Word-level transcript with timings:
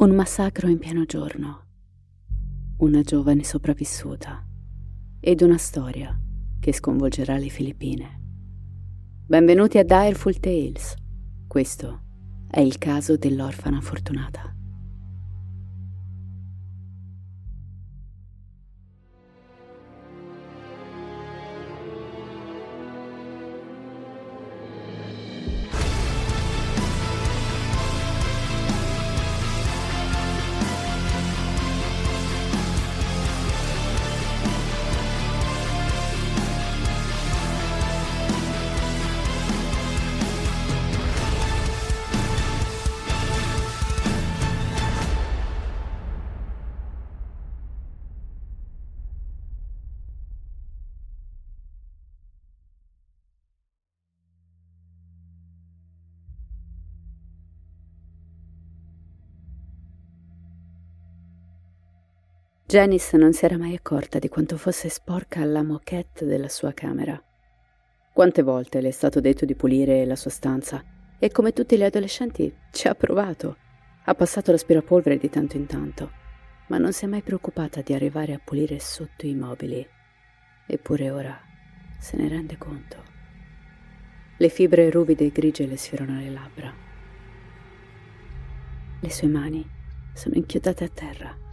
Un 0.00 0.14
massacro 0.14 0.68
in 0.68 0.78
pieno 0.78 1.04
giorno. 1.06 1.64
Una 2.76 3.00
giovane 3.00 3.42
sopravvissuta. 3.42 4.46
Ed 5.18 5.40
una 5.40 5.58
storia 5.58 6.16
che 6.60 6.72
sconvolgerà 6.72 7.36
le 7.36 7.48
Filippine. 7.48 8.20
Benvenuti 9.26 9.76
a 9.76 9.82
Direful 9.82 10.38
Tales. 10.38 10.94
Questo 11.48 12.02
è 12.48 12.60
il 12.60 12.78
caso 12.78 13.16
dell'orfana 13.16 13.80
fortunata. 13.80 14.57
Janice 62.68 63.16
non 63.16 63.32
si 63.32 63.46
era 63.46 63.56
mai 63.56 63.74
accorta 63.74 64.18
di 64.18 64.28
quanto 64.28 64.58
fosse 64.58 64.90
sporca 64.90 65.42
la 65.42 65.62
moquette 65.62 66.26
della 66.26 66.50
sua 66.50 66.74
camera. 66.74 67.18
Quante 68.12 68.42
volte 68.42 68.82
le 68.82 68.88
è 68.88 68.90
stato 68.90 69.22
detto 69.22 69.46
di 69.46 69.54
pulire 69.54 70.04
la 70.04 70.16
sua 70.16 70.30
stanza 70.30 70.84
e 71.18 71.30
come 71.30 71.54
tutti 71.54 71.78
gli 71.78 71.82
adolescenti 71.82 72.54
ci 72.70 72.86
ha 72.86 72.94
provato. 72.94 73.56
Ha 74.04 74.14
passato 74.14 74.50
l'aspirapolvere 74.50 75.16
di 75.16 75.30
tanto 75.30 75.56
in 75.56 75.64
tanto, 75.64 76.10
ma 76.66 76.76
non 76.76 76.92
si 76.92 77.06
è 77.06 77.08
mai 77.08 77.22
preoccupata 77.22 77.80
di 77.80 77.94
arrivare 77.94 78.34
a 78.34 78.40
pulire 78.44 78.78
sotto 78.80 79.24
i 79.24 79.34
mobili. 79.34 79.88
Eppure 80.66 81.10
ora 81.10 81.40
se 81.98 82.18
ne 82.18 82.28
rende 82.28 82.58
conto. 82.58 83.02
Le 84.36 84.48
fibre 84.50 84.90
ruvide 84.90 85.24
e 85.24 85.30
grigie 85.30 85.66
le 85.66 85.78
sfiorano 85.78 86.20
le 86.20 86.30
labbra. 86.30 86.74
Le 89.00 89.10
sue 89.10 89.28
mani 89.28 89.66
sono 90.12 90.34
inchiodate 90.34 90.84
a 90.84 90.88
terra 90.88 91.46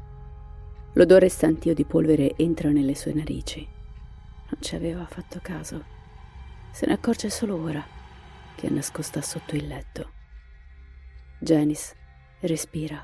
L'odore 0.98 1.28
stantio 1.28 1.74
di 1.74 1.84
polvere 1.84 2.36
entra 2.38 2.70
nelle 2.70 2.96
sue 2.96 3.12
narici. 3.12 3.60
Non 3.60 4.62
ci 4.62 4.76
aveva 4.76 5.06
fatto 5.06 5.40
caso. 5.42 5.84
Se 6.72 6.86
ne 6.86 6.94
accorge 6.94 7.30
solo 7.30 7.62
ora 7.62 7.86
che 8.56 8.68
è 8.68 8.70
nascosta 8.70 9.22
sotto 9.22 9.58
il 9.58 9.68
letto. 9.68 10.12
Janice 11.38 11.96
respira. 12.40 13.04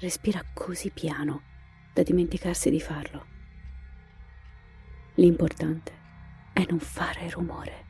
Respira 0.00 0.42
così 0.54 0.90
piano 0.90 1.42
da 1.92 2.02
dimenticarsi 2.02 2.70
di 2.70 2.80
farlo. 2.80 3.26
L'importante 5.16 5.92
è 6.54 6.64
non 6.70 6.78
fare 6.78 7.28
rumore. 7.28 7.84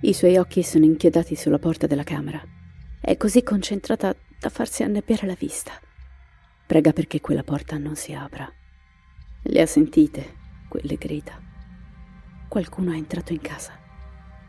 I 0.00 0.12
suoi 0.12 0.36
occhi 0.38 0.64
sono 0.64 0.84
inchiodati 0.84 1.36
sulla 1.36 1.60
porta 1.60 1.86
della 1.86 2.02
camera. 2.02 2.42
È 3.00 3.16
così 3.16 3.44
concentrata 3.44 4.12
da 4.38 4.48
farsi 4.48 4.82
annebbiare 4.82 5.26
la 5.26 5.34
vista. 5.34 5.72
Prega 6.66 6.92
perché 6.92 7.20
quella 7.20 7.42
porta 7.42 7.78
non 7.78 7.96
si 7.96 8.12
apra. 8.12 8.50
Le 9.42 9.60
ha 9.60 9.66
sentite, 9.66 10.36
quelle 10.68 10.96
grida. 10.96 11.40
Qualcuno 12.46 12.92
è 12.92 12.96
entrato 12.96 13.32
in 13.32 13.40
casa. 13.40 13.72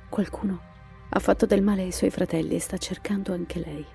Qualcuno 0.09 0.61
ha 1.09 1.19
fatto 1.19 1.45
del 1.45 1.61
male 1.63 1.83
ai 1.83 1.91
suoi 1.91 2.09
fratelli 2.09 2.55
e 2.55 2.59
sta 2.59 2.77
cercando 2.77 3.33
anche 3.33 3.59
lei. 3.59 3.85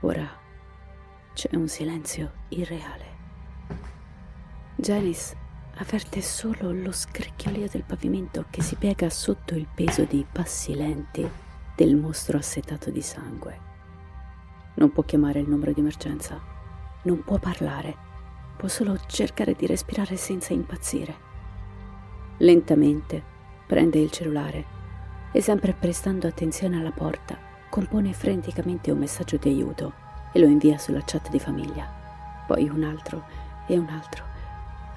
Ora 0.00 0.28
c'è 1.32 1.48
un 1.56 1.68
silenzio 1.68 2.32
irreale. 2.50 3.12
Janice 4.76 5.36
avverte 5.76 6.20
solo 6.20 6.70
lo 6.72 6.92
scricchiolio 6.92 7.68
del 7.68 7.84
pavimento 7.84 8.46
che 8.50 8.62
si 8.62 8.76
piega 8.76 9.10
sotto 9.10 9.54
il 9.54 9.66
peso 9.72 10.04
dei 10.04 10.26
passi 10.30 10.74
lenti 10.74 11.28
del 11.74 11.96
mostro 11.96 12.38
assetato 12.38 12.90
di 12.90 13.02
sangue. 13.02 13.73
Non 14.76 14.90
può 14.90 15.04
chiamare 15.04 15.38
il 15.38 15.48
numero 15.48 15.72
di 15.72 15.80
emergenza. 15.80 16.40
Non 17.02 17.22
può 17.22 17.38
parlare. 17.38 17.96
Può 18.56 18.66
solo 18.68 18.98
cercare 19.06 19.54
di 19.54 19.66
respirare 19.66 20.16
senza 20.16 20.52
impazzire. 20.52 21.32
Lentamente 22.38 23.22
prende 23.66 24.00
il 24.00 24.10
cellulare 24.10 24.64
e 25.30 25.40
sempre 25.40 25.74
prestando 25.74 26.26
attenzione 26.26 26.78
alla 26.78 26.90
porta 26.90 27.38
compone 27.70 28.12
freneticamente 28.12 28.90
un 28.90 28.98
messaggio 28.98 29.36
di 29.36 29.48
aiuto 29.48 29.92
e 30.32 30.40
lo 30.40 30.46
invia 30.46 30.78
sulla 30.78 31.02
chat 31.04 31.28
di 31.30 31.38
famiglia. 31.38 32.44
Poi 32.46 32.68
un 32.68 32.82
altro 32.82 33.24
e 33.66 33.78
un 33.78 33.88
altro. 33.88 34.24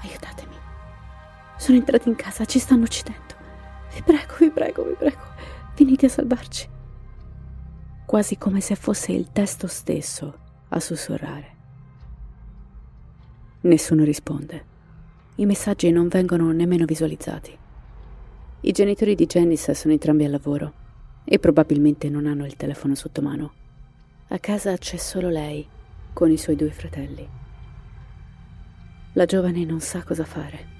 Aiutatemi. 0.01 0.55
Sono 1.57 1.77
entrati 1.77 2.09
in 2.09 2.15
casa, 2.15 2.45
ci 2.45 2.59
stanno 2.59 2.83
uccidendo. 2.83 3.35
Vi 3.93 4.01
prego, 4.01 4.35
vi 4.39 4.49
prego, 4.49 4.83
vi 4.83 4.93
prego. 4.93 5.21
Venite 5.75 6.07
a 6.07 6.09
salvarci 6.09 6.75
quasi 8.07 8.37
come 8.37 8.61
se 8.61 8.75
fosse 8.75 9.11
il 9.11 9.33
testo 9.33 9.67
stesso 9.67 10.33
a 10.69 10.79
sussurrare. 10.79 11.55
Nessuno 13.63 14.05
risponde. 14.05 14.63
I 15.35 15.45
messaggi 15.45 15.91
non 15.91 16.07
vengono 16.07 16.49
nemmeno 16.53 16.85
visualizzati. 16.85 17.57
I 18.61 18.71
genitori 18.71 19.13
di 19.13 19.25
Janice 19.25 19.73
sono 19.73 19.91
entrambi 19.91 20.23
al 20.23 20.31
lavoro 20.31 20.73
e 21.25 21.37
probabilmente 21.37 22.07
non 22.07 22.27
hanno 22.27 22.45
il 22.45 22.55
telefono 22.55 22.95
sotto 22.95 23.21
mano. 23.21 23.51
A 24.29 24.39
casa 24.39 24.77
c'è 24.77 24.95
solo 24.95 25.27
lei 25.27 25.67
con 26.13 26.31
i 26.31 26.37
suoi 26.37 26.55
due 26.55 26.71
fratelli. 26.71 27.27
La 29.13 29.25
giovane 29.25 29.65
non 29.65 29.81
sa 29.81 30.01
cosa 30.05 30.23
fare. 30.23 30.75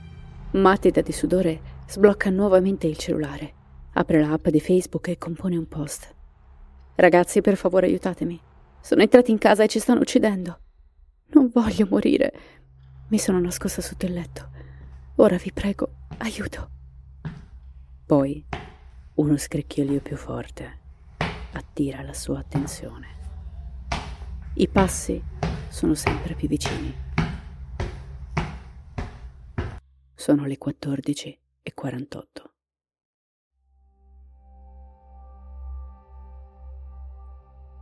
Matida 0.52 1.02
di 1.02 1.12
sudore 1.12 1.60
sblocca 1.88 2.30
nuovamente 2.30 2.88
il 2.88 2.96
cellulare, 2.96 3.54
apre 3.92 4.22
l'app 4.22 4.48
di 4.48 4.62
Facebook 4.62 5.10
e 5.10 5.18
compone 5.18 5.58
un 5.58 5.68
post. 5.68 6.16
Ragazzi, 7.00 7.42
per 7.42 7.58
favore 7.58 7.86
aiutatemi. 7.86 8.42
Sono 8.82 9.04
entrati 9.04 9.30
in 9.30 9.38
casa 9.38 9.62
e 9.62 9.68
ci 9.68 9.78
stanno 9.78 10.00
uccidendo. 10.00 10.60
Non 11.28 11.52
voglio 11.54 11.86
morire. 11.88 12.34
Mi 13.10 13.20
sono 13.20 13.40
nascosta 13.40 13.84
sotto 13.84 14.08
il 14.08 14.14
letto. 14.14 14.50
Ora 15.18 15.38
vi 15.38 15.52
prego, 15.52 15.92
aiuto. 16.18 16.70
Poi 18.04 18.44
uno 19.14 19.38
scricchiolio 19.38 20.02
più 20.02 20.18
forte 20.18 20.80
attira 21.52 22.02
la 22.02 22.14
sua 22.14 22.40
attenzione. 22.40 23.08
I 24.56 24.68
passi 24.68 25.22
sono 25.70 25.94
sempre 25.94 26.34
più 26.34 26.48
vicini. 26.48 26.96
Sono 30.16 30.46
le 30.46 30.58
14 30.58 31.40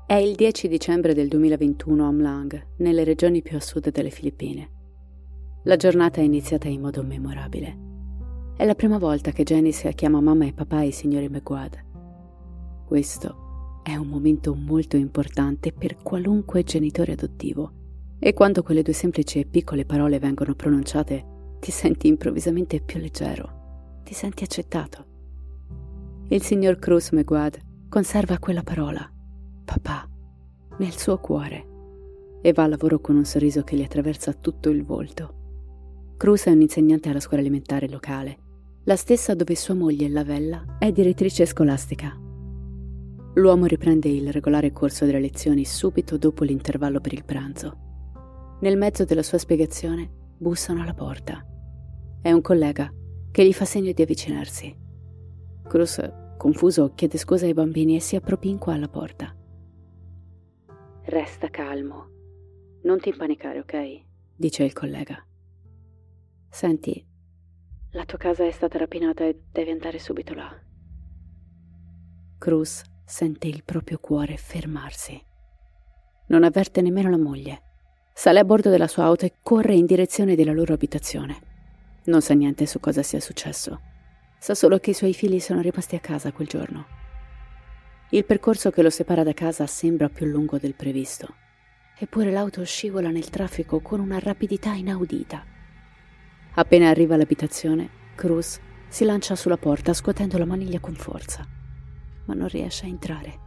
È 0.07 0.13
il 0.13 0.35
10 0.35 0.67
dicembre 0.67 1.15
del 1.15 1.27
2021 1.29 2.05
a 2.05 2.11
Mlang, 2.11 2.67
nelle 2.77 3.03
regioni 3.03 3.41
più 3.41 3.57
a 3.57 3.59
sud 3.59 3.89
delle 3.89 4.11
Filippine. 4.11 4.69
La 5.63 5.77
giornata 5.77 6.21
è 6.21 6.23
iniziata 6.23 6.67
in 6.67 6.81
modo 6.81 7.01
memorabile. 7.01 7.77
È 8.55 8.63
la 8.65 8.75
prima 8.75 8.99
volta 8.99 9.31
che 9.31 9.41
Janice 9.41 9.95
chiama 9.95 10.21
mamma 10.21 10.45
e 10.45 10.53
papà 10.53 10.83
i 10.83 10.91
signori 10.91 11.27
McGuad. 11.27 11.83
Questo 12.85 13.81
è 13.81 13.95
un 13.95 14.05
momento 14.05 14.53
molto 14.53 14.95
importante 14.95 15.73
per 15.73 15.97
qualunque 15.97 16.61
genitore 16.61 17.13
adottivo 17.13 17.71
e 18.19 18.33
quando 18.33 18.61
quelle 18.61 18.83
due 18.83 18.93
semplici 18.93 19.39
e 19.39 19.45
piccole 19.45 19.85
parole 19.85 20.19
vengono 20.19 20.53
pronunciate 20.53 21.57
ti 21.59 21.71
senti 21.71 22.05
improvvisamente 22.05 22.79
più 22.79 22.99
leggero, 22.99 24.01
ti 24.03 24.13
senti 24.13 24.43
accettato. 24.43 25.05
Il 26.27 26.43
signor 26.43 26.77
Cruz 26.77 27.09
McGuad 27.09 27.57
conserva 27.89 28.37
quella 28.37 28.61
parola, 28.61 29.09
papà, 29.65 30.07
nel 30.77 30.95
suo 30.95 31.17
cuore 31.19 31.73
e 32.41 32.53
va 32.53 32.63
a 32.63 32.67
lavoro 32.67 33.00
con 33.00 33.15
un 33.15 33.25
sorriso 33.25 33.63
che 33.63 33.75
gli 33.75 33.81
attraversa 33.81 34.31
tutto 34.33 34.69
il 34.69 34.85
volto. 34.85 36.13
Cruz 36.15 36.45
è 36.45 36.51
un 36.51 36.62
insegnante 36.62 37.09
alla 37.09 37.19
scuola 37.19 37.41
elementare 37.41 37.89
locale, 37.89 38.38
la 38.83 38.95
stessa 38.95 39.33
dove 39.33 39.56
sua 39.56 39.73
moglie 39.73 40.07
Lavella 40.07 40.77
è 40.77 40.91
direttrice 40.91 41.45
scolastica. 41.47 42.15
L'uomo 43.33 43.65
riprende 43.65 44.09
il 44.09 44.31
regolare 44.31 44.71
corso 44.71 45.06
delle 45.06 45.19
lezioni 45.19 45.65
subito 45.65 46.17
dopo 46.17 46.44
l'intervallo 46.44 47.01
per 47.01 47.13
il 47.13 47.25
pranzo. 47.25 47.77
Nel 48.62 48.77
mezzo 48.77 49.03
della 49.03 49.23
sua 49.23 49.39
spiegazione 49.39 50.09
bussano 50.38 50.83
alla 50.83 50.94
porta. 50.94 51.44
È 52.21 52.31
un 52.31 52.41
collega 52.41 52.94
che 53.31 53.45
gli 53.45 53.53
fa 53.53 53.65
segno 53.65 53.91
di 53.91 54.01
avvicinarsi. 54.01 54.73
Cruz, 55.67 56.00
confuso, 56.38 56.94
chiede 56.94 57.17
scusa 57.17 57.45
ai 57.45 57.53
bambini 57.53 57.95
e 57.95 58.00
si 58.00 58.15
appropinqua 58.15 58.73
alla 58.73 58.88
porta. 58.88 59.34
Resta 61.07 61.49
calmo. 61.49 62.07
Non 62.81 62.99
ti 62.99 63.09
impanicare, 63.09 63.59
ok? 63.59 64.03
dice 64.35 64.63
il 64.63 64.73
collega. 64.73 65.23
Senti, 66.49 67.05
la 67.91 68.05
tua 68.05 68.17
casa 68.17 68.43
è 68.43 68.49
stata 68.49 68.79
rapinata 68.79 69.23
e 69.23 69.39
devi 69.51 69.69
andare 69.69 69.99
subito 69.99 70.33
là. 70.33 70.51
Cruz 72.39 72.81
sente 73.05 73.47
il 73.47 73.63
proprio 73.63 73.99
cuore 73.99 74.35
fermarsi. 74.37 75.23
Non 76.27 76.43
avverte 76.43 76.81
nemmeno 76.81 77.11
la 77.11 77.19
moglie. 77.19 77.61
Sale 78.11 78.39
a 78.39 78.43
bordo 78.43 78.71
della 78.71 78.87
sua 78.87 79.03
auto 79.03 79.25
e 79.25 79.35
corre 79.43 79.75
in 79.75 79.85
direzione 79.85 80.35
della 80.35 80.53
loro 80.53 80.73
abitazione. 80.73 81.39
Non 82.05 82.21
sa 82.21 82.33
niente 82.33 82.65
su 82.65 82.79
cosa 82.79 83.03
sia 83.03 83.19
successo. 83.19 83.79
Sa 84.39 84.55
solo 84.55 84.79
che 84.79 84.89
i 84.89 84.95
suoi 84.95 85.13
figli 85.13 85.39
sono 85.39 85.61
rimasti 85.61 85.95
a 85.95 85.99
casa 85.99 86.31
quel 86.31 86.47
giorno. 86.47 87.04
Il 88.15 88.23
percorso 88.23 88.71
che 88.71 88.81
lo 88.81 88.89
separa 88.89 89.23
da 89.23 89.33
casa 89.33 89.67
sembra 89.67 90.07
più 90.07 90.25
lungo 90.25 90.57
del 90.57 90.73
previsto. 90.73 91.35
Eppure 91.97 92.31
l'auto 92.31 92.63
scivola 92.63 93.09
nel 93.09 93.29
traffico 93.29 93.81
con 93.81 94.00
una 94.00 94.19
rapidità 94.19 94.71
inaudita. 94.71 95.44
Appena 96.53 96.88
arriva 96.88 97.15
all'abitazione, 97.15 97.89
Cruz 98.15 98.57
si 98.88 99.03
lancia 99.03 99.35
sulla 99.35 99.57
porta 99.57 99.94
scuotendo 99.94 100.38
la 100.38 100.45
maniglia 100.45 100.79
con 100.79 100.95
forza, 100.95 101.45
ma 102.27 102.33
non 102.33 102.47
riesce 102.47 102.85
a 102.85 102.88
entrare. 102.88 103.39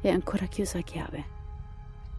È 0.00 0.08
ancora 0.08 0.46
chiusa 0.46 0.78
a 0.78 0.82
chiave. 0.82 1.24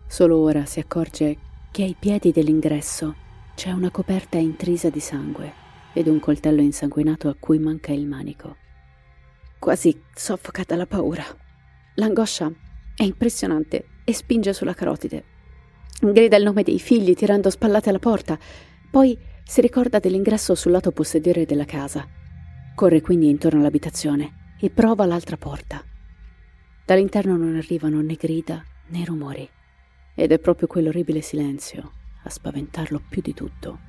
Solo 0.07 0.39
ora 0.39 0.65
si 0.65 0.81
accorge 0.81 1.37
che 1.71 1.83
ai 1.83 1.95
piedi 1.97 2.33
dell'ingresso 2.33 3.15
c'è 3.55 3.71
una 3.71 3.91
coperta 3.91 4.37
intrisa 4.37 4.89
di 4.89 4.99
sangue 4.99 5.53
ed 5.93 6.07
un 6.07 6.19
coltello 6.19 6.59
insanguinato 6.59 7.29
a 7.29 7.35
cui 7.39 7.59
manca 7.59 7.93
il 7.93 8.05
manico. 8.05 8.57
Quasi 9.57 9.97
soffoca 10.13 10.63
dalla 10.65 10.85
paura. 10.85 11.23
L'angoscia 11.99 12.51
è 12.95 13.01
impressionante 13.01 13.85
e 14.03 14.13
spinge 14.13 14.53
sulla 14.53 14.75
carotide. 14.75 15.23
Grida 15.99 16.37
il 16.37 16.43
nome 16.43 16.61
dei 16.61 16.77
figli 16.77 17.15
tirando 17.15 17.49
spallate 17.49 17.89
alla 17.89 17.97
porta, 17.97 18.37
poi 18.91 19.17
si 19.43 19.61
ricorda 19.61 19.97
dell'ingresso 19.97 20.53
sul 20.53 20.73
lato 20.73 20.91
posteriore 20.91 21.45
della 21.45 21.65
casa. 21.65 22.07
Corre 22.75 23.01
quindi 23.01 23.29
intorno 23.29 23.61
all'abitazione 23.61 24.53
e 24.59 24.69
prova 24.69 25.07
l'altra 25.07 25.37
porta. 25.37 25.83
Dall'interno 26.85 27.35
non 27.35 27.55
arrivano 27.55 27.99
né 28.01 28.13
grida 28.13 28.63
né 28.89 29.03
rumori. 29.03 29.49
Ed 30.13 30.31
è 30.31 30.37
proprio 30.37 30.67
quell'orribile 30.67 31.21
silenzio 31.21 31.93
a 32.23 32.29
spaventarlo 32.29 33.01
più 33.09 33.23
di 33.23 33.33
tutto. 33.33 33.79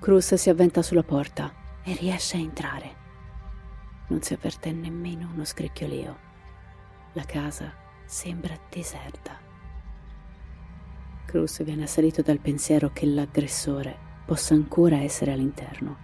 Cruz 0.00 0.34
si 0.34 0.50
avventa 0.50 0.82
sulla 0.82 1.04
porta 1.04 1.54
e 1.84 1.94
riesce 1.94 2.36
a 2.36 2.40
entrare. 2.40 2.96
Non 4.08 4.20
si 4.20 4.32
avverte 4.32 4.72
nemmeno 4.72 5.30
uno 5.32 5.44
scricchiolio. 5.44 6.26
La 7.14 7.24
casa 7.24 7.72
sembra 8.04 8.54
deserta. 8.70 9.38
Cruz 11.24 11.62
viene 11.62 11.84
assalito 11.84 12.22
dal 12.22 12.38
pensiero 12.38 12.90
che 12.92 13.06
l'aggressore 13.06 13.96
possa 14.24 14.54
ancora 14.54 14.98
essere 14.98 15.32
all'interno, 15.32 15.96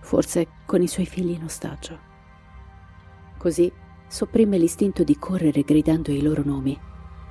forse 0.00 0.46
con 0.64 0.80
i 0.80 0.88
suoi 0.88 1.06
figli 1.06 1.30
in 1.30 1.44
ostaggio. 1.44 1.98
Così 3.36 3.70
sopprime 4.06 4.58
l'istinto 4.58 5.04
di 5.04 5.18
correre 5.18 5.62
gridando 5.62 6.12
i 6.12 6.22
loro 6.22 6.42
nomi 6.44 6.78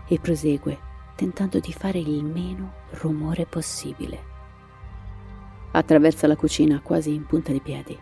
e 0.07 0.19
prosegue 0.19 0.77
tentando 1.15 1.59
di 1.59 1.73
fare 1.73 1.99
il 1.99 2.23
meno 2.23 2.73
rumore 2.91 3.45
possibile. 3.45 4.35
Attraversa 5.71 6.27
la 6.27 6.35
cucina 6.35 6.81
quasi 6.81 7.13
in 7.13 7.25
punta 7.25 7.51
di 7.51 7.59
piedi, 7.59 7.97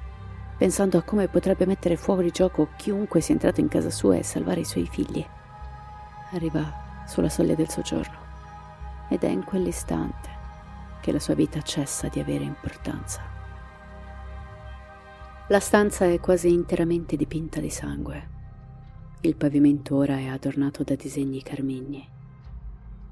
pensando 0.57 0.97
a 0.97 1.03
come 1.03 1.27
potrebbe 1.27 1.65
mettere 1.65 1.97
fuori 1.97 2.31
gioco 2.31 2.69
chiunque 2.77 3.19
sia 3.21 3.33
entrato 3.33 3.59
in 3.59 3.67
casa 3.67 3.89
sua 3.89 4.15
e 4.15 4.23
salvare 4.23 4.61
i 4.61 4.65
suoi 4.65 4.87
figli. 4.87 5.25
Arriva 6.31 7.03
sulla 7.05 7.29
soglia 7.29 7.55
del 7.55 7.69
soggiorno 7.69 8.17
ed 9.09 9.23
è 9.23 9.29
in 9.29 9.43
quell'istante 9.43 10.29
che 11.01 11.11
la 11.11 11.19
sua 11.19 11.35
vita 11.35 11.61
cessa 11.61 12.07
di 12.07 12.19
avere 12.19 12.43
importanza. 12.43 13.21
La 15.49 15.59
stanza 15.59 16.05
è 16.05 16.19
quasi 16.19 16.51
interamente 16.51 17.15
dipinta 17.15 17.59
di 17.59 17.69
sangue. 17.69 18.33
Il 19.21 19.35
pavimento 19.35 19.95
ora 19.95 20.17
è 20.17 20.25
adornato 20.27 20.83
da 20.83 20.95
disegni 20.95 21.43
carmigni. 21.43 22.07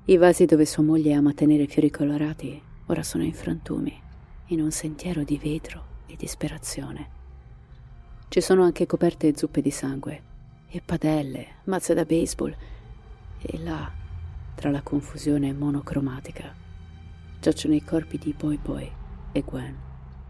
I 0.06 0.18
vasi 0.18 0.46
dove 0.46 0.66
sua 0.66 0.84
moglie 0.84 1.14
ama 1.14 1.34
tenere 1.34 1.68
fiori 1.68 1.92
colorati 1.92 2.62
ora 2.88 3.04
sono 3.04 3.24
in 3.24 3.34
frantumi, 3.34 4.02
in 4.48 4.62
un 4.62 4.72
sentiero 4.72 5.24
di 5.24 5.38
vetro 5.38 5.84
e 6.08 6.16
disperazione. 6.16 7.22
Ci 8.34 8.42
sono 8.42 8.64
anche 8.64 8.88
coperte 8.88 9.28
e 9.28 9.38
zuppe 9.38 9.62
di 9.62 9.70
sangue, 9.70 10.24
e 10.68 10.82
padelle, 10.84 11.58
mazze 11.66 11.94
da 11.94 12.04
baseball, 12.04 12.58
e 13.40 13.60
là, 13.60 13.92
tra 14.56 14.72
la 14.72 14.82
confusione 14.82 15.54
monocromatica, 15.54 16.52
giacciono 17.40 17.76
i 17.76 17.84
corpi 17.84 18.18
di 18.18 18.34
Boy 18.34 18.58
Boy 18.58 18.92
e 19.32 19.42
Gwen, 19.42 19.78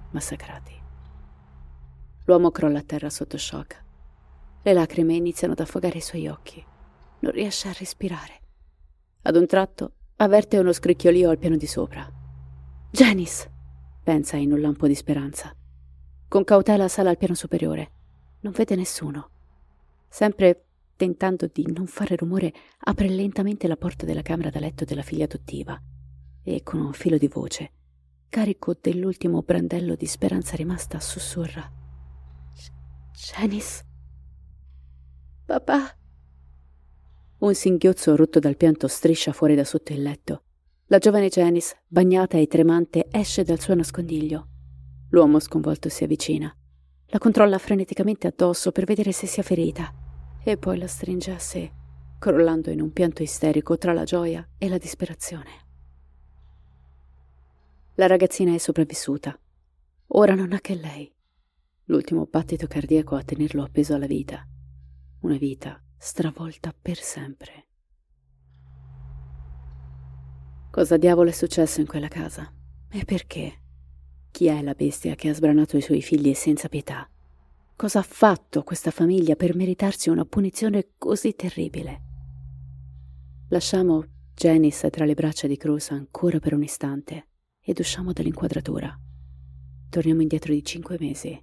massacrati. 0.09 0.73
L'uomo 2.25 2.51
crolla 2.51 2.79
a 2.79 2.83
terra 2.83 3.09
sotto 3.09 3.37
shock. 3.37 3.81
Le 4.63 4.73
lacrime 4.73 5.13
iniziano 5.13 5.53
ad 5.53 5.61
affogare 5.61 5.99
i 5.99 6.01
suoi 6.01 6.27
occhi. 6.27 6.61
Non 7.19 7.31
riesce 7.31 7.69
a 7.69 7.75
respirare. 7.79 8.41
Ad 9.21 9.37
un 9.37 9.47
tratto 9.47 9.91
avverte 10.17 10.57
uno 10.57 10.73
scricchiolio 10.73 11.29
al 11.29 11.37
piano 11.37 11.55
di 11.55 11.67
sopra. 11.67 12.05
Janice! 12.91 13.49
pensa 14.03 14.35
in 14.35 14.51
un 14.51 14.59
lampo 14.59 14.87
di 14.87 14.95
speranza. 14.95 15.55
Con 16.33 16.45
cautela 16.45 16.87
sale 16.87 17.09
al 17.09 17.17
piano 17.19 17.35
superiore. 17.35 17.91
Non 18.39 18.53
vede 18.53 18.75
nessuno. 18.75 19.29
Sempre 20.09 20.65
tentando 20.95 21.45
di 21.45 21.63
non 21.71 21.85
fare 21.85 22.15
rumore, 22.15 22.51
apre 22.75 23.07
lentamente 23.07 23.67
la 23.67 23.77
porta 23.77 24.03
della 24.07 24.23
camera 24.23 24.49
da 24.49 24.59
letto 24.59 24.83
della 24.83 25.03
figlia 25.03 25.25
adottiva 25.25 25.79
e 26.41 26.63
con 26.63 26.81
un 26.81 26.91
filo 26.93 27.19
di 27.19 27.27
voce, 27.27 27.71
carico 28.29 28.75
dell'ultimo 28.81 29.43
brandello 29.43 29.93
di 29.93 30.07
speranza 30.07 30.55
rimasta, 30.55 30.99
sussurra. 30.99 31.71
Janice? 33.11 33.85
Papà? 35.45 35.95
Un 37.41 37.53
singhiozzo 37.53 38.15
rotto 38.15 38.39
dal 38.39 38.57
pianto 38.57 38.87
striscia 38.87 39.33
fuori 39.33 39.53
da 39.53 39.63
sotto 39.63 39.93
il 39.93 40.01
letto. 40.01 40.41
La 40.87 40.97
giovane 40.97 41.29
Janice, 41.29 41.83
bagnata 41.85 42.39
e 42.39 42.47
tremante, 42.47 43.05
esce 43.11 43.43
dal 43.43 43.59
suo 43.59 43.75
nascondiglio. 43.75 44.47
L'uomo 45.13 45.39
sconvolto 45.39 45.89
si 45.89 46.03
avvicina. 46.03 46.53
La 47.07 47.19
controlla 47.19 47.59
freneticamente 47.59 48.25
addosso 48.25 48.71
per 48.71 48.85
vedere 48.85 49.11
se 49.11 49.27
sia 49.27 49.43
ferita 49.43 49.93
e 50.43 50.57
poi 50.57 50.79
la 50.79 50.87
stringe 50.87 51.31
a 51.31 51.37
sé, 51.37 51.71
crollando 52.17 52.71
in 52.71 52.81
un 52.81 52.91
pianto 52.91 53.21
isterico 53.21 53.77
tra 53.77 53.93
la 53.93 54.05
gioia 54.05 54.47
e 54.57 54.67
la 54.67 54.79
disperazione. 54.79 55.51
La 57.95 58.07
ragazzina 58.07 58.55
è 58.55 58.57
sopravvissuta. 58.57 59.39
Ora 60.07 60.33
non 60.33 60.51
ha 60.51 60.59
che 60.59 60.73
lei. 60.73 61.13
L'ultimo 61.85 62.25
battito 62.25 62.65
cardiaco 62.65 63.15
a 63.15 63.23
tenerlo 63.23 63.61
appeso 63.61 63.93
alla 63.93 64.07
vita. 64.07 64.43
Una 65.19 65.37
vita 65.37 65.79
stravolta 65.95 66.73
per 66.73 66.97
sempre. 66.97 67.67
Cosa 70.71 70.97
diavolo 70.97 71.29
è 71.29 71.33
successo 71.33 71.81
in 71.81 71.85
quella 71.85 72.07
casa? 72.07 72.51
E 72.89 73.05
perché? 73.05 73.62
Chi 74.33 74.47
è 74.47 74.63
la 74.63 74.73
bestia 74.73 75.13
che 75.13 75.29
ha 75.29 75.33
sbranato 75.35 75.77
i 75.77 75.81
suoi 75.81 76.01
figli 76.01 76.33
senza 76.33 76.67
pietà? 76.67 77.07
Cosa 77.75 77.99
ha 77.99 78.01
fatto 78.01 78.63
questa 78.63 78.89
famiglia 78.89 79.35
per 79.35 79.55
meritarsi 79.55 80.09
una 80.09 80.25
punizione 80.25 80.93
così 80.97 81.35
terribile? 81.35 82.01
Lasciamo 83.49 84.03
Janice 84.33 84.89
tra 84.89 85.05
le 85.05 85.13
braccia 85.13 85.45
di 85.45 85.55
Cruz 85.55 85.91
ancora 85.91 86.39
per 86.39 86.55
un 86.55 86.63
istante 86.63 87.27
ed 87.61 87.77
usciamo 87.77 88.11
dall'inquadratura. 88.11 88.99
Torniamo 89.91 90.23
indietro 90.23 90.51
di 90.51 90.63
cinque 90.63 90.97
mesi. 90.99 91.39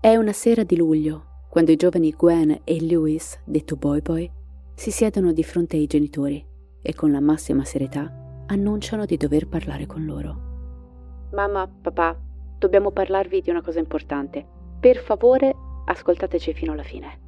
È 0.00 0.16
una 0.16 0.32
sera 0.32 0.64
di 0.64 0.74
luglio, 0.74 1.46
quando 1.48 1.70
i 1.70 1.76
giovani 1.76 2.10
Gwen 2.10 2.62
e 2.64 2.80
Lewis, 2.80 3.38
detto 3.44 3.76
Boy 3.76 4.00
Boy, 4.00 4.28
si 4.74 4.90
siedono 4.90 5.32
di 5.32 5.44
fronte 5.44 5.76
ai 5.76 5.86
genitori 5.86 6.52
e 6.86 6.94
con 6.94 7.10
la 7.10 7.20
massima 7.20 7.64
serietà 7.64 8.44
annunciano 8.46 9.06
di 9.06 9.16
dover 9.16 9.48
parlare 9.48 9.86
con 9.86 10.04
loro. 10.04 11.28
Mamma, 11.32 11.66
papà, 11.66 12.16
dobbiamo 12.58 12.90
parlarvi 12.90 13.40
di 13.40 13.48
una 13.48 13.62
cosa 13.62 13.78
importante. 13.78 14.46
Per 14.78 14.98
favore, 14.98 15.54
ascoltateci 15.86 16.52
fino 16.52 16.72
alla 16.72 16.82
fine. 16.82 17.22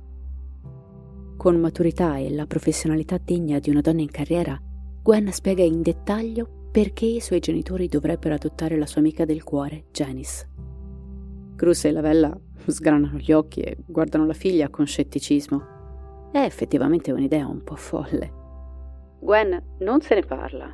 Con 1.38 1.58
maturità 1.58 2.18
e 2.18 2.30
la 2.30 2.46
professionalità 2.46 3.18
degna 3.18 3.58
di 3.58 3.70
una 3.70 3.80
donna 3.80 4.02
in 4.02 4.10
carriera, 4.10 4.60
Gwen 5.02 5.32
spiega 5.32 5.62
in 5.62 5.80
dettaglio 5.80 6.68
perché 6.70 7.06
i 7.06 7.20
suoi 7.20 7.40
genitori 7.40 7.88
dovrebbero 7.88 8.34
adottare 8.34 8.76
la 8.76 8.86
sua 8.86 9.00
amica 9.00 9.24
del 9.24 9.42
cuore, 9.42 9.86
Janice. 9.90 10.48
Cruz 11.56 11.86
e 11.86 11.90
Lavella 11.90 12.38
sgranano 12.66 13.16
gli 13.16 13.32
occhi 13.32 13.60
e 13.60 13.78
guardano 13.86 14.26
la 14.26 14.34
figlia 14.34 14.68
con 14.68 14.86
scetticismo. 14.86 16.30
È 16.30 16.38
effettivamente 16.38 17.12
un'idea 17.12 17.46
un 17.46 17.62
po' 17.64 17.76
folle. 17.76 18.44
Gwen, 19.26 19.60
non 19.78 20.02
se 20.02 20.14
ne 20.14 20.22
parla. 20.22 20.72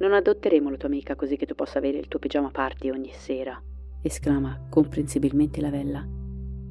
Non 0.00 0.12
adotteremo 0.12 0.68
la 0.68 0.76
tua 0.76 0.88
amica 0.88 1.14
così 1.14 1.38
che 1.38 1.46
tu 1.46 1.54
possa 1.54 1.78
avere 1.78 1.96
il 1.96 2.08
tuo 2.08 2.18
pigiama 2.18 2.50
party 2.50 2.90
ogni 2.90 3.10
sera, 3.10 3.58
esclama 4.02 4.66
comprensibilmente 4.68 5.62
Lavella. 5.62 6.06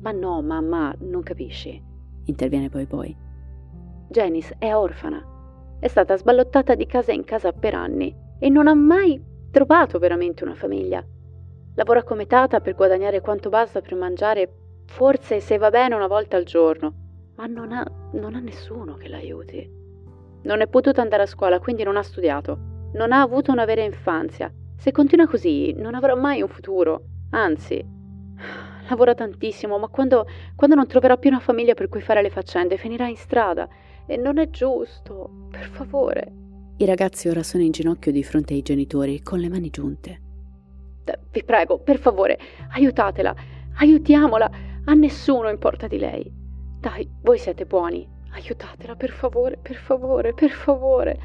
Ma 0.01 0.11
no, 0.11 0.39
mamma, 0.43 0.93
non 0.99 1.23
capisci, 1.23 1.83
interviene 2.25 2.69
poi 2.69 2.85
poi. 2.85 3.17
Janice 4.07 4.55
è 4.59 4.75
orfana. 4.75 5.25
È 5.79 5.87
stata 5.87 6.15
sballottata 6.15 6.75
di 6.75 6.85
casa 6.85 7.11
in 7.11 7.23
casa 7.23 7.51
per 7.51 7.73
anni 7.73 8.15
e 8.37 8.47
non 8.49 8.67
ha 8.67 8.75
mai 8.75 9.19
trovato 9.49 9.97
veramente 9.97 10.43
una 10.43 10.53
famiglia. 10.53 11.03
Lavora 11.73 12.03
come 12.03 12.27
tata 12.27 12.61
per 12.61 12.75
guadagnare 12.75 13.21
quanto 13.21 13.49
basta 13.49 13.81
per 13.81 13.95
mangiare, 13.95 14.83
forse 14.85 15.39
se 15.39 15.57
va 15.57 15.71
bene 15.71 15.95
una 15.95 16.05
volta 16.05 16.37
al 16.37 16.43
giorno, 16.43 16.93
ma 17.35 17.47
non 17.47 17.71
ha, 17.71 17.83
non 18.11 18.35
ha 18.35 18.39
nessuno 18.39 18.93
che 18.93 19.07
l'aiuti. 19.07 19.84
Non 20.45 20.61
è 20.61 20.67
potuta 20.67 21.01
andare 21.01 21.23
a 21.23 21.27
scuola, 21.27 21.59
quindi 21.59 21.83
non 21.83 21.97
ha 21.97 22.03
studiato 22.03 22.73
non 22.95 23.11
ha 23.11 23.21
avuto 23.21 23.51
una 23.51 23.65
vera 23.65 23.83
infanzia. 23.83 24.51
Se 24.77 24.91
continua 24.91 25.27
così, 25.27 25.73
non 25.73 25.95
avrà 25.95 26.15
mai 26.15 26.41
un 26.41 26.47
futuro. 26.47 27.03
Anzi, 27.31 27.83
lavora 28.89 29.13
tantissimo, 29.13 29.77
ma 29.77 29.87
quando, 29.87 30.25
quando 30.55 30.75
non 30.75 30.87
troverà 30.87 31.17
più 31.17 31.29
una 31.29 31.39
famiglia 31.39 31.73
per 31.73 31.89
cui 31.89 32.01
fare 32.01 32.21
le 32.21 32.29
faccende, 32.29 32.77
finirà 32.77 33.07
in 33.07 33.17
strada. 33.17 33.67
E 34.07 34.17
non 34.17 34.37
è 34.37 34.49
giusto. 34.49 35.47
Per 35.51 35.69
favore. 35.69 36.33
I 36.77 36.85
ragazzi 36.85 37.27
ora 37.27 37.43
sono 37.43 37.63
in 37.63 37.71
ginocchio 37.71 38.11
di 38.11 38.23
fronte 38.23 38.53
ai 38.53 38.61
genitori, 38.61 39.21
con 39.21 39.39
le 39.39 39.49
mani 39.49 39.69
giunte. 39.69 40.21
Vi 41.31 41.43
prego, 41.43 41.79
per 41.79 41.99
favore, 41.99 42.39
aiutatela, 42.71 43.35
aiutiamola. 43.77 44.51
A 44.85 44.93
nessuno 44.93 45.49
importa 45.49 45.87
di 45.87 45.97
lei. 45.97 46.31
Dai, 46.79 47.09
voi 47.21 47.37
siete 47.37 47.65
buoni. 47.65 48.14
Aiutatela, 48.35 48.95
per 48.95 49.11
favore, 49.11 49.57
per 49.61 49.75
favore, 49.75 50.33
per 50.33 50.49
favore. 50.49 51.17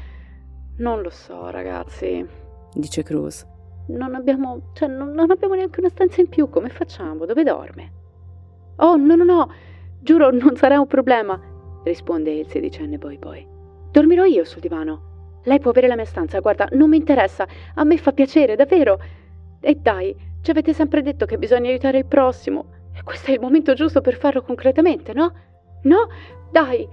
Non 0.77 1.01
lo 1.01 1.09
so, 1.09 1.49
ragazzi, 1.49 2.25
dice 2.73 3.03
Cruz. 3.03 3.45
Non 3.87 4.15
abbiamo, 4.15 4.71
cioè, 4.73 4.87
non, 4.87 5.09
non 5.11 5.29
abbiamo 5.29 5.55
neanche 5.55 5.81
una 5.81 5.89
stanza 5.89 6.21
in 6.21 6.29
più, 6.29 6.49
come 6.49 6.69
facciamo? 6.69 7.25
Dove 7.25 7.43
dorme? 7.43 7.91
Oh, 8.77 8.95
no, 8.95 9.15
no, 9.15 9.25
no, 9.25 9.51
giuro, 9.99 10.31
non 10.31 10.55
sarà 10.55 10.79
un 10.79 10.87
problema, 10.87 11.37
risponde 11.83 12.31
il 12.31 12.47
sedicenne 12.47 12.97
Boy 12.97 13.17
Boy. 13.17 13.45
Dormirò 13.91 14.23
io 14.23 14.45
sul 14.45 14.61
divano. 14.61 15.39
Lei 15.43 15.59
può 15.59 15.71
avere 15.71 15.87
la 15.87 15.95
mia 15.95 16.05
stanza, 16.05 16.39
guarda, 16.39 16.69
non 16.71 16.89
mi 16.89 16.97
interessa, 16.97 17.45
a 17.75 17.83
me 17.83 17.97
fa 17.97 18.13
piacere, 18.13 18.55
davvero. 18.55 18.97
E 19.59 19.75
dai, 19.75 20.15
ci 20.41 20.49
avete 20.49 20.73
sempre 20.73 21.01
detto 21.01 21.25
che 21.25 21.37
bisogna 21.37 21.69
aiutare 21.69 21.97
il 21.97 22.05
prossimo. 22.05 22.67
E 22.93 23.03
questo 23.03 23.31
è 23.31 23.33
il 23.33 23.41
momento 23.41 23.73
giusto 23.73 23.99
per 23.99 24.15
farlo 24.15 24.41
concretamente, 24.41 25.11
no? 25.11 25.33
No? 25.83 26.07
Dai, 26.51 26.87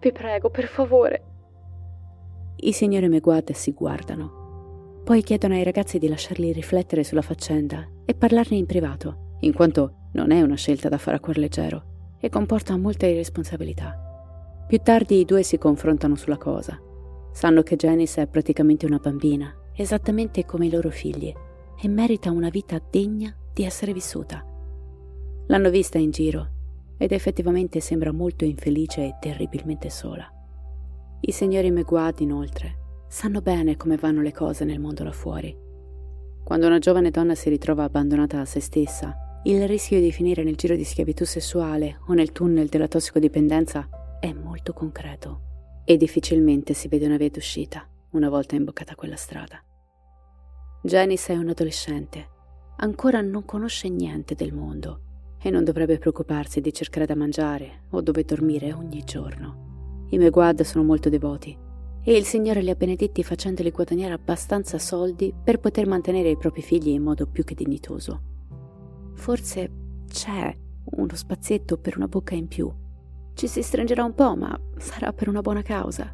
vi 0.00 0.12
prego, 0.12 0.50
per 0.50 0.66
favore, 0.66 1.34
i 2.56 2.72
signori 2.72 3.08
Meguad 3.08 3.52
si 3.52 3.72
guardano. 3.72 5.02
Poi 5.04 5.22
chiedono 5.22 5.52
ai 5.52 5.64
ragazzi 5.64 5.98
di 5.98 6.08
lasciarli 6.08 6.52
riflettere 6.52 7.04
sulla 7.04 7.20
faccenda 7.20 7.86
e 8.06 8.14
parlarne 8.14 8.56
in 8.56 8.64
privato, 8.64 9.36
in 9.40 9.52
quanto 9.52 10.08
non 10.12 10.30
è 10.30 10.40
una 10.40 10.54
scelta 10.54 10.88
da 10.88 10.96
fare 10.96 11.18
a 11.18 11.20
cuor 11.20 11.36
leggero 11.36 12.16
e 12.20 12.30
comporta 12.30 12.76
molte 12.78 13.06
irresponsabilità. 13.08 14.00
Più 14.66 14.78
tardi 14.78 15.18
i 15.18 15.26
due 15.26 15.42
si 15.42 15.58
confrontano 15.58 16.14
sulla 16.14 16.38
cosa. 16.38 16.80
Sanno 17.32 17.62
che 17.62 17.76
Janice 17.76 18.22
è 18.22 18.26
praticamente 18.26 18.86
una 18.86 18.98
bambina, 18.98 19.54
esattamente 19.74 20.46
come 20.46 20.66
i 20.66 20.70
loro 20.70 20.88
figli, 20.88 21.34
e 21.78 21.88
merita 21.88 22.30
una 22.30 22.48
vita 22.48 22.80
degna 22.90 23.36
di 23.52 23.64
essere 23.64 23.92
vissuta. 23.92 24.42
L'hanno 25.48 25.68
vista 25.68 25.98
in 25.98 26.10
giro 26.10 26.52
ed 27.04 27.12
effettivamente 27.12 27.80
sembra 27.80 28.12
molto 28.12 28.46
infelice 28.46 29.02
e 29.04 29.16
terribilmente 29.20 29.90
sola. 29.90 30.26
I 31.20 31.32
signori 31.32 31.70
Meguad, 31.70 32.20
inoltre, 32.20 32.78
sanno 33.08 33.42
bene 33.42 33.76
come 33.76 33.98
vanno 33.98 34.22
le 34.22 34.32
cose 34.32 34.64
nel 34.64 34.80
mondo 34.80 35.04
là 35.04 35.12
fuori. 35.12 35.54
Quando 36.42 36.66
una 36.66 36.78
giovane 36.78 37.10
donna 37.10 37.34
si 37.34 37.50
ritrova 37.50 37.84
abbandonata 37.84 38.40
a 38.40 38.46
se 38.46 38.60
stessa, 38.60 39.40
il 39.44 39.68
rischio 39.68 40.00
di 40.00 40.12
finire 40.12 40.42
nel 40.44 40.56
giro 40.56 40.76
di 40.76 40.84
schiavitù 40.84 41.26
sessuale 41.26 41.98
o 42.06 42.14
nel 42.14 42.32
tunnel 42.32 42.68
della 42.68 42.88
tossicodipendenza 42.88 44.16
è 44.18 44.32
molto 44.32 44.72
concreto 44.72 45.82
e 45.84 45.98
difficilmente 45.98 46.72
si 46.72 46.88
vede 46.88 47.04
una 47.04 47.18
via 47.18 47.28
d'uscita 47.28 47.86
una 48.12 48.30
volta 48.30 48.56
imboccata 48.56 48.94
quella 48.94 49.16
strada. 49.16 49.62
Janice 50.82 51.34
è 51.34 51.36
un 51.36 51.50
adolescente, 51.50 52.28
ancora 52.76 53.20
non 53.20 53.44
conosce 53.44 53.90
niente 53.90 54.34
del 54.34 54.54
mondo 54.54 55.03
e 55.46 55.50
non 55.50 55.62
dovrebbe 55.62 55.98
preoccuparsi 55.98 56.62
di 56.62 56.72
cercare 56.72 57.04
da 57.04 57.14
mangiare 57.14 57.82
o 57.90 58.00
dove 58.00 58.24
dormire 58.24 58.72
ogni 58.72 59.04
giorno. 59.04 60.06
I 60.08 60.16
Meguad 60.16 60.62
sono 60.62 60.84
molto 60.84 61.10
devoti 61.10 61.54
e 62.02 62.16
il 62.16 62.24
Signore 62.24 62.62
li 62.62 62.70
ha 62.70 62.74
benedetti 62.74 63.22
facendoli 63.22 63.70
guadagnare 63.70 64.14
abbastanza 64.14 64.78
soldi 64.78 65.34
per 65.44 65.60
poter 65.60 65.86
mantenere 65.86 66.30
i 66.30 66.38
propri 66.38 66.62
figli 66.62 66.88
in 66.88 67.02
modo 67.02 67.26
più 67.26 67.44
che 67.44 67.54
dignitoso. 67.54 68.22
Forse 69.12 69.70
c'è 70.08 70.56
uno 70.96 71.14
spazietto 71.14 71.76
per 71.76 71.98
una 71.98 72.08
bocca 72.08 72.34
in 72.34 72.48
più. 72.48 72.72
Ci 73.34 73.46
si 73.46 73.60
stringerà 73.60 74.02
un 74.02 74.14
po', 74.14 74.34
ma 74.36 74.58
sarà 74.78 75.12
per 75.12 75.28
una 75.28 75.42
buona 75.42 75.60
causa. 75.60 76.10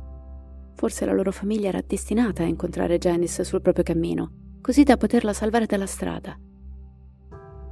Forse 0.74 1.04
la 1.04 1.12
loro 1.12 1.30
famiglia 1.30 1.68
era 1.68 1.84
destinata 1.86 2.42
a 2.42 2.46
incontrare 2.46 2.98
Janice 2.98 3.44
sul 3.44 3.62
proprio 3.62 3.84
cammino, 3.84 4.56
così 4.60 4.82
da 4.82 4.96
poterla 4.96 5.32
salvare 5.32 5.66
dalla 5.66 5.86
strada. 5.86 6.36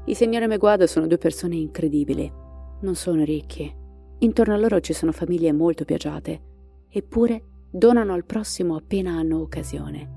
I 0.08 0.14
signori 0.14 0.46
Meguad 0.46 0.84
sono 0.84 1.06
due 1.06 1.18
persone 1.18 1.56
incredibili. 1.56 2.32
Non 2.80 2.94
sono 2.94 3.24
ricchi, 3.24 3.72
Intorno 4.20 4.54
a 4.54 4.56
loro 4.56 4.80
ci 4.80 4.92
sono 4.92 5.12
famiglie 5.12 5.52
molto 5.52 5.84
più 5.84 5.94
agiate, 5.94 6.40
eppure 6.88 7.42
donano 7.70 8.14
al 8.14 8.24
prossimo 8.24 8.74
appena 8.74 9.12
hanno 9.12 9.40
occasione. 9.40 10.16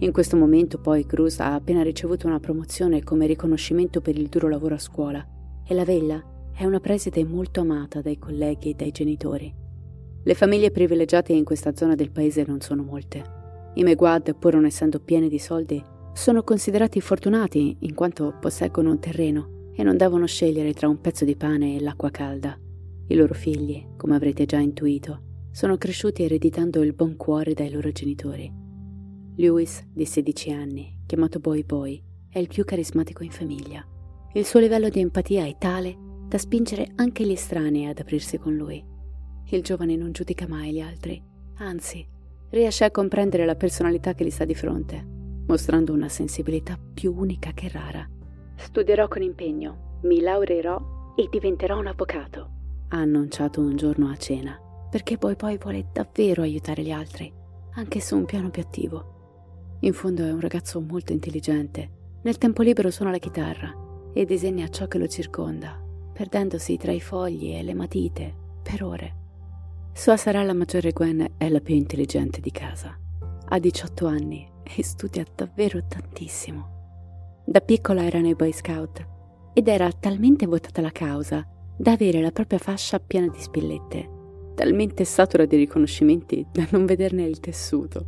In 0.00 0.12
questo 0.12 0.36
momento 0.36 0.78
poi 0.78 1.06
Cruz 1.06 1.40
ha 1.40 1.54
appena 1.54 1.82
ricevuto 1.82 2.26
una 2.26 2.40
promozione 2.40 3.02
come 3.02 3.26
riconoscimento 3.26 4.02
per 4.02 4.18
il 4.18 4.28
duro 4.28 4.48
lavoro 4.48 4.74
a 4.74 4.78
scuola 4.78 5.26
e 5.66 5.72
la 5.72 5.84
Vella 5.84 6.22
è 6.52 6.66
una 6.66 6.80
preside 6.80 7.24
molto 7.24 7.60
amata 7.60 8.02
dai 8.02 8.18
colleghi 8.18 8.70
e 8.70 8.74
dai 8.74 8.90
genitori. 8.90 9.54
Le 10.22 10.34
famiglie 10.34 10.70
privilegiate 10.70 11.32
in 11.32 11.44
questa 11.44 11.74
zona 11.74 11.94
del 11.94 12.10
paese 12.10 12.44
non 12.46 12.60
sono 12.60 12.82
molte. 12.82 13.22
I 13.74 13.82
Meguad, 13.82 14.36
pur 14.36 14.54
non 14.54 14.66
essendo 14.66 15.00
pieni 15.00 15.30
di 15.30 15.38
soldi, 15.38 15.82
sono 16.14 16.44
considerati 16.44 17.00
fortunati 17.00 17.76
in 17.80 17.94
quanto 17.94 18.36
posseggono 18.40 18.90
un 18.90 19.00
terreno 19.00 19.72
e 19.74 19.82
non 19.82 19.96
devono 19.96 20.26
scegliere 20.26 20.72
tra 20.72 20.88
un 20.88 21.00
pezzo 21.00 21.24
di 21.24 21.34
pane 21.34 21.74
e 21.74 21.80
l'acqua 21.80 22.10
calda. 22.10 22.56
I 23.08 23.14
loro 23.16 23.34
figli, 23.34 23.84
come 23.96 24.14
avrete 24.14 24.46
già 24.46 24.58
intuito, 24.58 25.48
sono 25.50 25.76
cresciuti 25.76 26.22
ereditando 26.22 26.82
il 26.82 26.94
buon 26.94 27.16
cuore 27.16 27.52
dai 27.52 27.68
loro 27.68 27.90
genitori. 27.90 28.50
Lewis, 29.36 29.84
di 29.92 30.04
16 30.04 30.52
anni, 30.52 31.00
chiamato 31.04 31.40
Boy 31.40 31.64
Boy, 31.64 32.00
è 32.30 32.38
il 32.38 32.46
più 32.46 32.64
carismatico 32.64 33.24
in 33.24 33.32
famiglia. 33.32 33.84
Il 34.34 34.44
suo 34.44 34.60
livello 34.60 34.88
di 34.88 35.00
empatia 35.00 35.44
è 35.44 35.56
tale 35.58 35.96
da 36.28 36.38
spingere 36.38 36.92
anche 36.94 37.26
gli 37.26 37.32
estranei 37.32 37.86
ad 37.86 37.98
aprirsi 37.98 38.38
con 38.38 38.54
lui. 38.54 38.82
Il 39.46 39.62
giovane 39.62 39.96
non 39.96 40.12
giudica 40.12 40.46
mai 40.46 40.72
gli 40.72 40.80
altri, 40.80 41.20
anzi, 41.56 42.06
riesce 42.50 42.84
a 42.84 42.92
comprendere 42.92 43.44
la 43.44 43.56
personalità 43.56 44.14
che 44.14 44.24
gli 44.24 44.30
sta 44.30 44.44
di 44.44 44.54
fronte, 44.54 45.13
mostrando 45.46 45.92
una 45.92 46.08
sensibilità 46.08 46.78
più 46.94 47.14
unica 47.16 47.52
che 47.52 47.68
rara. 47.68 48.08
Studierò 48.56 49.08
con 49.08 49.22
impegno, 49.22 49.98
mi 50.02 50.20
laureerò 50.20 51.12
e 51.16 51.28
diventerò 51.30 51.78
un 51.78 51.86
avvocato 51.86 52.54
ha 52.94 52.98
annunciato 52.98 53.60
un 53.60 53.76
giorno 53.76 54.08
a 54.08 54.16
cena, 54.16 54.58
perché 54.88 55.18
poi 55.18 55.34
poi 55.34 55.58
vuole 55.58 55.86
davvero 55.92 56.42
aiutare 56.42 56.82
gli 56.82 56.92
altri, 56.92 57.32
anche 57.74 58.00
su 58.00 58.16
un 58.16 58.24
piano 58.24 58.50
più 58.50 58.62
attivo. 58.62 59.78
In 59.80 59.92
fondo 59.92 60.24
è 60.24 60.32
un 60.32 60.40
ragazzo 60.40 60.80
molto 60.80 61.12
intelligente, 61.12 61.90
nel 62.22 62.38
tempo 62.38 62.62
libero 62.62 62.90
suona 62.90 63.10
la 63.10 63.18
chitarra 63.18 63.74
e 64.12 64.24
disegna 64.24 64.68
ciò 64.68 64.86
che 64.86 64.98
lo 64.98 65.08
circonda, 65.08 65.78
perdendosi 66.12 66.76
tra 66.76 66.92
i 66.92 67.00
fogli 67.00 67.52
e 67.52 67.62
le 67.64 67.74
matite 67.74 68.32
per 68.62 68.84
ore. 68.84 69.22
Sua 69.92 70.16
sorella 70.16 70.54
maggiore 70.54 70.92
Gwen 70.92 71.34
è 71.36 71.48
la 71.48 71.60
più 71.60 71.74
intelligente 71.74 72.40
di 72.40 72.50
casa. 72.52 72.96
Ha 73.46 73.58
18 73.58 74.06
anni 74.06 74.52
e 74.64 74.82
studia 74.82 75.24
davvero 75.34 75.82
tantissimo. 75.86 77.42
Da 77.46 77.60
piccola 77.60 78.04
era 78.04 78.20
nei 78.20 78.34
Boy 78.34 78.52
Scout 78.52 79.06
ed 79.52 79.68
era 79.68 79.90
talmente 79.92 80.46
votata 80.46 80.80
alla 80.80 80.90
causa 80.90 81.46
da 81.76 81.92
avere 81.92 82.20
la 82.20 82.30
propria 82.30 82.58
fascia 82.58 82.98
piena 82.98 83.28
di 83.28 83.38
spillette, 83.38 84.08
talmente 84.54 85.04
satura 85.04 85.44
di 85.44 85.56
riconoscimenti 85.56 86.46
da 86.50 86.66
non 86.70 86.86
vederne 86.86 87.24
il 87.24 87.40
tessuto. 87.40 88.06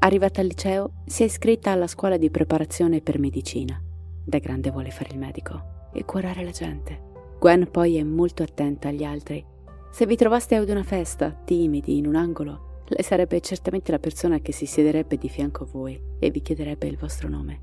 Arrivata 0.00 0.40
al 0.40 0.46
liceo, 0.46 0.92
si 1.06 1.22
è 1.22 1.26
iscritta 1.26 1.70
alla 1.70 1.88
scuola 1.88 2.16
di 2.16 2.30
preparazione 2.30 3.00
per 3.00 3.18
medicina. 3.18 3.82
Da 4.24 4.38
grande 4.38 4.70
vuole 4.70 4.90
fare 4.90 5.10
il 5.12 5.18
medico 5.18 5.90
e 5.92 6.04
curare 6.04 6.44
la 6.44 6.50
gente. 6.50 7.06
Gwen 7.38 7.68
poi 7.70 7.96
è 7.96 8.02
molto 8.02 8.42
attenta 8.42 8.88
agli 8.88 9.04
altri. 9.04 9.44
Se 9.90 10.06
vi 10.06 10.16
trovaste 10.16 10.54
ad 10.54 10.68
una 10.68 10.82
festa, 10.82 11.30
timidi, 11.30 11.96
in 11.96 12.06
un 12.06 12.14
angolo, 12.14 12.67
lei 12.94 13.04
sarebbe 13.04 13.40
certamente 13.40 13.90
la 13.90 13.98
persona 13.98 14.40
che 14.40 14.52
si 14.52 14.66
siederebbe 14.66 15.16
di 15.16 15.28
fianco 15.28 15.64
a 15.64 15.68
voi 15.70 16.00
e 16.18 16.30
vi 16.30 16.40
chiederebbe 16.40 16.86
il 16.86 16.96
vostro 16.96 17.28
nome. 17.28 17.60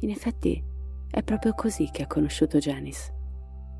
In 0.00 0.10
effetti, 0.10 0.62
è 1.10 1.22
proprio 1.22 1.52
così 1.54 1.90
che 1.90 2.02
ha 2.02 2.06
conosciuto 2.06 2.58
Janice. 2.58 3.14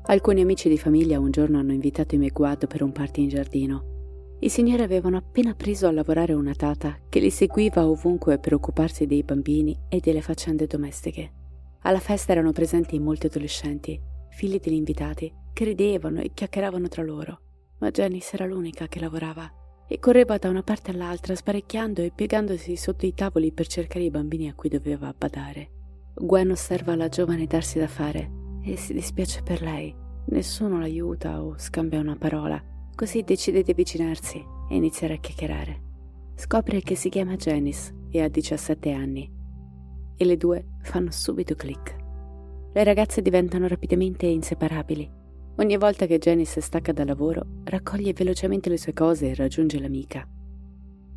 Alcuni 0.03 0.41
amici 0.41 0.69
di 0.69 0.77
famiglia 0.77 1.19
un 1.19 1.31
giorno 1.31 1.59
hanno 1.59 1.73
invitato 1.73 2.15
i 2.15 2.17
Meguad 2.17 2.67
per 2.67 2.83
un 2.83 2.91
party 2.91 3.23
in 3.23 3.29
giardino. 3.29 4.37
I 4.39 4.49
signori 4.49 4.81
avevano 4.81 5.17
appena 5.17 5.53
preso 5.53 5.87
a 5.87 5.91
lavorare 5.91 6.33
una 6.33 6.53
tata 6.53 6.97
che 7.09 7.19
li 7.19 7.29
seguiva 7.29 7.87
ovunque 7.87 8.39
per 8.39 8.53
occuparsi 8.53 9.05
dei 9.05 9.23
bambini 9.23 9.77
e 9.89 9.99
delle 9.99 10.21
faccende 10.21 10.65
domestiche. 10.65 11.33
Alla 11.81 11.99
festa 11.99 12.31
erano 12.31 12.51
presenti 12.51 12.99
molti 12.99 13.27
adolescenti, 13.27 13.99
figli 14.29 14.59
degli 14.59 14.73
invitati, 14.73 15.31
che 15.53 15.65
ridevano 15.65 16.21
e 16.21 16.31
chiacchieravano 16.33 16.87
tra 16.87 17.03
loro. 17.03 17.41
Ma 17.79 17.91
Janice 17.91 18.35
era 18.35 18.45
l'unica 18.45 18.87
che 18.87 18.99
lavorava 18.99 19.58
e 19.91 19.97
correva 19.97 20.37
da 20.37 20.49
una 20.49 20.61
parte 20.61 20.91
all'altra 20.91 21.35
sparecchiando 21.35 22.03
e 22.03 22.11
piegandosi 22.13 22.75
sotto 22.75 23.07
i 23.07 23.13
tavoli 23.15 23.51
per 23.51 23.65
cercare 23.65 24.05
i 24.05 24.11
bambini 24.11 24.47
a 24.47 24.53
cui 24.53 24.69
doveva 24.69 25.11
badare. 25.17 25.69
Gwen 26.13 26.51
osserva 26.51 26.95
la 26.95 27.09
giovane 27.09 27.47
darsi 27.47 27.79
da 27.79 27.87
fare 27.87 28.29
e 28.63 28.77
si 28.77 28.93
dispiace 28.93 29.41
per 29.41 29.63
lei. 29.63 29.93
Nessuno 30.25 30.77
l'aiuta 30.79 31.41
o 31.41 31.55
scambia 31.57 31.99
una 31.99 32.15
parola, 32.15 32.61
così 32.93 33.23
decide 33.23 33.63
di 33.63 33.71
avvicinarsi 33.71 34.37
e 34.69 34.75
iniziare 34.75 35.15
a 35.15 35.17
chiacchierare. 35.17 35.81
Scopre 36.35 36.81
che 36.81 36.93
si 36.93 37.09
chiama 37.09 37.35
Janice 37.35 37.91
e 38.11 38.21
ha 38.21 38.27
17 38.27 38.91
anni 38.91 39.37
e 40.15 40.25
le 40.25 40.37
due 40.37 40.65
fanno 40.83 41.09
subito 41.09 41.55
click. 41.55 41.95
Le 42.73 42.83
ragazze 42.83 43.23
diventano 43.23 43.67
rapidamente 43.67 44.27
inseparabili. 44.27 45.18
Ogni 45.59 45.75
volta 45.75 46.05
che 46.05 46.19
Janice 46.19 46.61
stacca 46.61 46.93
dal 46.93 47.05
lavoro, 47.05 47.45
raccoglie 47.65 48.13
velocemente 48.13 48.69
le 48.69 48.77
sue 48.77 48.93
cose 48.93 49.29
e 49.29 49.35
raggiunge 49.35 49.77
l'amica. 49.77 50.25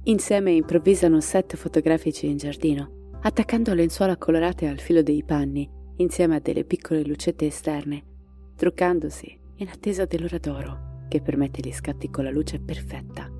Insieme 0.05 0.51
improvvisano 0.51 1.21
set 1.21 1.55
fotografici 1.55 2.27
in 2.27 2.39
giardino, 2.39 3.11
attaccando 3.21 3.73
lenzuola 3.73 4.17
colorate 4.17 4.67
al 4.67 4.81
filo 4.81 5.01
dei 5.01 5.23
panni 5.23 5.71
insieme 5.99 6.35
a 6.35 6.41
delle 6.41 6.65
piccole 6.65 7.05
lucette 7.05 7.47
esterne, 7.47 8.03
truccandosi 8.57 9.39
in 9.59 9.69
attesa 9.69 10.07
dell'ora 10.07 10.39
d'oro 10.39 11.05
che 11.09 11.23
permette 11.23 11.61
gli 11.63 11.73
scatti 11.73 12.11
con 12.11 12.25
la 12.25 12.31
luce 12.33 12.59
perfetta. 12.59 13.31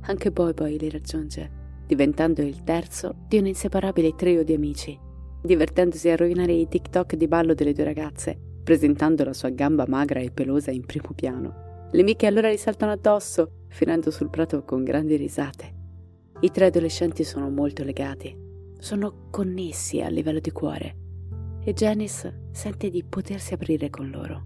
Anche 0.00 0.32
Boy 0.32 0.52
Boy 0.52 0.78
li 0.78 0.90
raggiunge, 0.90 1.84
diventando 1.86 2.42
il 2.42 2.64
terzo 2.64 3.14
di 3.28 3.38
un 3.38 3.46
inseparabile 3.46 4.16
trio 4.16 4.42
di 4.42 4.54
amici, 4.54 4.98
divertendosi 5.40 6.08
a 6.08 6.16
rovinare 6.16 6.54
i 6.54 6.66
TikTok 6.66 7.14
di 7.14 7.28
ballo 7.28 7.54
delle 7.54 7.72
due 7.72 7.84
ragazze, 7.84 8.46
presentando 8.68 9.24
la 9.24 9.32
sua 9.32 9.48
gamba 9.48 9.86
magra 9.88 10.20
e 10.20 10.30
pelosa 10.30 10.70
in 10.70 10.84
primo 10.84 11.14
piano. 11.14 11.88
Le 11.90 12.02
amiche 12.02 12.26
allora 12.26 12.52
gli 12.52 12.58
saltano 12.58 12.92
addosso, 12.92 13.64
finendo 13.68 14.10
sul 14.10 14.28
prato 14.28 14.62
con 14.62 14.84
grandi 14.84 15.16
risate. 15.16 15.74
I 16.40 16.50
tre 16.50 16.66
adolescenti 16.66 17.24
sono 17.24 17.48
molto 17.48 17.82
legati, 17.82 18.36
sono 18.78 19.30
connessi 19.30 20.02
a 20.02 20.08
livello 20.08 20.38
di 20.38 20.50
cuore 20.50 20.96
e 21.64 21.72
Janice 21.72 22.48
sente 22.52 22.90
di 22.90 23.02
potersi 23.04 23.54
aprire 23.54 23.88
con 23.88 24.10
loro. 24.10 24.44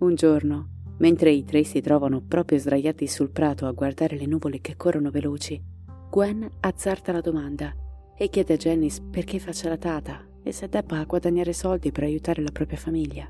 Un 0.00 0.14
giorno, 0.14 0.68
mentre 0.98 1.30
i 1.30 1.42
tre 1.42 1.64
si 1.64 1.80
trovano 1.80 2.20
proprio 2.20 2.58
sdraiati 2.58 3.06
sul 3.06 3.30
prato 3.30 3.64
a 3.64 3.72
guardare 3.72 4.18
le 4.18 4.26
nuvole 4.26 4.60
che 4.60 4.76
corrono 4.76 5.08
veloci, 5.08 5.58
Gwen 6.10 6.46
azzarda 6.60 7.12
la 7.12 7.22
domanda 7.22 7.74
e 8.14 8.28
chiede 8.28 8.52
a 8.52 8.56
Janice 8.58 9.00
perché 9.10 9.38
faccia 9.38 9.70
la 9.70 9.78
tata 9.78 10.25
e 10.46 10.52
se 10.52 10.68
debba 10.68 11.02
guadagnare 11.02 11.52
soldi 11.52 11.90
per 11.90 12.04
aiutare 12.04 12.40
la 12.40 12.52
propria 12.52 12.78
famiglia. 12.78 13.28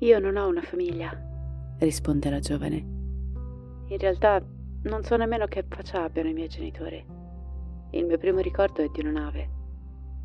Io 0.00 0.18
non 0.18 0.36
ho 0.36 0.46
una 0.46 0.60
famiglia, 0.60 1.10
risponde 1.78 2.28
la 2.28 2.38
giovane. 2.38 2.76
In 3.86 3.96
realtà 3.96 4.44
non 4.82 5.02
so 5.02 5.16
nemmeno 5.16 5.46
che 5.46 5.64
faccia 5.66 6.02
abbiano 6.02 6.28
i 6.28 6.34
miei 6.34 6.48
genitori. 6.48 7.02
Il 7.92 8.04
mio 8.04 8.18
primo 8.18 8.40
ricordo 8.40 8.82
è 8.82 8.90
di 8.92 9.00
una 9.00 9.22
nave 9.22 9.56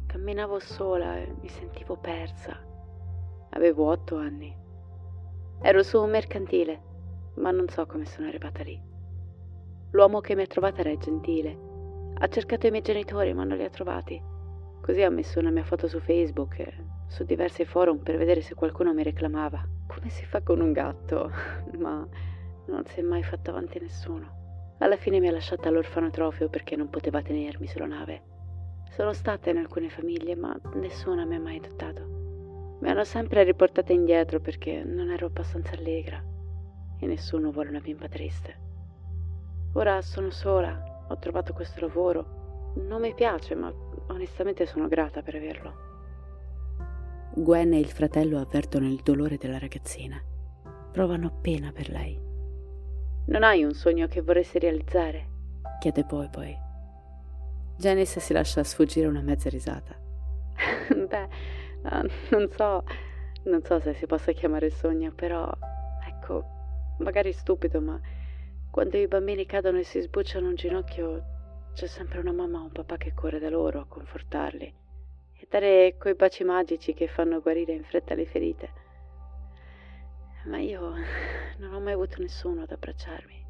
Camminavo 0.07 0.59
sola 0.59 1.15
e 1.19 1.33
mi 1.41 1.47
sentivo 1.47 1.95
persa. 1.95 2.59
Avevo 3.51 3.88
otto 3.88 4.17
anni. 4.17 4.53
Ero 5.62 5.83
su 5.83 6.01
un 6.01 6.09
mercantile, 6.09 6.81
ma 7.36 7.49
non 7.51 7.69
so 7.69 7.86
come 7.86 8.03
sono 8.05 8.27
arrivata 8.27 8.62
lì. 8.62 8.77
L'uomo 9.91 10.19
che 10.19 10.36
mi 10.36 10.41
ha 10.41 10.47
trovata 10.47 10.81
era 10.81 10.95
gentile. 10.97 11.57
Ha 12.15 12.27
cercato 12.27 12.67
i 12.67 12.71
miei 12.71 12.83
genitori, 12.83 13.33
ma 13.33 13.45
non 13.45 13.55
li 13.55 13.63
ha 13.63 13.69
trovati. 13.69 14.33
Così 14.84 15.02
ha 15.02 15.10
messo 15.10 15.39
una 15.39 15.50
mia 15.50 15.63
foto 15.63 15.88
su 15.88 16.02
Facebook 16.02 16.60
e 16.60 16.74
su 17.08 17.24
diversi 17.24 17.63
forum 17.63 18.00
per 18.00 18.17
vedere 18.17 18.41
se 18.41 18.54
qualcuno 18.54 18.93
mi 18.93 19.02
reclamava. 19.02 19.65
Come 19.88 20.10
si 20.10 20.26
fa 20.26 20.41
con 20.41 20.60
un 20.60 20.74
gatto? 20.74 21.32
ma 21.80 22.06
non 22.65 22.84
si 22.84 23.00
è 23.00 23.02
mai 23.02 23.24
fatto 23.24 23.52
avanti 23.52 23.80
nessuno. 23.80 24.76
Alla 24.80 24.98
fine 24.98 25.22
mi 25.22 25.30
ha 25.30 25.32
lasciata 25.32 25.69
all'orfanotrofio 25.69 26.50
perché 26.50 26.76
non 26.76 26.89
poteva 26.89 27.22
tenermi 27.22 27.65
sulla 27.65 27.86
nave. 27.86 28.24
Sono 28.89 29.13
stata 29.13 29.50
in 29.52 29.58
alcune 29.58 29.88
famiglie, 29.88 30.36
ma 30.36 30.54
nessuna 30.74 31.24
mi 31.24 31.36
ha 31.36 31.39
mai 31.39 31.62
adottato. 31.63 32.78
Mi 32.82 32.89
hanno 32.89 33.06
sempre 33.06 33.43
riportata 33.43 33.93
indietro 33.93 34.41
perché 34.41 34.84
non 34.84 35.12
ero 35.12 35.28
abbastanza 35.28 35.78
allegra 35.78 36.22
e 37.00 37.06
nessuno 37.06 37.52
vuole 37.52 37.69
una 37.69 37.80
bimba 37.80 38.10
triste. 38.10 38.60
Ora 39.76 40.02
sono 40.02 40.30
sola, 40.30 41.06
ho 41.08 41.17
trovato 41.19 41.54
questo 41.54 41.80
lavoro. 41.80 42.74
Non 42.76 43.00
mi 43.00 43.13
piace, 43.13 43.56
ma 43.56 43.72
onestamente 44.07 44.65
sono 44.65 44.87
grata 44.87 45.21
per 45.21 45.35
averlo. 45.35 45.91
Gwen 47.35 47.73
e 47.73 47.79
il 47.79 47.89
fratello 47.89 48.39
avvertono 48.39 48.87
il 48.87 49.01
dolore 49.03 49.37
della 49.37 49.57
ragazzina. 49.57 50.21
Provano 50.91 51.39
pena 51.41 51.71
per 51.71 51.89
lei. 51.89 52.19
Non 53.25 53.43
hai 53.43 53.63
un 53.63 53.73
sogno 53.73 54.07
che 54.07 54.21
vorresti 54.21 54.59
realizzare? 54.59 55.31
chiede 55.83 56.05
poi 56.05 56.29
poi. 56.29 56.57
Janice 57.75 58.21
si 58.21 58.31
lascia 58.31 58.63
sfuggire 58.63 59.05
una 59.05 59.19
mezza 59.19 59.49
risata. 59.49 59.93
Beh, 60.87 61.27
uh, 61.83 62.07
non 62.29 62.49
so, 62.49 62.85
non 63.43 63.61
so 63.63 63.81
se 63.81 63.93
si 63.93 64.05
possa 64.05 64.31
chiamare 64.31 64.69
sogno, 64.69 65.11
però, 65.11 65.51
ecco, 66.07 66.45
magari 66.99 67.33
stupido, 67.33 67.81
ma 67.81 67.99
quando 68.71 68.95
i 68.95 69.07
bambini 69.09 69.45
cadono 69.45 69.79
e 69.79 69.83
si 69.83 69.99
sbucciano 69.99 70.47
un 70.47 70.55
ginocchio, 70.55 71.33
c'è 71.73 71.88
sempre 71.88 72.19
una 72.19 72.31
mamma 72.31 72.59
o 72.59 72.63
un 72.63 72.71
papà 72.71 72.97
che 72.97 73.13
corre 73.15 73.39
da 73.39 73.49
loro 73.49 73.79
a 73.79 73.86
confortarli 73.88 74.73
e 75.33 75.47
dare 75.49 75.95
quei 75.97 76.13
baci 76.13 76.43
magici 76.43 76.93
che 76.93 77.07
fanno 77.07 77.41
guarire 77.41 77.73
in 77.73 77.83
fretta 77.83 78.13
le 78.13 78.25
ferite. 78.25 78.69
Ma 80.45 80.59
io 80.59 80.93
non 81.57 81.73
ho 81.73 81.79
mai 81.79 81.93
avuto 81.93 82.21
nessuno 82.21 82.62
ad 82.62 82.71
abbracciarmi. 82.71 83.41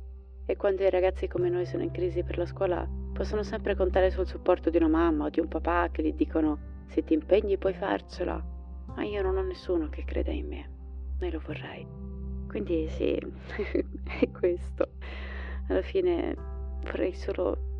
E 0.45 0.55
quando 0.55 0.83
i 0.83 0.89
ragazzi 0.89 1.27
come 1.27 1.49
noi 1.49 1.65
sono 1.65 1.83
in 1.83 1.91
crisi 1.91 2.23
per 2.23 2.37
la 2.37 2.45
scuola, 2.45 2.87
possono 3.13 3.43
sempre 3.43 3.75
contare 3.75 4.09
sul 4.09 4.25
supporto 4.25 4.69
di 4.69 4.77
una 4.77 4.87
mamma 4.87 5.25
o 5.25 5.29
di 5.29 5.41
un 5.41 5.47
papà 5.49 5.89
che 5.91 6.01
gli 6.01 6.13
dicono 6.13 6.85
se 6.87 7.03
ti 7.03 7.13
impegni 7.13 7.57
puoi 7.57 7.73
farcela. 7.73 8.41
Ma 8.95 9.03
io 9.03 9.21
non 9.21 9.35
ho 9.35 9.43
nessuno 9.43 9.89
che 9.89 10.05
creda 10.05 10.31
in 10.31 10.47
me, 10.47 10.69
né 11.19 11.29
lo 11.29 11.39
vorrei. 11.39 11.85
Quindi 12.47 12.87
sì, 12.87 13.15
è 14.21 14.29
questo. 14.31 14.93
Alla 15.67 15.81
fine 15.81 16.35
vorrei 16.83 17.13
solo 17.13 17.72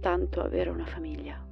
tanto 0.00 0.40
avere 0.40 0.70
una 0.70 0.86
famiglia. 0.86 1.46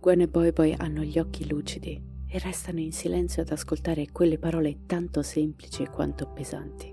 Gwen 0.00 0.20
e 0.20 0.28
Boy 0.28 0.52
Boy 0.52 0.74
hanno 0.76 1.02
gli 1.02 1.18
occhi 1.18 1.48
lucidi 1.48 2.10
e 2.26 2.38
restano 2.38 2.80
in 2.80 2.92
silenzio 2.92 3.42
ad 3.42 3.50
ascoltare 3.50 4.10
quelle 4.10 4.38
parole 4.38 4.80
tanto 4.86 5.22
semplici 5.22 5.86
quanto 5.86 6.26
pesanti. 6.26 6.92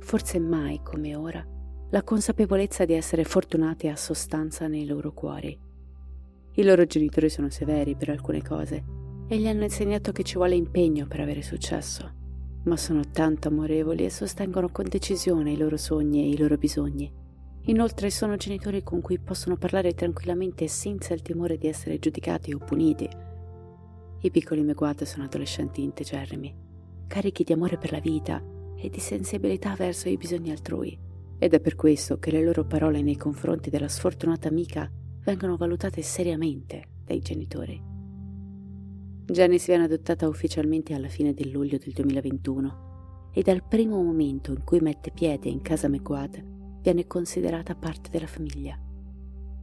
Forse 0.00 0.38
mai 0.38 0.80
come 0.82 1.16
ora 1.16 1.44
la 1.90 2.02
consapevolezza 2.02 2.84
di 2.84 2.92
essere 2.92 3.24
fortunati 3.24 3.88
ha 3.88 3.96
sostanza 3.96 4.66
nei 4.66 4.86
loro 4.86 5.12
cuori. 5.12 5.58
I 6.52 6.62
loro 6.62 6.84
genitori 6.84 7.28
sono 7.28 7.48
severi 7.48 7.96
per 7.96 8.10
alcune 8.10 8.42
cose 8.42 8.84
e 9.28 9.38
gli 9.38 9.46
hanno 9.46 9.62
insegnato 9.62 10.12
che 10.12 10.22
ci 10.22 10.34
vuole 10.34 10.54
impegno 10.54 11.06
per 11.06 11.20
avere 11.20 11.42
successo, 11.42 12.12
ma 12.64 12.76
sono 12.76 13.02
tanto 13.10 13.48
amorevoli 13.48 14.04
e 14.04 14.10
sostengono 14.10 14.70
con 14.70 14.86
decisione 14.88 15.52
i 15.52 15.56
loro 15.56 15.76
sogni 15.76 16.22
e 16.24 16.28
i 16.28 16.36
loro 16.36 16.56
bisogni. 16.56 17.12
Inoltre 17.66 18.10
sono 18.10 18.36
genitori 18.36 18.82
con 18.82 19.00
cui 19.00 19.18
possono 19.18 19.56
parlare 19.56 19.94
tranquillamente 19.94 20.68
senza 20.68 21.14
il 21.14 21.22
timore 21.22 21.58
di 21.58 21.66
essere 21.66 21.98
giudicati 21.98 22.52
o 22.52 22.58
puniti. 22.58 23.08
I 24.20 24.30
piccoli 24.30 24.62
Meguad 24.62 25.02
sono 25.02 25.24
adolescenti 25.24 25.82
integerrimi 25.82 26.64
carichi 27.06 27.44
di 27.44 27.52
amore 27.52 27.78
per 27.78 27.92
la 27.92 28.00
vita 28.00 28.42
e 28.76 28.88
di 28.90 28.98
sensibilità 28.98 29.74
verso 29.74 30.08
i 30.08 30.16
bisogni 30.16 30.50
altrui. 30.50 30.98
Ed 31.38 31.54
è 31.54 31.60
per 31.60 31.74
questo 31.74 32.18
che 32.18 32.30
le 32.30 32.42
loro 32.42 32.64
parole 32.64 33.02
nei 33.02 33.16
confronti 33.16 33.70
della 33.70 33.88
sfortunata 33.88 34.48
amica 34.48 34.90
vengono 35.24 35.56
valutate 35.56 36.02
seriamente 36.02 36.84
dai 37.04 37.20
genitori. 37.20 37.82
Janice 39.26 39.66
viene 39.66 39.84
adottata 39.84 40.28
ufficialmente 40.28 40.94
alla 40.94 41.08
fine 41.08 41.34
del 41.34 41.50
luglio 41.50 41.78
del 41.78 41.92
2021 41.92 43.30
e 43.32 43.42
dal 43.42 43.64
primo 43.66 44.02
momento 44.02 44.52
in 44.52 44.62
cui 44.64 44.80
mette 44.80 45.10
piede 45.10 45.48
in 45.48 45.60
casa 45.62 45.88
McGuad 45.88 46.54
viene 46.86 47.08
considerata 47.08 47.74
parte 47.74 48.10
della 48.10 48.28
famiglia. 48.28 48.78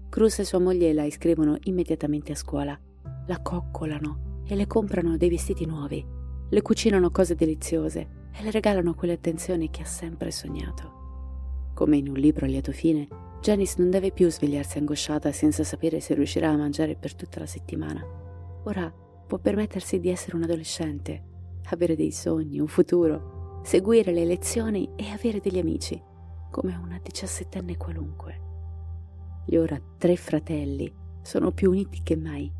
Cruz 0.09 0.39
e 0.39 0.43
sua 0.43 0.59
moglie 0.59 0.91
la 0.91 1.05
iscrivono 1.05 1.55
immediatamente 1.63 2.33
a 2.33 2.35
scuola, 2.35 2.77
la 3.27 3.41
coccolano 3.41 4.41
e 4.45 4.55
le 4.55 4.67
comprano 4.67 5.15
dei 5.15 5.29
vestiti 5.29 5.65
nuovi, 5.65 6.05
le 6.49 6.61
cucinano 6.61 7.11
cose 7.11 7.35
deliziose 7.35 8.29
e 8.33 8.43
le 8.43 8.51
regalano 8.51 8.93
quelle 8.93 9.13
attenzioni 9.13 9.69
che 9.69 9.83
ha 9.83 9.85
sempre 9.85 10.31
sognato. 10.31 11.71
Come 11.73 11.95
in 11.95 12.09
un 12.09 12.15
libro 12.15 12.45
a 12.45 12.49
lieto 12.49 12.73
fine, 12.73 13.07
Janice 13.39 13.75
non 13.77 13.89
deve 13.89 14.11
più 14.11 14.29
svegliarsi 14.29 14.79
angosciata 14.79 15.31
senza 15.31 15.63
sapere 15.63 16.01
se 16.01 16.15
riuscirà 16.15 16.49
a 16.49 16.57
mangiare 16.57 16.97
per 16.97 17.15
tutta 17.15 17.39
la 17.39 17.45
settimana. 17.45 18.05
Ora 18.65 18.93
può 19.25 19.37
permettersi 19.37 20.01
di 20.01 20.09
essere 20.09 20.35
un 20.35 20.43
adolescente, 20.43 21.23
avere 21.69 21.95
dei 21.95 22.11
sogni, 22.11 22.59
un 22.59 22.67
futuro, 22.67 23.61
seguire 23.63 24.11
le 24.11 24.25
lezioni 24.25 24.89
e 24.97 25.09
avere 25.09 25.39
degli 25.39 25.57
amici, 25.57 26.11
come 26.53 26.75
una 26.75 26.99
diciassettenne 27.01 27.77
qualunque. 27.77 28.41
Gli 29.43 29.55
ora 29.55 29.81
tre 29.97 30.15
fratelli 30.15 30.93
sono 31.23 31.51
più 31.51 31.71
uniti 31.71 32.01
che 32.03 32.15
mai. 32.15 32.51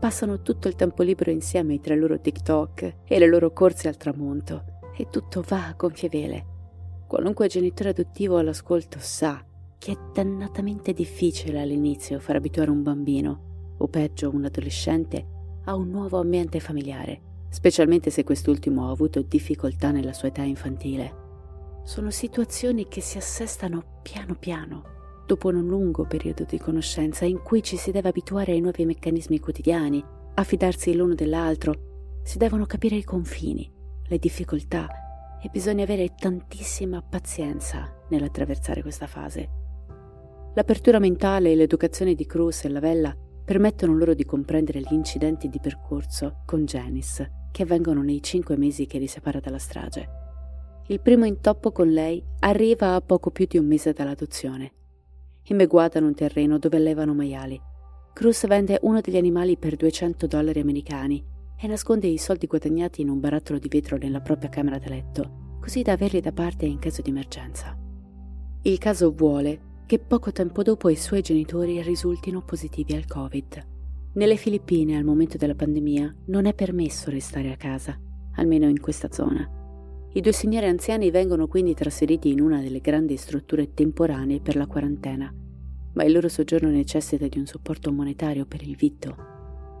Passano 0.00 0.40
tutto 0.40 0.68
il 0.68 0.74
tempo 0.74 1.02
libero 1.02 1.30
insieme 1.30 1.78
tra 1.78 1.92
i 1.92 1.98
loro 1.98 2.18
TikTok 2.18 2.94
e 3.04 3.18
le 3.18 3.26
loro 3.26 3.52
corse 3.52 3.88
al 3.88 3.98
tramonto 3.98 4.80
e 4.96 5.08
tutto 5.10 5.44
va 5.46 5.66
a 5.66 5.74
gonfie 5.76 6.08
vele. 6.08 6.46
Qualunque 7.06 7.46
genitore 7.46 7.90
adottivo 7.90 8.38
all'ascolto 8.38 8.96
sa 9.00 9.44
che 9.76 9.92
è 9.92 9.98
dannatamente 10.14 10.94
difficile 10.94 11.60
all'inizio 11.60 12.18
far 12.18 12.36
abituare 12.36 12.70
un 12.70 12.82
bambino, 12.82 13.74
o 13.76 13.86
peggio 13.86 14.30
un 14.30 14.46
adolescente, 14.46 15.26
a 15.64 15.74
un 15.74 15.90
nuovo 15.90 16.18
ambiente 16.18 16.58
familiare, 16.58 17.20
specialmente 17.50 18.08
se 18.08 18.24
quest'ultimo 18.24 18.88
ha 18.88 18.90
avuto 18.90 19.20
difficoltà 19.20 19.90
nella 19.90 20.14
sua 20.14 20.28
età 20.28 20.40
infantile. 20.40 21.24
Sono 21.86 22.10
situazioni 22.10 22.88
che 22.88 23.00
si 23.00 23.16
assestano 23.16 24.00
piano 24.02 24.34
piano, 24.34 25.22
dopo 25.24 25.50
un 25.50 25.68
lungo 25.68 26.04
periodo 26.04 26.42
di 26.42 26.58
conoscenza 26.58 27.24
in 27.26 27.40
cui 27.44 27.62
ci 27.62 27.76
si 27.76 27.92
deve 27.92 28.08
abituare 28.08 28.50
ai 28.50 28.60
nuovi 28.60 28.84
meccanismi 28.84 29.38
quotidiani, 29.38 30.04
affidarsi 30.34 30.96
l'uno 30.96 31.14
dell'altro, 31.14 32.18
si 32.24 32.38
devono 32.38 32.66
capire 32.66 32.96
i 32.96 33.04
confini, 33.04 33.72
le 34.08 34.18
difficoltà 34.18 34.88
e 35.40 35.48
bisogna 35.48 35.84
avere 35.84 36.12
tantissima 36.18 37.00
pazienza 37.02 38.04
nell'attraversare 38.08 38.82
questa 38.82 39.06
fase. 39.06 39.48
L'apertura 40.56 40.98
mentale 40.98 41.52
e 41.52 41.54
l'educazione 41.54 42.16
di 42.16 42.26
Cruz 42.26 42.64
e 42.64 42.68
Lavella 42.68 43.16
permettono 43.44 43.96
loro 43.96 44.12
di 44.12 44.24
comprendere 44.24 44.80
gli 44.80 44.92
incidenti 44.92 45.48
di 45.48 45.60
percorso 45.60 46.42
con 46.46 46.64
Janice 46.64 47.46
che 47.52 47.62
avvengono 47.62 48.02
nei 48.02 48.20
cinque 48.24 48.56
mesi 48.56 48.86
che 48.86 48.98
li 48.98 49.06
separa 49.06 49.38
dalla 49.38 49.58
strage. 49.58 50.25
Il 50.88 51.00
primo 51.00 51.24
intoppo 51.24 51.72
con 51.72 51.90
lei 51.90 52.22
arriva 52.40 52.94
a 52.94 53.00
poco 53.00 53.32
più 53.32 53.46
di 53.48 53.58
un 53.58 53.66
mese 53.66 53.92
dall'adozione. 53.92 54.72
Imbeguatano 55.48 56.06
un 56.06 56.14
terreno 56.14 56.58
dove 56.58 56.76
allevano 56.76 57.12
maiali. 57.12 57.60
Cruz 58.12 58.46
vende 58.46 58.78
uno 58.82 59.00
degli 59.00 59.16
animali 59.16 59.56
per 59.56 59.74
200 59.74 60.28
dollari 60.28 60.60
americani 60.60 61.24
e 61.60 61.66
nasconde 61.66 62.06
i 62.06 62.18
soldi 62.18 62.46
guadagnati 62.46 63.00
in 63.00 63.08
un 63.08 63.18
barattolo 63.18 63.58
di 63.58 63.66
vetro 63.66 63.96
nella 63.96 64.20
propria 64.20 64.48
camera 64.48 64.78
da 64.78 64.88
letto, 64.88 65.56
così 65.60 65.82
da 65.82 65.92
averli 65.92 66.20
da 66.20 66.30
parte 66.30 66.66
in 66.66 66.78
caso 66.78 67.02
di 67.02 67.10
emergenza. 67.10 67.76
Il 68.62 68.78
caso 68.78 69.12
vuole 69.12 69.60
che 69.86 69.98
poco 69.98 70.30
tempo 70.30 70.62
dopo 70.62 70.88
i 70.88 70.96
suoi 70.96 71.20
genitori 71.20 71.82
risultino 71.82 72.42
positivi 72.42 72.94
al 72.94 73.06
Covid. 73.06 73.66
Nelle 74.14 74.36
Filippine, 74.36 74.96
al 74.96 75.04
momento 75.04 75.36
della 75.36 75.56
pandemia, 75.56 76.14
non 76.26 76.46
è 76.46 76.54
permesso 76.54 77.10
restare 77.10 77.50
a 77.50 77.56
casa, 77.56 77.98
almeno 78.36 78.68
in 78.68 78.80
questa 78.80 79.10
zona. 79.10 79.55
I 80.16 80.22
due 80.22 80.32
signori 80.32 80.64
anziani 80.64 81.10
vengono 81.10 81.46
quindi 81.46 81.74
trasferiti 81.74 82.30
in 82.30 82.40
una 82.40 82.62
delle 82.62 82.80
grandi 82.80 83.18
strutture 83.18 83.74
temporanee 83.74 84.40
per 84.40 84.56
la 84.56 84.66
quarantena, 84.66 85.30
ma 85.92 86.04
il 86.04 86.12
loro 86.12 86.30
soggiorno 86.30 86.70
necessita 86.70 87.28
di 87.28 87.38
un 87.38 87.44
supporto 87.44 87.92
monetario 87.92 88.46
per 88.46 88.62
il 88.62 88.76
vitto 88.76 89.34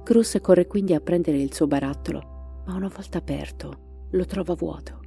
Cruz 0.06 0.38
corre 0.42 0.66
quindi 0.66 0.92
a 0.92 1.00
prendere 1.00 1.38
il 1.38 1.54
suo 1.54 1.66
barattolo, 1.66 2.62
ma 2.66 2.74
una 2.74 2.88
volta 2.94 3.16
aperto 3.16 4.08
lo 4.10 4.24
trova 4.26 4.52
vuoto. 4.52 5.00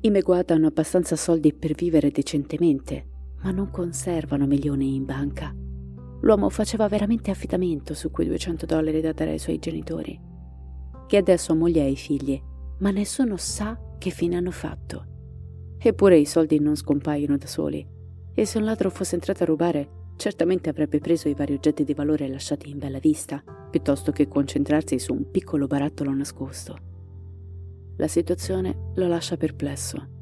I 0.00 0.10
Meguad 0.10 0.50
hanno 0.50 0.68
abbastanza 0.68 1.14
soldi 1.14 1.52
per 1.52 1.74
vivere 1.74 2.10
decentemente, 2.10 3.06
ma 3.42 3.50
non 3.50 3.70
conservano 3.70 4.46
milioni 4.46 4.94
in 4.94 5.04
banca. 5.04 5.54
L'uomo 6.22 6.48
faceva 6.48 6.88
veramente 6.88 7.30
affidamento 7.30 7.92
su 7.92 8.10
quei 8.10 8.26
200 8.26 8.64
dollari 8.64 9.02
da 9.02 9.12
dare 9.12 9.32
ai 9.32 9.38
suoi 9.38 9.58
genitori. 9.58 10.18
Chiede 11.06 11.32
a 11.32 11.38
sua 11.38 11.54
moglie 11.54 11.82
e 11.82 11.84
ai 11.84 11.96
figli, 11.96 12.42
ma 12.78 12.90
nessuno 12.90 13.36
sa 13.36 13.78
che 13.98 14.10
fine 14.10 14.36
hanno 14.36 14.50
fatto. 14.50 15.04
Eppure 15.78 16.18
i 16.18 16.24
soldi 16.24 16.58
non 16.58 16.76
scompaiono 16.76 17.36
da 17.36 17.46
soli, 17.46 17.86
e 18.34 18.44
se 18.44 18.58
un 18.58 18.64
ladro 18.64 18.90
fosse 18.90 19.16
entrato 19.16 19.42
a 19.42 19.46
rubare, 19.46 19.88
certamente 20.16 20.68
avrebbe 20.68 20.98
preso 20.98 21.28
i 21.28 21.34
vari 21.34 21.54
oggetti 21.54 21.84
di 21.84 21.94
valore 21.94 22.28
lasciati 22.28 22.70
in 22.70 22.78
bella 22.78 22.98
vista, 22.98 23.42
piuttosto 23.70 24.12
che 24.12 24.28
concentrarsi 24.28 24.98
su 24.98 25.12
un 25.12 25.30
piccolo 25.30 25.66
barattolo 25.66 26.12
nascosto. 26.12 26.76
La 27.96 28.08
situazione 28.08 28.92
lo 28.94 29.08
lascia 29.08 29.36
perplesso. 29.36 30.16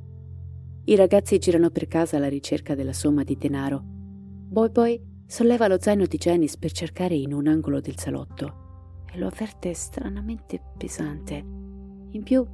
I 0.85 0.95
ragazzi 0.95 1.39
girano 1.39 1.71
per 1.71 1.89
casa 1.89 2.17
alla 2.17 2.29
ricerca 2.29 2.75
della 2.75 2.93
somma 2.93 3.23
di 3.23 3.37
denaro. 3.37 3.83
Boy 3.85 4.71
Boy 4.71 5.03
solleva 5.27 5.67
lo 5.67 5.81
zaino 5.81 6.07
di 6.07 6.17
Janice 6.17 6.57
per 6.59 6.73
cercare 6.73 7.15
in 7.15 7.33
un 7.33 7.49
angolo 7.49 7.81
del 7.81 7.99
salotto 7.99 9.05
e 9.13 9.19
lo 9.19 9.27
avverte 9.27 9.75
stranamente 9.75 10.61
pesante. 10.79 11.35
In 11.35 12.23
più 12.23 12.47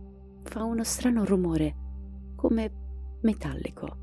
fa 0.43 0.65
uno 0.65 0.85
strano 0.85 1.25
rumore, 1.25 1.75
come 2.37 2.71
metallico. 3.23 3.97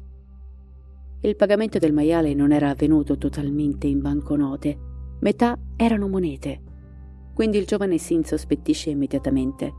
Il 1.21 1.35
pagamento 1.35 1.79
del 1.79 1.93
maiale 1.93 2.33
non 2.33 2.51
era 2.51 2.69
avvenuto 2.69 3.17
totalmente 3.17 3.87
in 3.87 3.99
banconote, 4.01 4.77
metà 5.19 5.57
erano 5.75 6.07
monete. 6.07 6.61
Quindi 7.33 7.57
il 7.57 7.65
giovane 7.65 7.97
si 7.97 8.13
insospettisce 8.13 8.89
immediatamente. 8.89 9.73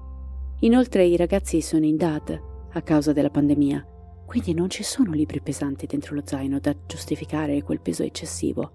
Inoltre 0.60 1.04
i 1.04 1.16
ragazzi 1.16 1.62
sono 1.62 1.86
in 1.86 1.96
DAD 1.96 2.40
a 2.72 2.82
causa 2.82 3.12
della 3.12 3.30
pandemia, 3.30 3.86
quindi 4.26 4.52
non 4.52 4.68
ci 4.68 4.82
sono 4.82 5.12
libri 5.12 5.40
pesanti 5.40 5.86
dentro 5.86 6.14
lo 6.14 6.22
zaino 6.24 6.58
da 6.60 6.76
giustificare 6.86 7.62
quel 7.62 7.80
peso 7.80 8.02
eccessivo. 8.02 8.72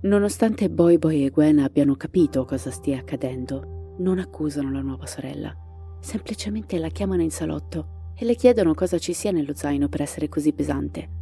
Nonostante 0.00 0.70
Boy 0.70 0.96
Boy 0.96 1.24
e 1.24 1.30
Gwen 1.30 1.58
abbiano 1.58 1.96
capito 1.96 2.44
cosa 2.44 2.70
stia 2.70 2.98
accadendo, 2.98 3.94
non 3.98 4.18
accusano 4.18 4.70
la 4.72 4.80
nuova 4.80 5.06
sorella. 5.06 5.54
Semplicemente 6.00 6.78
la 6.78 6.88
chiamano 6.88 7.22
in 7.22 7.30
salotto 7.30 8.12
e 8.14 8.24
le 8.24 8.34
chiedono 8.34 8.74
cosa 8.74 8.98
ci 8.98 9.12
sia 9.12 9.30
nello 9.30 9.54
zaino 9.54 9.88
per 9.88 10.02
essere 10.02 10.28
così 10.28 10.52
pesante 10.52 11.18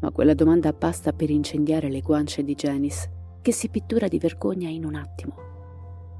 ma 0.00 0.10
quella 0.10 0.34
domanda 0.34 0.72
basta 0.72 1.12
per 1.12 1.30
incendiare 1.30 1.90
le 1.90 2.00
guance 2.00 2.42
di 2.42 2.54
Janice, 2.54 3.38
che 3.42 3.52
si 3.52 3.68
pittura 3.68 4.08
di 4.08 4.18
vergogna 4.18 4.68
in 4.68 4.84
un 4.84 4.94
attimo. 4.94 5.34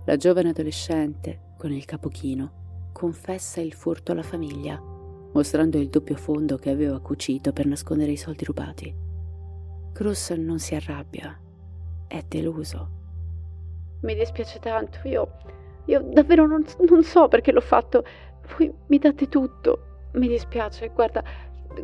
La 0.04 0.16
giovane 0.16 0.50
adolescente, 0.50 1.54
con 1.56 1.72
il 1.72 1.84
capo 1.84 2.08
chino, 2.08 2.88
confessa 2.92 3.60
il 3.60 3.72
furto 3.72 4.12
alla 4.12 4.22
famiglia, 4.22 4.78
mostrando 5.32 5.78
il 5.78 5.88
doppio 5.88 6.16
fondo 6.16 6.56
che 6.56 6.70
aveva 6.70 7.00
cucito 7.00 7.52
per 7.52 7.66
nascondere 7.66 8.12
i 8.12 8.16
soldi 8.16 8.44
rubati. 8.44 8.94
Cruz 9.92 10.30
non 10.30 10.58
si 10.58 10.74
arrabbia, 10.74 11.38
è 12.06 12.22
deluso. 12.28 12.98
Mi 14.02 14.14
dispiace 14.14 14.58
tanto, 14.58 14.98
io, 15.04 15.36
io 15.86 16.02
davvero 16.02 16.46
non, 16.46 16.64
non 16.88 17.02
so 17.02 17.28
perché 17.28 17.52
l'ho 17.52 17.60
fatto. 17.60 18.04
Voi 18.56 18.72
mi 18.86 18.98
date 18.98 19.28
tutto. 19.28 19.86
Mi 20.12 20.28
dispiace, 20.28 20.88
guarda, 20.88 21.22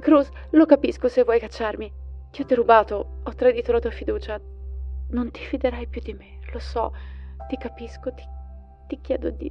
Cruz, 0.01 0.29
lo 0.51 0.67
capisco 0.67 1.09
se 1.09 1.23
vuoi 1.23 1.39
cacciarmi. 1.39 1.93
Ti 2.31 2.43
ho 2.43 2.45
derubato, 2.45 3.21
ho 3.23 3.35
tradito 3.35 3.73
la 3.73 3.79
tua 3.79 3.91
fiducia. 3.91 4.41
Non 5.11 5.31
ti 5.31 5.41
fiderai 5.41 5.87
più 5.87 6.01
di 6.01 6.13
me, 6.13 6.41
lo 6.53 6.59
so, 6.59 6.93
ti 7.49 7.57
capisco, 7.57 8.13
ti, 8.13 8.25
ti 8.89 8.99
chiedo 9.01 9.31
di, 9.31 9.51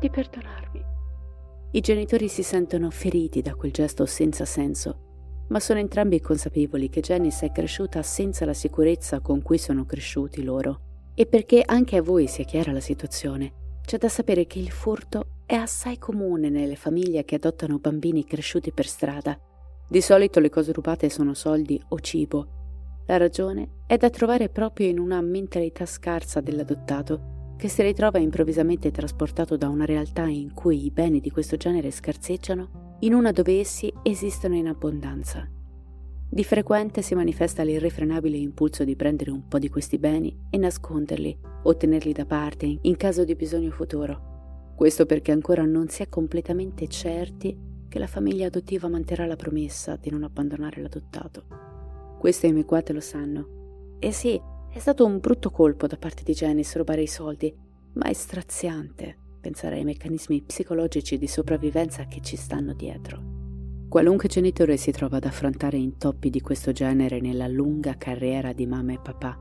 di 0.00 0.10
perdonarmi. 0.10 0.84
I 1.72 1.80
genitori 1.80 2.28
si 2.28 2.42
sentono 2.42 2.88
feriti 2.90 3.42
da 3.42 3.54
quel 3.54 3.72
gesto 3.72 4.06
senza 4.06 4.46
senso, 4.46 5.44
ma 5.48 5.60
sono 5.60 5.78
entrambi 5.80 6.18
consapevoli 6.20 6.88
che 6.88 7.00
Janice 7.00 7.46
è 7.46 7.52
cresciuta 7.52 8.02
senza 8.02 8.46
la 8.46 8.54
sicurezza 8.54 9.20
con 9.20 9.42
cui 9.42 9.58
sono 9.58 9.84
cresciuti 9.84 10.42
loro. 10.42 10.80
E 11.14 11.26
perché 11.26 11.62
anche 11.64 11.96
a 11.96 12.02
voi 12.02 12.26
sia 12.26 12.44
chiara 12.44 12.72
la 12.72 12.80
situazione, 12.80 13.52
c'è 13.88 13.96
da 13.96 14.10
sapere 14.10 14.46
che 14.46 14.58
il 14.58 14.70
furto 14.70 15.38
è 15.46 15.54
assai 15.54 15.96
comune 15.96 16.50
nelle 16.50 16.76
famiglie 16.76 17.24
che 17.24 17.36
adottano 17.36 17.78
bambini 17.78 18.22
cresciuti 18.22 18.70
per 18.70 18.86
strada 18.86 19.40
di 19.90 20.02
solito 20.02 20.40
le 20.40 20.50
cose 20.50 20.72
rubate 20.72 21.08
sono 21.08 21.32
soldi 21.32 21.82
o 21.88 21.98
cibo. 22.00 23.02
La 23.06 23.16
ragione 23.16 23.84
è 23.86 23.96
da 23.96 24.10
trovare 24.10 24.50
proprio 24.50 24.88
in 24.88 24.98
una 24.98 25.22
mentalità 25.22 25.86
scarsa 25.86 26.42
dell'adottato, 26.42 27.54
che 27.56 27.68
si 27.68 27.80
ritrova 27.80 28.18
improvvisamente 28.18 28.90
trasportato 28.90 29.56
da 29.56 29.70
una 29.70 29.86
realtà 29.86 30.24
in 30.24 30.52
cui 30.52 30.84
i 30.84 30.90
beni 30.90 31.20
di 31.20 31.30
questo 31.30 31.56
genere 31.56 31.90
scarseggiano 31.90 32.96
in 33.00 33.14
una 33.14 33.32
dove 33.32 33.58
essi 33.58 33.90
esistono 34.02 34.56
in 34.56 34.68
abbondanza. 34.68 35.48
Di 36.38 36.44
frequente 36.44 37.02
si 37.02 37.16
manifesta 37.16 37.64
l'irrefrenabile 37.64 38.36
impulso 38.36 38.84
di 38.84 38.94
prendere 38.94 39.32
un 39.32 39.48
po' 39.48 39.58
di 39.58 39.68
questi 39.68 39.98
beni 39.98 40.32
e 40.50 40.56
nasconderli 40.56 41.36
o 41.64 41.76
tenerli 41.76 42.12
da 42.12 42.26
parte 42.26 42.78
in 42.80 42.96
caso 42.96 43.24
di 43.24 43.34
bisogno 43.34 43.72
futuro. 43.72 44.70
Questo 44.76 45.04
perché 45.04 45.32
ancora 45.32 45.64
non 45.64 45.88
si 45.88 46.02
è 46.02 46.08
completamente 46.08 46.86
certi 46.86 47.58
che 47.88 47.98
la 47.98 48.06
famiglia 48.06 48.46
adottiva 48.46 48.86
manterrà 48.86 49.26
la 49.26 49.34
promessa 49.34 49.96
di 49.96 50.10
non 50.10 50.22
abbandonare 50.22 50.80
l'adottato. 50.80 52.16
Questo 52.20 52.46
i 52.46 52.52
mequate 52.52 52.92
lo 52.92 53.00
sanno. 53.00 53.96
E 53.98 54.12
sì, 54.12 54.40
è 54.72 54.78
stato 54.78 55.04
un 55.04 55.18
brutto 55.18 55.50
colpo 55.50 55.88
da 55.88 55.96
parte 55.96 56.22
di 56.22 56.34
Janice 56.34 56.78
rubare 56.78 57.02
i 57.02 57.08
soldi, 57.08 57.52
ma 57.94 58.04
è 58.04 58.12
straziante 58.12 59.16
pensare 59.40 59.74
ai 59.74 59.84
meccanismi 59.84 60.42
psicologici 60.42 61.18
di 61.18 61.26
sopravvivenza 61.26 62.06
che 62.06 62.20
ci 62.20 62.36
stanno 62.36 62.74
dietro. 62.74 63.37
Qualunque 63.88 64.28
genitore 64.28 64.76
si 64.76 64.90
trova 64.90 65.16
ad 65.16 65.24
affrontare 65.24 65.78
intoppi 65.78 66.28
di 66.28 66.42
questo 66.42 66.72
genere 66.72 67.20
nella 67.20 67.48
lunga 67.48 67.96
carriera 67.96 68.52
di 68.52 68.66
mamma 68.66 68.92
e 68.92 68.98
papà, 69.02 69.38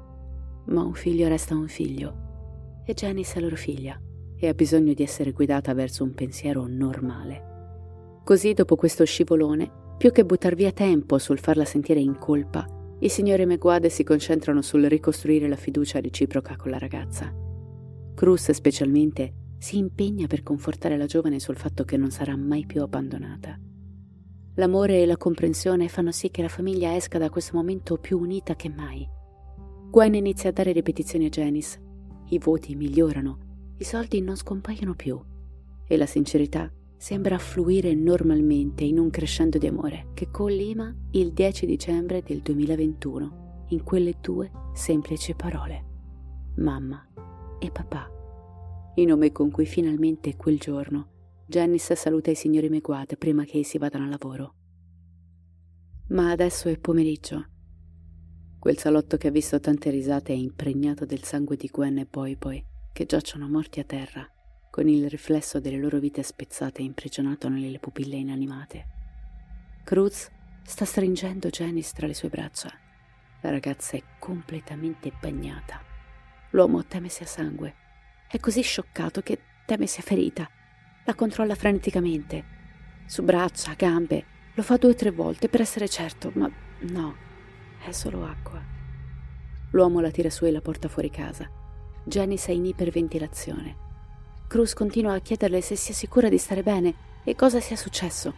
ma 0.68 0.84
un 0.84 0.94
figlio 0.94 1.28
resta 1.28 1.54
un 1.54 1.68
figlio 1.68 2.82
e 2.86 2.94
Janice 2.94 3.40
è 3.40 3.42
loro 3.42 3.58
figlia 3.58 4.00
e 4.38 4.48
ha 4.48 4.54
bisogno 4.54 4.94
di 4.94 5.04
essere 5.04 5.34
guidata 5.34 5.74
verso 5.74 6.06
un 6.06 6.14
pensiero 6.14 6.66
normale. 6.66 8.22
Così 8.24 8.54
dopo 8.54 8.78
questo 8.78 9.04
scivolone, 9.04 9.70
più 9.98 10.14
che 10.14 10.24
buttar 10.24 10.56
via 10.56 10.72
tempo 10.72 11.18
sul 11.18 11.40
farla 11.40 11.66
sentire 11.66 12.00
in 12.00 12.18
colpa, 12.18 12.66
i 13.00 13.10
signori 13.10 13.46
Meguade 13.46 13.90
si 13.90 14.06
concentrano 14.06 14.62
sul 14.62 14.86
ricostruire 14.86 15.50
la 15.50 15.58
fiducia 15.58 16.00
reciproca 16.00 16.56
con 16.56 16.72
la 16.72 16.78
ragazza. 16.78 17.34
Cruz 18.16 18.52
specialmente 18.52 19.34
si 19.58 19.78
impegna 19.78 20.26
per 20.28 20.42
confortare 20.42 20.96
la 20.96 21.06
giovane 21.06 21.40
sul 21.40 21.58
fatto 21.58 21.84
che 21.84 21.98
non 21.98 22.12
sarà 22.12 22.38
mai 22.38 22.66
più 22.66 22.82
abbandonata. 22.82 23.60
L'amore 24.58 25.04
e 25.04 25.06
la 25.06 25.18
comprensione 25.18 25.88
fanno 25.88 26.12
sì 26.12 26.32
che 26.32 26.42
la 26.42 26.48
famiglia 26.48 26.96
esca 26.96 27.20
da 27.20 27.30
questo 27.30 27.56
momento 27.56 27.98
più 27.98 28.18
unita 28.18 28.56
che 28.56 28.70
mai. 28.70 29.08
Gwen 29.92 30.16
inizia 30.16 30.50
a 30.50 30.52
dare 30.54 30.72
ripetizioni 30.72 31.26
a 31.26 31.30
Janice. 31.30 31.80
I 32.30 32.40
voti 32.40 32.76
migliorano, 32.76 33.76
i 33.78 33.84
soldi 33.84 34.20
non 34.20 34.36
scompaiono 34.36 34.96
più 34.96 35.22
e 35.88 35.96
la 35.96 36.08
sincerità 36.08 36.72
sembra 36.98 37.38
fluire 37.38 37.94
normalmente 37.94 38.84
in 38.84 38.98
un 38.98 39.12
crescendo 39.12 39.60
di 39.60 39.68
amore 39.68 40.08
che 40.16 40.32
collima 40.32 40.92
il 41.12 41.34
10 41.34 41.68
dicembre 41.68 42.24
del 42.24 42.42
2021 42.42 43.66
in 43.70 43.84
quelle 43.84 44.16
due 44.20 44.52
semplici 44.74 45.36
parole. 45.36 45.86
Mamma 46.56 47.08
e 47.60 47.70
papà. 47.70 48.12
Il 48.96 49.06
nome 49.06 49.32
con 49.32 49.52
cui 49.52 49.68
finalmente 49.68 50.36
quel 50.36 50.58
giorno 50.58 51.10
Janice 51.50 51.96
saluta 51.96 52.30
i 52.30 52.36
signori 52.36 52.68
Meguad 52.68 53.18
prima 53.18 53.46
che 53.46 53.64
si 53.64 53.78
vadano 53.78 54.04
a 54.04 54.10
lavoro. 54.10 54.56
Ma 56.10 56.32
adesso 56.32 56.68
è 56.68 56.78
pomeriggio. 56.78 57.48
Quel 58.60 58.78
salotto 58.78 59.16
che 59.16 59.30
ha 59.30 59.32
visto 59.32 59.58
tante 59.62 59.90
risate 59.90 60.34
è 60.34 60.36
impregnato 60.36 61.06
del 61.06 61.24
sangue 61.24 61.56
di 61.56 61.70
Gwen 61.72 62.00
e 62.00 62.06
Boy 62.06 62.36
Boy, 62.36 62.62
che 62.92 63.06
giacciono 63.06 63.48
morti 63.48 63.80
a 63.80 63.86
terra, 63.86 64.30
con 64.70 64.90
il 64.90 65.10
riflesso 65.10 65.62
delle 65.62 65.78
loro 65.78 66.00
vite 66.00 66.22
spezzate 66.22 66.82
e 66.82 66.84
imprigionato 66.84 67.48
nelle 67.48 67.80
pupille 67.80 68.18
inanimate. 68.18 68.86
Cruz 69.86 70.30
sta 70.64 70.84
stringendo 70.84 71.48
Janice 71.48 71.94
tra 71.96 72.08
le 72.08 72.14
sue 72.14 72.28
braccia. 72.28 72.74
La 73.40 73.52
ragazza 73.52 73.96
è 73.96 74.04
completamente 74.20 75.14
bagnata. 75.18 75.80
L'uomo 76.50 76.84
teme 76.84 77.08
sia 77.08 77.26
sangue. 77.26 77.74
È 78.28 78.38
così 78.38 78.62
scioccato 78.62 79.22
che 79.22 79.40
teme 79.66 79.88
sia 79.88 80.04
ferita 80.04 80.50
la 81.08 81.16
controlla 81.16 81.56
freneticamente. 81.56 82.44
Su 83.06 83.24
braccia, 83.24 83.76
gambe. 83.78 84.26
Lo 84.56 84.62
fa 84.62 84.76
due 84.76 84.90
o 84.90 84.94
tre 84.94 85.10
volte 85.10 85.48
per 85.48 85.62
essere 85.62 85.88
certo, 85.88 86.32
ma 86.36 86.52
no, 86.80 87.16
è 87.82 87.92
solo 87.92 88.26
acqua. 88.26 88.62
L'uomo 89.72 90.02
la 90.02 90.12
tira 90.12 90.30
su 90.30 90.44
e 90.44 90.52
la 90.52 90.60
porta 90.60 90.90
fuori 90.90 91.10
casa. 91.10 91.50
Janice 92.04 92.52
è 92.52 92.56
in 92.56 92.66
iperventilazione. 92.66 93.86
Cruz 94.50 94.74
continua 94.74 95.14
a 95.14 95.20
chiederle 95.20 95.62
se 95.62 95.78
sia 95.78 95.94
sicura 95.94 96.28
di 96.28 96.38
stare 96.38 96.62
bene 96.62 96.94
e 97.24 97.36
cosa 97.36 97.62
sia 97.62 97.78
successo. 97.78 98.34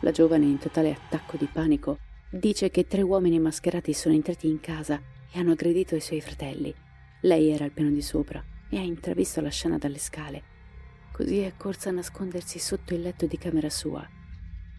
La 0.00 0.10
giovane, 0.10 0.46
in 0.46 0.58
totale 0.58 0.90
attacco 0.90 1.36
di 1.36 1.48
panico, 1.52 1.98
dice 2.30 2.70
che 2.70 2.86
tre 2.86 3.02
uomini 3.02 3.38
mascherati 3.38 3.92
sono 3.92 4.14
entrati 4.14 4.48
in 4.48 4.60
casa 4.60 4.98
e 5.30 5.38
hanno 5.38 5.52
aggredito 5.52 5.94
i 5.96 6.00
suoi 6.00 6.22
fratelli. 6.22 6.74
Lei 7.20 7.50
era 7.50 7.64
al 7.64 7.72
piano 7.72 7.90
di 7.90 8.02
sopra 8.02 8.42
e 8.70 8.78
ha 8.78 8.82
intravisto 8.82 9.42
la 9.42 9.50
scena 9.50 9.76
dalle 9.76 9.98
scale 9.98 10.52
Così 11.14 11.38
è 11.38 11.52
corsa 11.56 11.90
a 11.90 11.92
nascondersi 11.92 12.58
sotto 12.58 12.92
il 12.92 13.00
letto 13.00 13.26
di 13.26 13.38
camera 13.38 13.70
sua. 13.70 14.04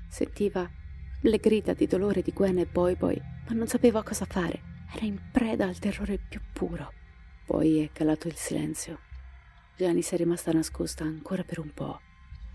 Sentiva 0.10 0.70
le 1.22 1.38
grida 1.38 1.72
di 1.74 1.88
dolore 1.88 2.22
di 2.22 2.34
Gwen 2.34 2.58
e 2.58 2.66
Boy 2.66 2.98
Boy, 2.98 3.16
ma 3.48 3.56
non 3.56 3.68
sapeva 3.68 4.04
cosa 4.04 4.26
fare. 4.26 4.62
Era 4.94 5.06
in 5.06 5.18
preda 5.32 5.66
al 5.66 5.80
terrore 5.80 6.18
più 6.18 6.42
puro. 6.52 6.92
Poi 7.46 7.84
è 7.84 7.90
calato 7.94 8.28
il 8.28 8.36
silenzio. 8.36 9.00
Janice 9.78 10.16
è 10.16 10.18
rimasta 10.18 10.52
nascosta 10.52 11.06
ancora 11.06 11.46
per 11.46 11.60
un 11.60 11.74
po'. 11.74 12.02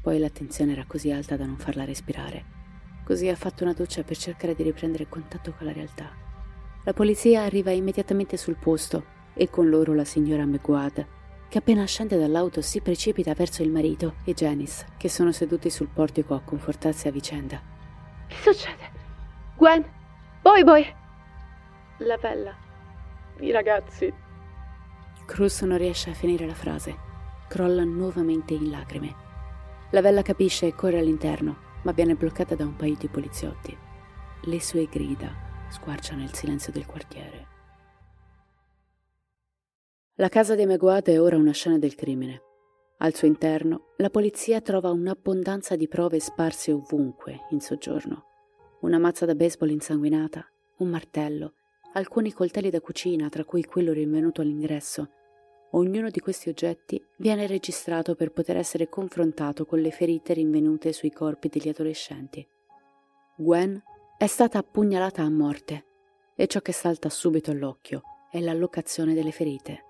Poi 0.02 0.18
la 0.18 0.28
tensione 0.28 0.72
era 0.72 0.84
così 0.86 1.10
alta 1.10 1.38
da 1.38 1.46
non 1.46 1.56
farla 1.56 1.86
respirare. 1.86 2.44
Così 3.02 3.28
ha 3.28 3.34
fatto 3.34 3.64
una 3.64 3.72
doccia 3.72 4.02
per 4.02 4.18
cercare 4.18 4.54
di 4.54 4.62
riprendere 4.62 5.08
contatto 5.08 5.54
con 5.54 5.64
la 5.64 5.72
realtà. 5.72 6.10
La 6.84 6.92
polizia 6.92 7.44
arriva 7.44 7.70
immediatamente 7.70 8.36
sul 8.36 8.56
posto 8.56 9.04
e 9.32 9.48
con 9.48 9.70
loro 9.70 9.94
la 9.94 10.04
signora 10.04 10.44
McGuad, 10.44 11.18
che 11.50 11.58
appena 11.58 11.84
scende 11.84 12.16
dall'auto 12.16 12.62
si 12.62 12.80
precipita 12.80 13.34
verso 13.34 13.62
il 13.62 13.70
marito 13.70 14.14
e 14.24 14.34
Janice, 14.34 14.86
che 14.96 15.08
sono 15.08 15.32
seduti 15.32 15.68
sul 15.68 15.88
portico 15.88 16.34
a 16.34 16.40
confortarsi 16.40 17.08
a 17.08 17.10
vicenda. 17.10 17.60
Che 18.28 18.36
succede? 18.36 18.88
Gwen? 19.56 19.84
Boy 20.40 20.62
boy? 20.62 20.94
La 21.98 22.16
bella. 22.16 22.56
I 23.40 23.50
ragazzi. 23.50 24.14
Cruz 25.26 25.62
non 25.62 25.76
riesce 25.76 26.10
a 26.10 26.14
finire 26.14 26.46
la 26.46 26.54
frase. 26.54 26.96
Crolla 27.48 27.82
nuovamente 27.82 28.54
in 28.54 28.70
lacrime. 28.70 29.12
La 29.90 30.02
bella 30.02 30.22
capisce 30.22 30.68
e 30.68 30.74
corre 30.76 31.00
all'interno, 31.00 31.56
ma 31.82 31.90
viene 31.90 32.14
bloccata 32.14 32.54
da 32.54 32.64
un 32.64 32.76
paio 32.76 32.94
di 32.96 33.08
poliziotti. 33.08 33.76
Le 34.42 34.60
sue 34.60 34.86
grida 34.86 35.66
squarciano 35.68 36.22
il 36.22 36.32
silenzio 36.32 36.72
del 36.72 36.86
quartiere. 36.86 37.49
La 40.20 40.28
casa 40.28 40.54
dei 40.54 40.66
Meguad 40.66 41.06
è 41.06 41.18
ora 41.18 41.38
una 41.38 41.52
scena 41.52 41.78
del 41.78 41.94
crimine. 41.94 42.42
Al 42.98 43.14
suo 43.14 43.26
interno, 43.26 43.94
la 43.96 44.10
polizia 44.10 44.60
trova 44.60 44.90
un'abbondanza 44.90 45.76
di 45.76 45.88
prove 45.88 46.20
sparse 46.20 46.72
ovunque 46.72 47.46
in 47.52 47.60
soggiorno. 47.60 48.24
Una 48.80 48.98
mazza 48.98 49.24
da 49.24 49.34
baseball 49.34 49.70
insanguinata, 49.70 50.46
un 50.80 50.88
martello, 50.88 51.54
alcuni 51.94 52.34
coltelli 52.34 52.68
da 52.68 52.82
cucina, 52.82 53.30
tra 53.30 53.46
cui 53.46 53.64
quello 53.64 53.92
rinvenuto 53.92 54.42
all'ingresso. 54.42 55.08
Ognuno 55.70 56.10
di 56.10 56.20
questi 56.20 56.50
oggetti 56.50 57.02
viene 57.16 57.46
registrato 57.46 58.14
per 58.14 58.30
poter 58.30 58.58
essere 58.58 58.90
confrontato 58.90 59.64
con 59.64 59.78
le 59.78 59.90
ferite 59.90 60.34
rinvenute 60.34 60.92
sui 60.92 61.12
corpi 61.12 61.48
degli 61.48 61.70
adolescenti. 61.70 62.46
Gwen 63.38 63.82
è 64.18 64.26
stata 64.26 64.58
appugnalata 64.58 65.22
a 65.22 65.30
morte 65.30 65.86
e 66.34 66.46
ciò 66.46 66.60
che 66.60 66.72
salta 66.72 67.08
subito 67.08 67.52
all'occhio 67.52 68.02
è 68.30 68.38
l'allocazione 68.38 69.14
delle 69.14 69.32
ferite. 69.32 69.84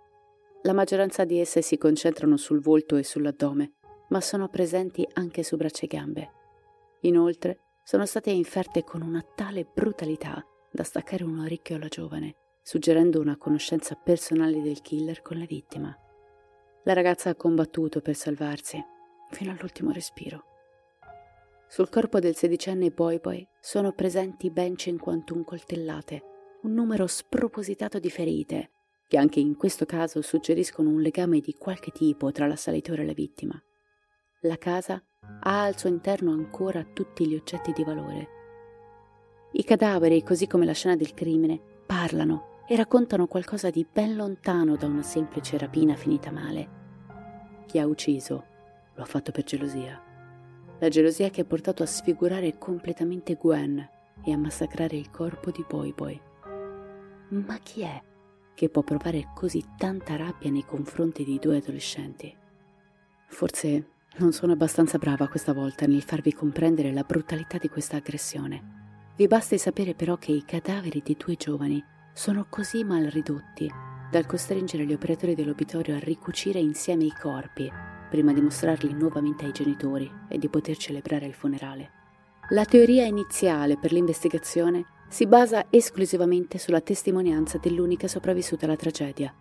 La 0.62 0.74
maggioranza 0.74 1.24
di 1.24 1.38
esse 1.38 1.62
si 1.62 1.78
concentrano 1.78 2.36
sul 2.36 2.60
volto 2.60 2.96
e 2.96 3.02
sull'addome, 3.02 3.72
ma 4.08 4.20
sono 4.20 4.48
presenti 4.48 5.08
anche 5.14 5.42
su 5.42 5.56
braccia 5.56 5.84
e 5.84 5.86
gambe. 5.86 6.30
Inoltre, 7.00 7.60
sono 7.82 8.04
state 8.04 8.30
inferte 8.30 8.84
con 8.84 9.00
una 9.00 9.24
tale 9.34 9.64
brutalità 9.64 10.44
da 10.70 10.84
staccare 10.84 11.24
un 11.24 11.38
orecchio 11.38 11.76
alla 11.76 11.88
giovane, 11.88 12.34
suggerendo 12.62 13.20
una 13.20 13.38
conoscenza 13.38 13.94
personale 13.94 14.60
del 14.60 14.82
killer 14.82 15.22
con 15.22 15.38
la 15.38 15.46
vittima. 15.46 15.96
La 16.84 16.92
ragazza 16.92 17.30
ha 17.30 17.34
combattuto 17.34 18.02
per 18.02 18.14
salvarsi, 18.14 18.78
fino 19.30 19.52
all'ultimo 19.52 19.92
respiro. 19.92 20.44
Sul 21.68 21.88
corpo 21.88 22.18
del 22.18 22.36
sedicenne 22.36 22.90
Boy 22.90 23.18
Boy 23.18 23.48
sono 23.60 23.92
presenti 23.92 24.50
ben 24.50 24.76
51 24.76 25.42
coltellate, 25.42 26.22
un 26.62 26.74
numero 26.74 27.06
spropositato 27.06 27.98
di 27.98 28.10
ferite, 28.10 28.70
che 29.10 29.18
anche 29.18 29.40
in 29.40 29.56
questo 29.56 29.86
caso 29.86 30.22
suggeriscono 30.22 30.88
un 30.88 31.00
legame 31.00 31.40
di 31.40 31.56
qualche 31.58 31.90
tipo 31.90 32.30
tra 32.30 32.46
l'assalitore 32.46 33.02
e 33.02 33.06
la 33.06 33.12
vittima. 33.12 33.60
La 34.42 34.56
casa 34.56 35.02
ha 35.40 35.64
al 35.64 35.76
suo 35.76 35.88
interno 35.88 36.30
ancora 36.30 36.84
tutti 36.84 37.26
gli 37.26 37.34
oggetti 37.34 37.72
di 37.72 37.82
valore. 37.82 38.28
I 39.50 39.64
cadaveri, 39.64 40.22
così 40.22 40.46
come 40.46 40.64
la 40.64 40.74
scena 40.74 40.94
del 40.94 41.12
crimine, 41.12 41.60
parlano 41.84 42.60
e 42.68 42.76
raccontano 42.76 43.26
qualcosa 43.26 43.68
di 43.68 43.84
ben 43.84 44.14
lontano 44.14 44.76
da 44.76 44.86
una 44.86 45.02
semplice 45.02 45.58
rapina 45.58 45.96
finita 45.96 46.30
male. 46.30 46.68
Chi 47.66 47.80
ha 47.80 47.88
ucciso 47.88 48.44
lo 48.94 49.02
ha 49.02 49.06
fatto 49.06 49.32
per 49.32 49.42
gelosia. 49.42 50.00
La 50.78 50.88
gelosia 50.88 51.30
che 51.30 51.40
ha 51.40 51.44
portato 51.44 51.82
a 51.82 51.86
sfigurare 51.86 52.58
completamente 52.58 53.34
Gwen 53.34 53.76
e 54.24 54.32
a 54.32 54.38
massacrare 54.38 54.94
il 54.94 55.10
corpo 55.10 55.50
di 55.50 55.64
Boy 55.68 55.92
Boy. 55.94 56.20
Ma 57.30 57.58
chi 57.58 57.80
è 57.80 58.00
che 58.54 58.68
può 58.68 58.82
provare 58.82 59.28
così 59.34 59.64
tanta 59.76 60.16
rabbia 60.16 60.50
nei 60.50 60.64
confronti 60.64 61.24
di 61.24 61.38
due 61.38 61.58
adolescenti. 61.58 62.34
Forse 63.28 63.86
non 64.18 64.32
sono 64.32 64.52
abbastanza 64.52 64.98
brava 64.98 65.28
questa 65.28 65.52
volta 65.52 65.86
nel 65.86 66.02
farvi 66.02 66.32
comprendere 66.32 66.92
la 66.92 67.04
brutalità 67.04 67.58
di 67.58 67.68
questa 67.68 67.96
aggressione. 67.96 69.12
Vi 69.16 69.26
basti 69.26 69.58
sapere 69.58 69.94
però 69.94 70.16
che 70.16 70.32
i 70.32 70.44
cadaveri 70.44 71.02
dei 71.04 71.16
due 71.16 71.36
giovani 71.36 71.82
sono 72.12 72.46
così 72.48 72.84
mal 72.84 73.04
ridotti 73.04 73.70
dal 74.10 74.26
costringere 74.26 74.84
gli 74.84 74.92
operatori 74.92 75.34
dell'obitorio 75.34 75.94
a 75.94 76.00
ricucire 76.00 76.58
insieme 76.58 77.04
i 77.04 77.12
corpi 77.12 77.70
prima 78.10 78.32
di 78.32 78.40
mostrarli 78.40 78.92
nuovamente 78.92 79.44
ai 79.44 79.52
genitori 79.52 80.10
e 80.28 80.36
di 80.36 80.48
poter 80.48 80.76
celebrare 80.76 81.26
il 81.26 81.34
funerale. 81.34 81.90
La 82.48 82.64
teoria 82.64 83.04
iniziale 83.04 83.78
per 83.78 83.92
l'investigazione 83.92 84.84
si 85.10 85.26
basa 85.26 85.66
esclusivamente 85.70 86.56
sulla 86.56 86.80
testimonianza 86.80 87.58
dell'unica 87.58 88.06
sopravvissuta 88.06 88.66
alla 88.66 88.76
tragedia. 88.76 89.34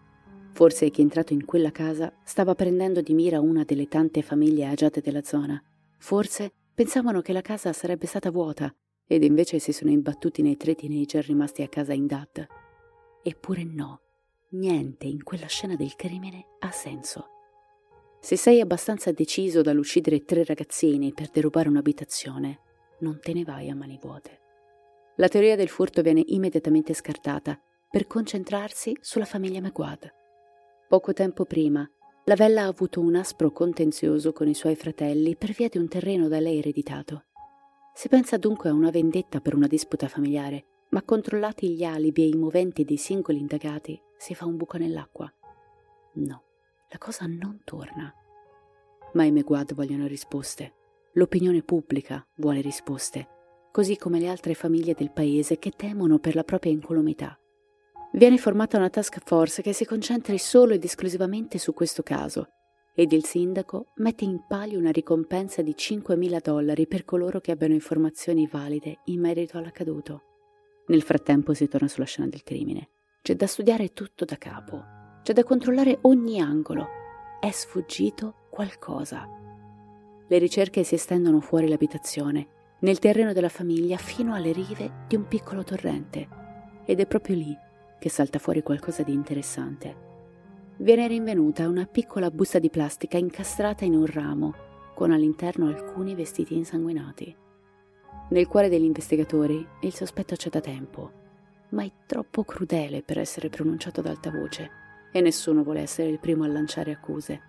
Forse 0.52 0.90
chi 0.90 1.02
è 1.02 1.04
entrato 1.04 1.34
in 1.34 1.46
quella 1.46 1.72
casa 1.72 2.12
stava 2.24 2.56
prendendo 2.56 3.02
di 3.02 3.14
mira 3.14 3.40
una 3.40 3.64
delle 3.64 3.88
tante 3.88 4.24
famiglie 4.24 4.66
agiate 4.66 5.00
della 5.00 5.22
zona. 5.22 5.64
Forse 6.00 6.52
pensavano 6.74 7.22
che 7.22 7.34
la 7.34 7.42
casa 7.42 7.72
sarebbe 7.72 8.08
stata 8.08 8.32
vuota 8.32 8.74
ed 9.06 9.24
invece 9.24 9.60
si 9.60 9.72
sono 9.72 9.92
imbattuti 9.92 10.42
nei 10.42 10.58
tre 10.58 10.74
teenager 10.74 11.24
rimasti 11.24 11.62
a 11.62 11.70
casa 11.70 11.94
in 11.94 12.08
DAD. 12.08 12.48
Eppure 13.22 13.64
no, 13.64 14.02
niente 14.54 15.06
in 15.06 15.22
quella 15.22 15.48
scena 15.48 15.76
del 15.76 15.96
crimine 15.96 16.46
ha 16.60 16.72
senso. 16.72 17.28
Se 18.20 18.36
sei 18.36 18.60
abbastanza 18.60 19.12
deciso 19.12 19.62
dall'uccidere 19.62 20.26
tre 20.26 20.44
ragazzini 20.44 21.14
per 21.14 21.30
derubare 21.30 21.70
un'abitazione, 21.70 22.60
non 23.02 23.20
te 23.22 23.34
ne 23.34 23.44
vai 23.44 23.70
a 23.70 23.76
mani 23.76 24.00
vuote. 24.02 24.48
La 25.20 25.28
teoria 25.28 25.58
del 25.58 25.68
furto 25.68 26.02
viene 26.02 26.24
immediatamente 26.28 26.94
scartata 26.94 27.60
per 27.90 28.08
concentrarsi 28.08 28.98
sulla 29.02 29.26
famiglia 29.26 29.60
McGuad. 29.60 30.10
Poco 30.88 31.12
tempo 31.12 31.44
prima, 31.44 31.86
la 32.24 32.36
Vella 32.36 32.62
ha 32.62 32.68
avuto 32.68 33.02
un 33.02 33.16
aspro 33.16 33.52
contenzioso 33.52 34.32
con 34.32 34.48
i 34.48 34.54
suoi 34.54 34.78
fratelli 34.78 35.36
per 35.36 35.52
via 35.52 35.68
di 35.68 35.78
un 35.78 35.90
terreno 35.90 36.30
da 36.30 36.40
lei 36.40 36.60
ereditato. 36.60 37.26
Si 37.94 38.08
pensa 38.08 38.38
dunque 38.38 38.70
a 38.70 38.74
una 38.74 38.92
vendetta 38.92 39.42
per 39.42 39.56
una 39.56 39.68
disputa 39.68 40.08
familiare, 40.08 40.86
ma 40.92 41.04
controllati 41.04 41.72
gli 41.72 41.84
alibi 41.84 42.22
e 42.22 42.28
i 42.28 42.38
moventi 42.38 42.86
dei 42.86 42.96
singoli 42.96 43.40
indagati, 43.40 44.02
si 44.18 44.34
fa 44.34 44.46
un 44.46 44.56
buco 44.56 44.78
nell'acqua. 44.78 45.30
No, 46.14 46.44
la 46.90 46.98
cosa 46.98 47.26
non 47.26 47.60
torna. 47.66 48.14
Ma 49.16 49.26
i 49.26 49.32
Meguad 49.32 49.74
vogliono 49.74 50.08
risposte. 50.08 50.76
L'opinione 51.14 51.62
pubblica 51.62 52.26
vuole 52.36 52.62
risposte, 52.62 53.39
così 53.80 53.96
come 53.96 54.20
le 54.20 54.28
altre 54.28 54.56
famiglie 54.56 54.94
del 54.94 55.10
paese 55.10 55.58
che 55.58 55.72
temono 55.72 56.20
per 56.20 56.36
la 56.36 56.44
propria 56.44 56.70
incolumità. 56.70 57.40
Viene 58.12 58.38
formata 58.38 58.76
una 58.76 58.90
task 58.90 59.20
force 59.24 59.62
che 59.62 59.72
si 59.72 59.86
concentri 59.86 60.38
solo 60.38 60.74
ed 60.74 60.84
esclusivamente 60.84 61.58
su 61.58 61.74
questo 61.74 62.04
caso 62.04 62.50
ed 62.94 63.14
il 63.14 63.24
sindaco 63.24 63.94
mette 64.00 64.26
in 64.26 64.44
palio 64.50 64.78
una 64.78 64.92
ricompensa 64.92 65.62
di 65.62 65.74
5.000 65.78 66.42
dollari 66.42 66.88
per 66.88 67.06
coloro 67.06 67.40
che 67.40 67.52
abbiano 67.52 67.74
informazioni 67.74 68.48
valide 68.48 68.98
in 69.06 69.22
merito 69.22 69.58
all'accaduto. 69.58 70.24
Nel 70.88 71.02
frattempo 71.02 71.54
si 71.54 71.70
torna 71.70 71.88
sulla 71.88 72.06
scena 72.06 72.28
del 72.28 72.44
crimine. 72.44 72.90
C'è 73.22 73.36
da 73.36 73.48
studiare 73.48 73.94
tutto 73.94 74.26
da 74.26 74.36
capo, 74.36 74.84
c'è 75.24 75.32
da 75.32 75.46
controllare 75.46 76.00
ogni 76.02 76.42
angolo. 76.42 76.86
È 77.40 77.50
sfuggito 77.50 78.48
qualcosa. 78.52 79.26
Le 80.28 80.38
ricerche 80.38 80.84
si 80.84 80.96
estendono 80.96 81.40
fuori 81.40 81.70
l'abitazione, 81.70 82.58
nel 82.80 83.00
terreno 83.00 83.34
della 83.34 83.50
famiglia, 83.50 83.98
fino 83.98 84.34
alle 84.34 84.52
rive 84.52 85.06
di 85.08 85.16
un 85.16 85.28
piccolo 85.28 85.64
torrente. 85.64 86.28
Ed 86.86 87.00
è 87.00 87.06
proprio 87.06 87.36
lì 87.36 87.58
che 88.00 88.10
salta 88.10 88.40
fuori 88.40 88.64
qualcosa 88.64 89.04
di 89.04 89.14
interessante. 89.14 90.08
Viene 90.78 91.08
rinvenuta 91.08 91.68
una 91.68 91.86
piccola 91.86 92.32
busta 92.32 92.58
di 92.58 92.70
plastica 92.70 93.18
incastrata 93.18 93.84
in 93.84 93.96
un 93.96 94.06
ramo, 94.06 94.54
con 94.96 95.12
all'interno 95.12 95.68
alcuni 95.68 96.16
vestiti 96.16 96.56
insanguinati. 96.56 97.36
Nel 98.30 98.48
cuore 98.48 98.70
degli 98.70 98.86
investigatori 98.86 99.66
il 99.82 99.94
sospetto 99.94 100.36
c'è 100.36 100.50
da 100.50 100.62
tempo, 100.62 101.12
ma 101.70 101.84
è 101.84 101.92
troppo 102.06 102.44
crudele 102.44 103.02
per 103.04 103.20
essere 103.20 103.50
pronunciato 103.50 104.00
ad 104.00 104.06
alta 104.06 104.32
voce 104.32 104.70
e 105.12 105.22
nessuno 105.22 105.64
vuole 105.64 105.82
essere 105.82 106.10
il 106.10 106.20
primo 106.20 106.44
a 106.44 106.48
lanciare 106.48 106.92
accuse. 106.92 107.42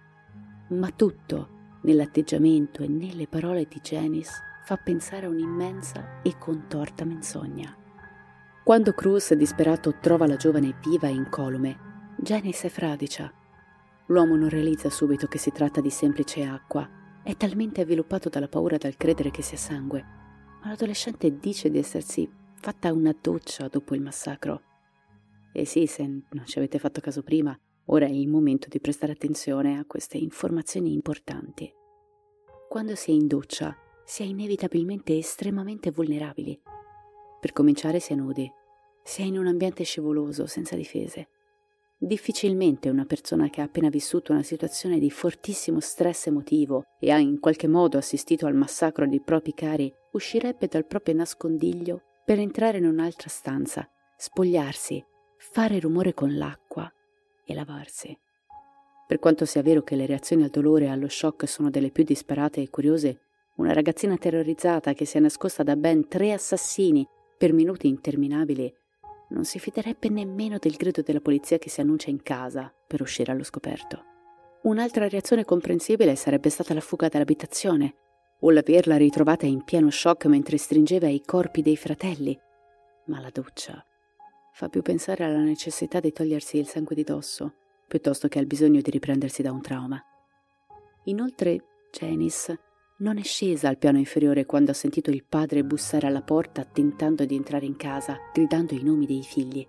Ma 0.68 0.90
tutto 0.90 1.58
nell'atteggiamento 1.82 2.82
e 2.82 2.88
nelle 2.88 3.26
parole 3.26 3.66
di 3.68 3.80
Janice 3.80 4.48
fa 4.70 4.76
pensare 4.76 5.26
a 5.26 5.28
un'immensa 5.28 6.22
e 6.22 6.38
contorta 6.38 7.04
menzogna. 7.04 7.76
Quando 8.62 8.92
Cruz, 8.92 9.34
disperato, 9.34 9.98
trova 9.98 10.28
la 10.28 10.36
giovane 10.36 10.78
viva 10.80 11.08
e 11.08 11.12
incolume, 11.12 12.14
Janice 12.16 12.68
è 12.68 12.70
fradicia. 12.70 13.32
L'uomo 14.06 14.36
non 14.36 14.48
realizza 14.48 14.88
subito 14.88 15.26
che 15.26 15.38
si 15.38 15.50
tratta 15.50 15.80
di 15.80 15.90
semplice 15.90 16.44
acqua, 16.44 16.88
è 17.24 17.34
talmente 17.36 17.80
avviluppato 17.80 18.28
dalla 18.28 18.46
paura 18.46 18.76
dal 18.76 18.96
credere 18.96 19.32
che 19.32 19.42
sia 19.42 19.56
sangue, 19.56 20.04
ma 20.62 20.68
l'adolescente 20.68 21.36
dice 21.36 21.68
di 21.68 21.78
essersi 21.78 22.30
fatta 22.54 22.92
una 22.92 23.16
doccia 23.20 23.66
dopo 23.66 23.96
il 23.96 24.02
massacro. 24.02 24.62
E 25.52 25.64
sì, 25.64 25.86
se 25.86 26.04
non 26.04 26.46
ci 26.46 26.58
avete 26.58 26.78
fatto 26.78 27.00
caso 27.00 27.24
prima, 27.24 27.58
Ora 27.86 28.06
è 28.06 28.10
il 28.10 28.28
momento 28.28 28.68
di 28.68 28.78
prestare 28.78 29.10
attenzione 29.10 29.76
a 29.76 29.84
queste 29.84 30.16
informazioni 30.16 30.92
importanti. 30.92 31.68
Quando 32.68 32.94
si 32.94 33.10
è 33.10 33.14
in 33.14 33.26
doccia, 33.26 33.76
si 34.10 34.24
è 34.24 34.26
inevitabilmente 34.26 35.16
estremamente 35.16 35.92
vulnerabili. 35.92 36.60
Per 37.40 37.52
cominciare 37.52 38.00
si 38.00 38.12
è 38.12 38.16
nudi, 38.16 38.52
si 39.04 39.22
è 39.22 39.24
in 39.24 39.38
un 39.38 39.46
ambiente 39.46 39.84
scivoloso, 39.84 40.46
senza 40.46 40.74
difese. 40.74 41.28
Difficilmente 41.96 42.88
una 42.88 43.04
persona 43.04 43.48
che 43.50 43.60
ha 43.60 43.64
appena 43.64 43.88
vissuto 43.88 44.32
una 44.32 44.42
situazione 44.42 44.98
di 44.98 45.12
fortissimo 45.12 45.78
stress 45.78 46.26
emotivo 46.26 46.82
e 46.98 47.12
ha 47.12 47.18
in 47.18 47.38
qualche 47.38 47.68
modo 47.68 47.98
assistito 47.98 48.46
al 48.46 48.56
massacro 48.56 49.06
dei 49.06 49.20
propri 49.20 49.54
cari 49.54 49.94
uscirebbe 50.10 50.66
dal 50.66 50.86
proprio 50.86 51.14
nascondiglio 51.14 52.02
per 52.24 52.40
entrare 52.40 52.78
in 52.78 52.86
un'altra 52.86 53.28
stanza, 53.28 53.88
spogliarsi, 54.16 55.04
fare 55.36 55.78
rumore 55.78 56.14
con 56.14 56.36
l'acqua 56.36 56.92
e 57.44 57.54
lavarsi. 57.54 58.18
Per 59.06 59.20
quanto 59.20 59.44
sia 59.44 59.62
vero 59.62 59.82
che 59.82 59.94
le 59.94 60.06
reazioni 60.06 60.42
al 60.42 60.50
dolore 60.50 60.86
e 60.86 60.88
allo 60.88 61.08
shock 61.08 61.46
sono 61.46 61.70
delle 61.70 61.92
più 61.92 62.02
disperate 62.02 62.60
e 62.60 62.70
curiose, 62.70 63.29
una 63.60 63.74
ragazzina 63.74 64.16
terrorizzata 64.16 64.94
che 64.94 65.04
si 65.04 65.18
è 65.18 65.20
nascosta 65.20 65.62
da 65.62 65.76
ben 65.76 66.08
tre 66.08 66.32
assassini 66.32 67.06
per 67.36 67.52
minuti 67.52 67.88
interminabili 67.88 68.74
non 69.28 69.44
si 69.44 69.58
fiderebbe 69.58 70.08
nemmeno 70.08 70.56
del 70.58 70.76
grido 70.76 71.02
della 71.02 71.20
polizia 71.20 71.58
che 71.58 71.68
si 71.68 71.80
annuncia 71.80 72.08
in 72.08 72.22
casa 72.22 72.72
per 72.86 73.02
uscire 73.02 73.30
allo 73.30 73.44
scoperto. 73.44 74.04
Un'altra 74.62 75.08
reazione 75.08 75.44
comprensibile 75.44 76.16
sarebbe 76.16 76.48
stata 76.48 76.74
la 76.74 76.80
fuga 76.80 77.08
dall'abitazione 77.08 77.94
o 78.40 78.50
l'averla 78.50 78.96
ritrovata 78.96 79.44
in 79.44 79.62
pieno 79.62 79.90
shock 79.90 80.24
mentre 80.24 80.56
stringeva 80.56 81.08
i 81.08 81.22
corpi 81.24 81.60
dei 81.60 81.76
fratelli. 81.76 82.36
Ma 83.06 83.20
la 83.20 83.30
doccia 83.30 83.84
fa 84.52 84.68
più 84.68 84.80
pensare 84.80 85.24
alla 85.24 85.38
necessità 85.38 86.00
di 86.00 86.12
togliersi 86.12 86.58
il 86.58 86.66
sangue 86.66 86.96
di 86.96 87.04
dosso, 87.04 87.54
piuttosto 87.86 88.26
che 88.26 88.38
al 88.38 88.46
bisogno 88.46 88.80
di 88.80 88.90
riprendersi 88.90 89.42
da 89.42 89.52
un 89.52 89.60
trauma. 89.60 90.02
Inoltre, 91.04 91.62
Janice 91.92 92.58
non 93.00 93.16
è 93.16 93.22
scesa 93.22 93.68
al 93.68 93.78
piano 93.78 93.98
inferiore 93.98 94.44
quando 94.44 94.72
ha 94.72 94.74
sentito 94.74 95.10
il 95.10 95.24
padre 95.26 95.64
bussare 95.64 96.06
alla 96.06 96.22
porta 96.22 96.64
tentando 96.64 97.24
di 97.24 97.34
entrare 97.34 97.64
in 97.64 97.76
casa, 97.76 98.18
gridando 98.32 98.74
i 98.74 98.82
nomi 98.82 99.06
dei 99.06 99.22
figli. 99.22 99.66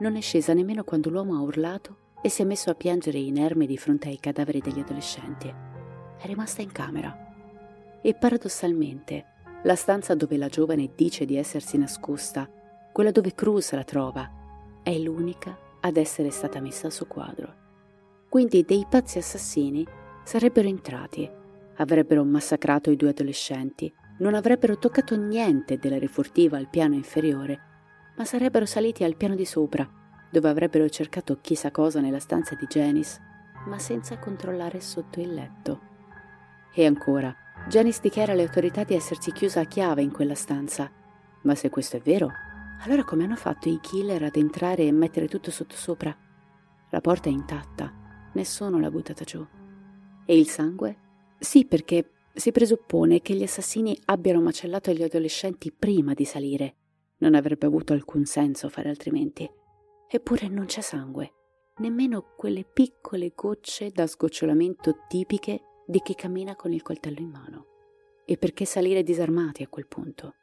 Non 0.00 0.16
è 0.16 0.20
scesa 0.20 0.52
nemmeno 0.52 0.82
quando 0.82 1.10
l'uomo 1.10 1.36
ha 1.36 1.40
urlato 1.40 1.96
e 2.20 2.28
si 2.28 2.42
è 2.42 2.44
messo 2.44 2.70
a 2.70 2.74
piangere 2.74 3.18
inerme 3.18 3.66
di 3.66 3.76
fronte 3.76 4.08
ai 4.08 4.18
cadaveri 4.18 4.60
degli 4.60 4.80
adolescenti. 4.80 5.48
È 5.48 6.26
rimasta 6.26 6.60
in 6.60 6.72
camera. 6.72 7.16
E 8.02 8.14
paradossalmente, 8.14 9.26
la 9.62 9.76
stanza 9.76 10.14
dove 10.14 10.36
la 10.36 10.48
giovane 10.48 10.90
dice 10.94 11.24
di 11.24 11.36
essersi 11.36 11.78
nascosta 11.78 12.50
quella 12.92 13.12
dove 13.12 13.32
Cruz 13.34 13.72
la 13.72 13.84
trova, 13.84 14.28
è 14.82 14.98
l'unica 14.98 15.56
ad 15.80 15.96
essere 15.96 16.30
stata 16.30 16.60
messa 16.60 16.88
a 16.88 16.90
suo 16.90 17.06
quadro. 17.06 17.54
Quindi 18.28 18.64
dei 18.64 18.84
pazzi 18.88 19.18
assassini 19.18 19.86
sarebbero 20.24 20.66
entrati, 20.66 21.38
avrebbero 21.80 22.24
massacrato 22.24 22.90
i 22.90 22.96
due 22.96 23.10
adolescenti, 23.10 23.92
non 24.18 24.34
avrebbero 24.34 24.78
toccato 24.78 25.16
niente 25.16 25.78
della 25.78 25.98
rifurtiva 25.98 26.58
al 26.58 26.68
piano 26.68 26.94
inferiore, 26.94 27.68
ma 28.16 28.24
sarebbero 28.24 28.66
saliti 28.66 29.02
al 29.02 29.16
piano 29.16 29.34
di 29.34 29.46
sopra, 29.46 29.88
dove 30.30 30.48
avrebbero 30.48 30.88
cercato 30.88 31.38
chissà 31.40 31.70
cosa 31.70 32.00
nella 32.00 32.18
stanza 32.18 32.54
di 32.54 32.66
Janice, 32.66 33.18
ma 33.66 33.78
senza 33.78 34.18
controllare 34.18 34.80
sotto 34.80 35.20
il 35.20 35.32
letto. 35.32 35.88
E 36.72 36.84
ancora, 36.84 37.34
Janice 37.66 38.00
dichiara 38.02 38.32
alle 38.32 38.42
autorità 38.42 38.84
di 38.84 38.94
essersi 38.94 39.32
chiusa 39.32 39.60
a 39.60 39.64
chiave 39.64 40.02
in 40.02 40.12
quella 40.12 40.34
stanza. 40.34 40.90
Ma 41.42 41.54
se 41.54 41.70
questo 41.70 41.96
è 41.96 42.00
vero, 42.00 42.30
allora 42.82 43.04
come 43.04 43.24
hanno 43.24 43.36
fatto 43.36 43.68
i 43.70 43.80
killer 43.80 44.22
ad 44.22 44.36
entrare 44.36 44.84
e 44.84 44.92
mettere 44.92 45.28
tutto 45.28 45.50
sottosopra? 45.50 46.14
La 46.90 47.00
porta 47.00 47.28
è 47.28 47.32
intatta, 47.32 47.92
nessuno 48.34 48.78
l'ha 48.78 48.90
buttata 48.90 49.24
giù. 49.24 49.44
E 50.26 50.38
il 50.38 50.46
sangue? 50.46 51.08
Sì, 51.40 51.64
perché 51.64 52.10
si 52.34 52.52
presuppone 52.52 53.22
che 53.22 53.34
gli 53.34 53.42
assassini 53.42 53.98
abbiano 54.06 54.42
macellato 54.42 54.92
gli 54.92 55.02
adolescenti 55.02 55.72
prima 55.72 56.12
di 56.12 56.26
salire. 56.26 56.76
Non 57.18 57.34
avrebbe 57.34 57.66
avuto 57.66 57.94
alcun 57.94 58.26
senso 58.26 58.68
fare 58.68 58.90
altrimenti. 58.90 59.50
Eppure 60.06 60.48
non 60.48 60.66
c'è 60.66 60.82
sangue, 60.82 61.32
nemmeno 61.78 62.34
quelle 62.36 62.64
piccole 62.64 63.32
gocce 63.34 63.90
da 63.90 64.06
sgocciolamento 64.06 65.06
tipiche 65.08 65.62
di 65.86 66.00
chi 66.02 66.14
cammina 66.14 66.54
con 66.56 66.72
il 66.72 66.82
coltello 66.82 67.20
in 67.20 67.30
mano. 67.30 67.66
E 68.26 68.36
perché 68.36 68.66
salire 68.66 69.02
disarmati 69.02 69.62
a 69.62 69.68
quel 69.68 69.86
punto? 69.86 70.34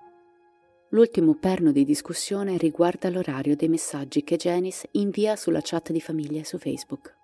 L'ultimo 0.90 1.36
perno 1.36 1.72
di 1.72 1.84
discussione 1.84 2.58
riguarda 2.58 3.10
l'orario 3.10 3.56
dei 3.56 3.70
messaggi 3.70 4.24
che 4.24 4.36
Janice 4.36 4.88
invia 4.94 5.36
sulla 5.36 5.62
chat 5.62 5.92
di 5.92 6.02
famiglia 6.02 6.44
su 6.44 6.58
Facebook. 6.58 7.16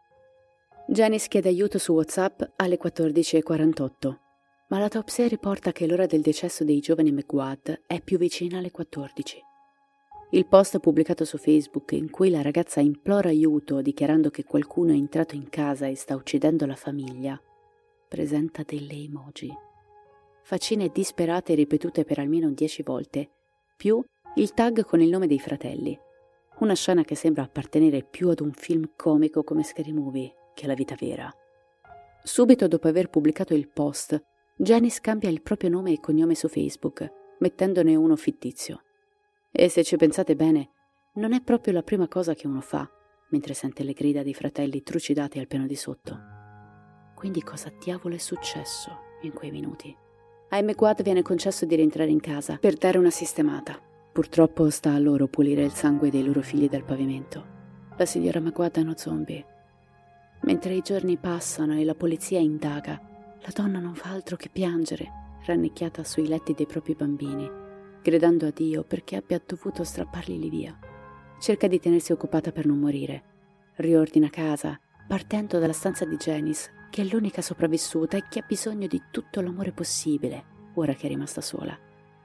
Janice 0.85 1.29
chiede 1.29 1.47
aiuto 1.47 1.77
su 1.77 1.93
WhatsApp 1.93 2.41
alle 2.57 2.77
14.48, 2.77 4.17
ma 4.67 4.79
l'autopsia 4.79 5.29
riporta 5.29 5.71
che 5.71 5.87
l'ora 5.87 6.05
del 6.05 6.19
decesso 6.19 6.65
dei 6.65 6.81
giovani 6.81 7.13
McGuad 7.13 7.83
è 7.87 8.01
più 8.01 8.17
vicina 8.17 8.57
alle 8.57 8.69
14. 8.69 9.37
Il 10.31 10.45
post 10.45 10.79
pubblicato 10.79 11.23
su 11.23 11.37
Facebook 11.37 11.93
in 11.93 12.09
cui 12.09 12.29
la 12.29 12.41
ragazza 12.41 12.81
implora 12.81 13.29
aiuto 13.29 13.81
dichiarando 13.81 14.29
che 14.29 14.43
qualcuno 14.43 14.91
è 14.91 14.95
entrato 14.95 15.35
in 15.35 15.47
casa 15.47 15.87
e 15.87 15.95
sta 15.95 16.15
uccidendo 16.15 16.65
la 16.65 16.75
famiglia 16.75 17.41
presenta 18.09 18.63
delle 18.63 18.93
emoji. 18.93 19.51
Faccine 20.43 20.89
disperate 20.93 21.55
ripetute 21.55 22.03
per 22.03 22.19
almeno 22.19 22.51
dieci 22.51 22.83
volte, 22.83 23.29
più 23.77 24.03
il 24.35 24.53
tag 24.53 24.83
con 24.83 25.01
il 25.01 25.09
nome 25.09 25.27
dei 25.27 25.39
fratelli. 25.39 25.97
Una 26.59 26.75
scena 26.75 27.03
che 27.03 27.15
sembra 27.15 27.43
appartenere 27.43 28.03
più 28.03 28.27
ad 28.29 28.41
un 28.41 28.51
film 28.51 28.91
comico 28.97 29.43
come 29.43 29.63
Scary 29.63 29.93
Movie 29.93 30.41
che 30.53 30.65
alla 30.65 30.73
vita 30.73 30.95
vera. 30.99 31.33
Subito 32.23 32.67
dopo 32.67 32.87
aver 32.87 33.09
pubblicato 33.09 33.53
il 33.53 33.67
post, 33.67 34.21
Janice 34.55 34.99
cambia 35.01 35.29
il 35.29 35.41
proprio 35.41 35.69
nome 35.69 35.91
e 35.91 35.99
cognome 35.99 36.35
su 36.35 36.47
Facebook, 36.47 37.35
mettendone 37.39 37.95
uno 37.95 38.15
fittizio. 38.15 38.81
E 39.51 39.69
se 39.69 39.83
ci 39.83 39.97
pensate 39.97 40.35
bene, 40.35 40.69
non 41.15 41.33
è 41.33 41.41
proprio 41.41 41.73
la 41.73 41.83
prima 41.83 42.07
cosa 42.07 42.33
che 42.33 42.47
uno 42.47 42.61
fa 42.61 42.89
mentre 43.33 43.55
sente 43.55 43.83
le 43.83 43.93
grida 43.93 44.21
dei 44.21 44.35
fratelli 44.35 44.83
trucidati 44.83 45.39
al 45.39 45.47
piano 45.47 45.65
di 45.65 45.75
sotto. 45.75 46.17
Quindi 47.15 47.41
cosa 47.41 47.73
diavolo 47.83 48.15
è 48.15 48.19
successo 48.19 48.91
in 49.23 49.33
quei 49.33 49.49
minuti? 49.49 49.95
A 50.49 50.61
McGuad 50.61 51.01
viene 51.01 51.23
concesso 51.23 51.65
di 51.65 51.75
rientrare 51.75 52.11
in 52.11 52.19
casa 52.19 52.57
per 52.57 52.75
dare 52.75 52.99
una 52.99 53.09
sistemata. 53.09 53.79
Purtroppo 54.11 54.69
sta 54.69 54.93
a 54.93 54.99
loro 54.99 55.27
pulire 55.27 55.63
il 55.63 55.71
sangue 55.71 56.11
dei 56.11 56.23
loro 56.23 56.41
figli 56.41 56.69
dal 56.69 56.83
pavimento. 56.83 57.43
La 57.97 58.05
signora 58.05 58.39
McGuad 58.39 58.77
è 58.77 58.81
uno 58.81 58.95
zombie. 58.95 59.43
Mentre 60.43 60.73
i 60.73 60.81
giorni 60.81 61.17
passano 61.17 61.79
e 61.79 61.83
la 61.85 61.95
polizia 61.95 62.39
indaga, 62.39 62.99
la 63.39 63.51
donna 63.53 63.79
non 63.79 63.95
fa 63.95 64.09
altro 64.09 64.35
che 64.35 64.49
piangere, 64.49 65.39
rannicchiata 65.45 66.03
sui 66.03 66.27
letti 66.27 66.53
dei 66.53 66.65
propri 66.65 66.95
bambini, 66.95 67.49
gridando 68.01 68.47
a 68.47 68.51
Dio 68.51 68.83
perché 68.83 69.15
abbia 69.15 69.41
dovuto 69.45 69.83
strapparli 69.83 70.49
via. 70.49 70.77
Cerca 71.39 71.67
di 71.67 71.79
tenersi 71.79 72.11
occupata 72.11 72.51
per 72.51 72.65
non 72.65 72.79
morire. 72.79 73.23
Riordina 73.75 74.29
casa, 74.29 74.79
partendo 75.07 75.59
dalla 75.59 75.73
stanza 75.73 76.05
di 76.05 76.15
Janice 76.17 76.81
che 76.93 77.01
è 77.01 77.05
l'unica 77.05 77.41
sopravvissuta 77.41 78.17
e 78.17 78.25
che 78.29 78.39
ha 78.39 78.45
bisogno 78.47 78.85
di 78.85 79.01
tutto 79.09 79.41
l'amore 79.41 79.71
possibile, 79.71 80.43
ora 80.75 80.93
che 80.93 81.07
è 81.07 81.09
rimasta 81.09 81.41
sola. 81.41 81.75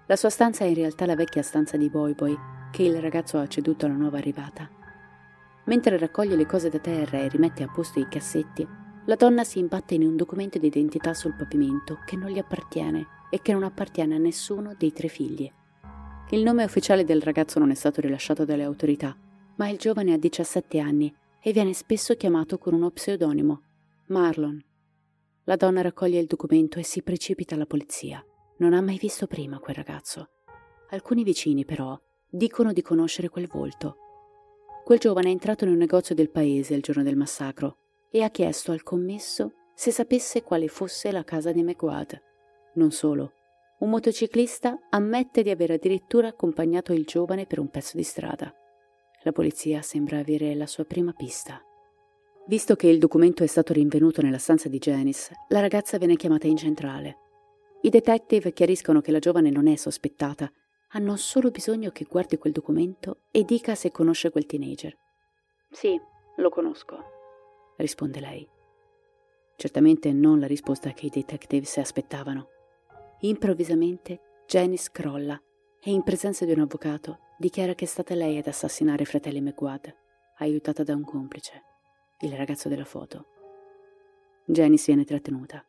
La 0.07 0.15
sua 0.15 0.29
stanza 0.29 0.65
è 0.65 0.67
in 0.67 0.75
realtà 0.75 1.07
la 1.07 1.15
vecchia 1.15 1.43
stanza 1.43 1.79
di 1.79 1.89
Boy 1.89 2.15
Boy, 2.15 2.37
che 2.71 2.83
il 2.83 3.01
ragazzo 3.01 3.39
ha 3.39 3.47
ceduto 3.47 3.87
alla 3.87 3.95
nuova 3.95 4.19
arrivata. 4.19 4.78
Mentre 5.69 5.99
raccoglie 5.99 6.35
le 6.35 6.47
cose 6.47 6.71
da 6.71 6.79
terra 6.79 7.19
e 7.19 7.29
rimette 7.29 7.63
a 7.63 7.69
posto 7.69 8.01
i 8.01 8.09
cassetti, 8.09 8.67
la 9.05 9.17
donna 9.17 9.45
si 9.45 9.59
imbatte 9.59 9.95
in 9.95 10.03
un 10.03 10.17
documento 10.17 10.59
di 10.59 10.67
identità 10.67 11.13
sul 11.13 11.37
pavimento 11.37 11.99
che 12.07 12.17
non 12.17 12.31
gli 12.31 12.39
appartiene 12.39 13.07
e 13.31 13.43
che 13.43 13.53
non 13.53 13.63
appartiene 13.63 14.15
a 14.15 14.19
nessuno 14.19 14.75
dei 14.79 14.95
tre 14.95 15.09
figli. 15.09 15.51
Il 16.31 16.43
nome 16.43 16.65
ufficiale 16.65 17.05
del 17.05 17.21
ragazzo 17.21 17.59
non 17.59 17.71
è 17.71 17.75
stato 17.75 18.01
rilasciato 18.01 18.47
dalle 18.47 18.63
autorità, 18.63 19.15
ma 19.57 19.69
il 19.69 19.77
giovane 19.77 20.15
ha 20.15 20.19
17 20.19 20.79
anni 20.79 21.15
e 21.39 21.53
viene 21.53 21.75
spesso 21.75 22.15
chiamato 22.17 22.57
con 22.57 22.73
uno 22.73 22.91
pseudonimo, 22.91 23.63
Marlon. 24.07 24.65
La 25.45 25.57
donna 25.57 25.83
raccoglie 25.83 26.19
il 26.19 26.27
documento 26.27 26.79
e 26.79 26.83
si 26.83 27.03
precipita 27.03 27.57
alla 27.57 27.67
polizia. 27.67 28.25
Non 28.59 28.73
ha 28.73 28.81
mai 28.81 28.97
visto 28.97 29.27
prima 29.27 29.59
quel 29.59 29.77
ragazzo. 29.77 30.31
Alcuni 30.91 31.25
vicini, 31.25 31.67
però, 31.67 31.99
dicono 32.27 32.73
di 32.73 32.81
conoscere 32.81 33.29
quel 33.29 33.49
volto. 33.49 34.08
Quel 34.89 35.01
giovane 35.01 35.29
è 35.29 35.33
entrato 35.33 35.65
in 35.65 35.71
un 35.71 35.77
negozio 35.77 36.15
del 36.15 36.31
paese 36.31 36.73
il 36.73 36.81
giorno 36.81 37.03
del 37.03 37.15
massacro 37.15 37.77
e 38.11 38.23
ha 38.23 38.31
chiesto 38.31 38.73
al 38.73 38.83
commesso 38.83 39.53
se 39.75 39.91
sapesse 39.91 40.43
quale 40.43 40.67
fosse 40.67 41.13
la 41.13 41.25
casa 41.25 41.53
di 41.53 41.63
McGuad. 41.63 42.19
Non 42.77 42.91
solo, 42.91 43.33
un 43.81 43.91
motociclista 43.91 44.87
ammette 44.89 45.43
di 45.43 45.51
aver 45.51 45.73
addirittura 45.73 46.29
accompagnato 46.29 46.95
il 46.95 47.05
giovane 47.05 47.45
per 47.45 47.59
un 47.59 47.69
pezzo 47.69 47.99
di 47.99 48.03
strada. 48.03 48.51
La 49.25 49.33
polizia 49.33 49.83
sembra 49.83 50.21
avere 50.21 50.55
la 50.55 50.67
sua 50.67 50.87
prima 50.87 51.13
pista. 51.13 51.61
Visto 52.47 52.75
che 52.75 52.89
il 52.89 52.99
documento 52.99 53.45
è 53.45 53.47
stato 53.47 53.75
rinvenuto 53.75 54.23
nella 54.23 54.39
stanza 54.39 54.71
di 54.71 54.79
Janice, 54.79 55.35
la 55.49 55.61
ragazza 55.61 55.99
viene 55.99 56.17
chiamata 56.17 56.47
in 56.47 56.57
centrale. 56.57 57.19
I 57.83 57.91
detective 57.91 58.55
chiariscono 58.55 59.03
che 59.03 59.13
la 59.13 59.19
giovane 59.19 59.51
non 59.51 59.67
è 59.67 59.77
sospettata, 59.77 60.51
hanno 60.93 61.17
solo 61.17 61.51
bisogno 61.51 61.91
che 61.91 62.05
guardi 62.05 62.39
quel 62.39 62.53
documento 62.53 63.23
e 63.31 63.45
dica 63.45 63.75
se 63.75 63.91
conosce 63.91 64.31
quel 64.31 64.47
teenager. 64.47 64.97
Sì, 65.71 66.01
lo 66.37 66.49
conosco, 66.49 66.97
risponde 67.77 68.21
lei. 68.21 68.49
Certamente 69.57 70.13
non 70.13 70.39
la 70.39 70.47
risposta 70.47 70.93
che 70.93 71.07
i 71.07 71.11
detective 71.11 71.65
si 71.65 71.81
aspettavano. 71.81 72.49
Improvvisamente 73.21 74.21
Janice 74.47 74.91
crolla 74.93 75.41
e 75.81 75.91
in 75.91 76.03
presenza 76.03 76.45
di 76.45 76.53
un 76.53 76.61
avvocato 76.61 77.19
dichiara 77.37 77.75
che 77.75 77.85
è 77.85 77.89
stata 77.89 78.15
lei 78.15 78.39
ad 78.39 78.47
assassinare 78.47 79.03
i 79.03 79.07
fratelli 79.07 79.41
McGuad, 79.41 79.95
aiutata 80.39 80.83
da 80.83 80.95
un 80.95 81.05
complice 81.05 81.63
il 82.21 82.33
ragazzo 82.33 82.69
della 82.69 82.85
foto. 82.85 83.27
Janice 84.45 84.87
viene 84.87 85.05
trattenuta. 85.05 85.65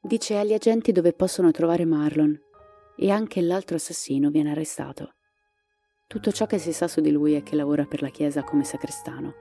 Dice 0.00 0.36
agli 0.36 0.52
agenti 0.52 0.90
dove 0.90 1.12
possono 1.12 1.52
trovare 1.52 1.84
Marlon 1.84 2.36
e 2.96 3.10
anche 3.10 3.40
l'altro 3.40 3.76
assassino 3.76 4.30
viene 4.30 4.50
arrestato. 4.50 5.14
Tutto 6.06 6.32
ciò 6.32 6.46
che 6.46 6.58
si 6.58 6.72
sa 6.72 6.88
su 6.88 7.00
di 7.00 7.10
lui 7.10 7.34
è 7.34 7.42
che 7.42 7.56
lavora 7.56 7.84
per 7.84 8.02
la 8.02 8.08
chiesa 8.08 8.42
come 8.42 8.64
sacrestano. 8.64 9.34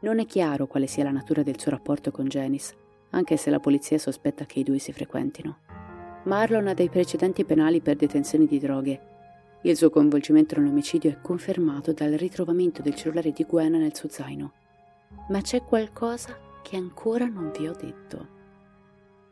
Non 0.00 0.18
è 0.18 0.26
chiaro 0.26 0.66
quale 0.66 0.86
sia 0.86 1.04
la 1.04 1.10
natura 1.10 1.42
del 1.42 1.58
suo 1.58 1.70
rapporto 1.70 2.10
con 2.10 2.26
Janice, 2.26 2.74
anche 3.10 3.36
se 3.36 3.50
la 3.50 3.60
polizia 3.60 3.98
sospetta 3.98 4.44
che 4.44 4.60
i 4.60 4.64
due 4.64 4.78
si 4.78 4.92
frequentino. 4.92 5.58
Marlon 6.24 6.68
ha 6.68 6.74
dei 6.74 6.88
precedenti 6.88 7.44
penali 7.44 7.80
per 7.80 7.96
detenzione 7.96 8.46
di 8.46 8.58
droghe. 8.58 9.00
Il 9.62 9.76
suo 9.76 9.90
coinvolgimento 9.90 10.58
nell'omicidio 10.58 11.10
è 11.10 11.20
confermato 11.20 11.92
dal 11.92 12.12
ritrovamento 12.12 12.82
del 12.82 12.94
cellulare 12.94 13.32
di 13.32 13.44
Gwen 13.44 13.72
nel 13.72 13.94
suo 13.94 14.08
zaino 14.08 14.52
ma 15.28 15.40
c'è 15.40 15.62
qualcosa 15.62 16.36
che 16.62 16.76
ancora 16.76 17.26
non 17.26 17.50
vi 17.56 17.66
ho 17.66 17.72
detto. 17.72 18.31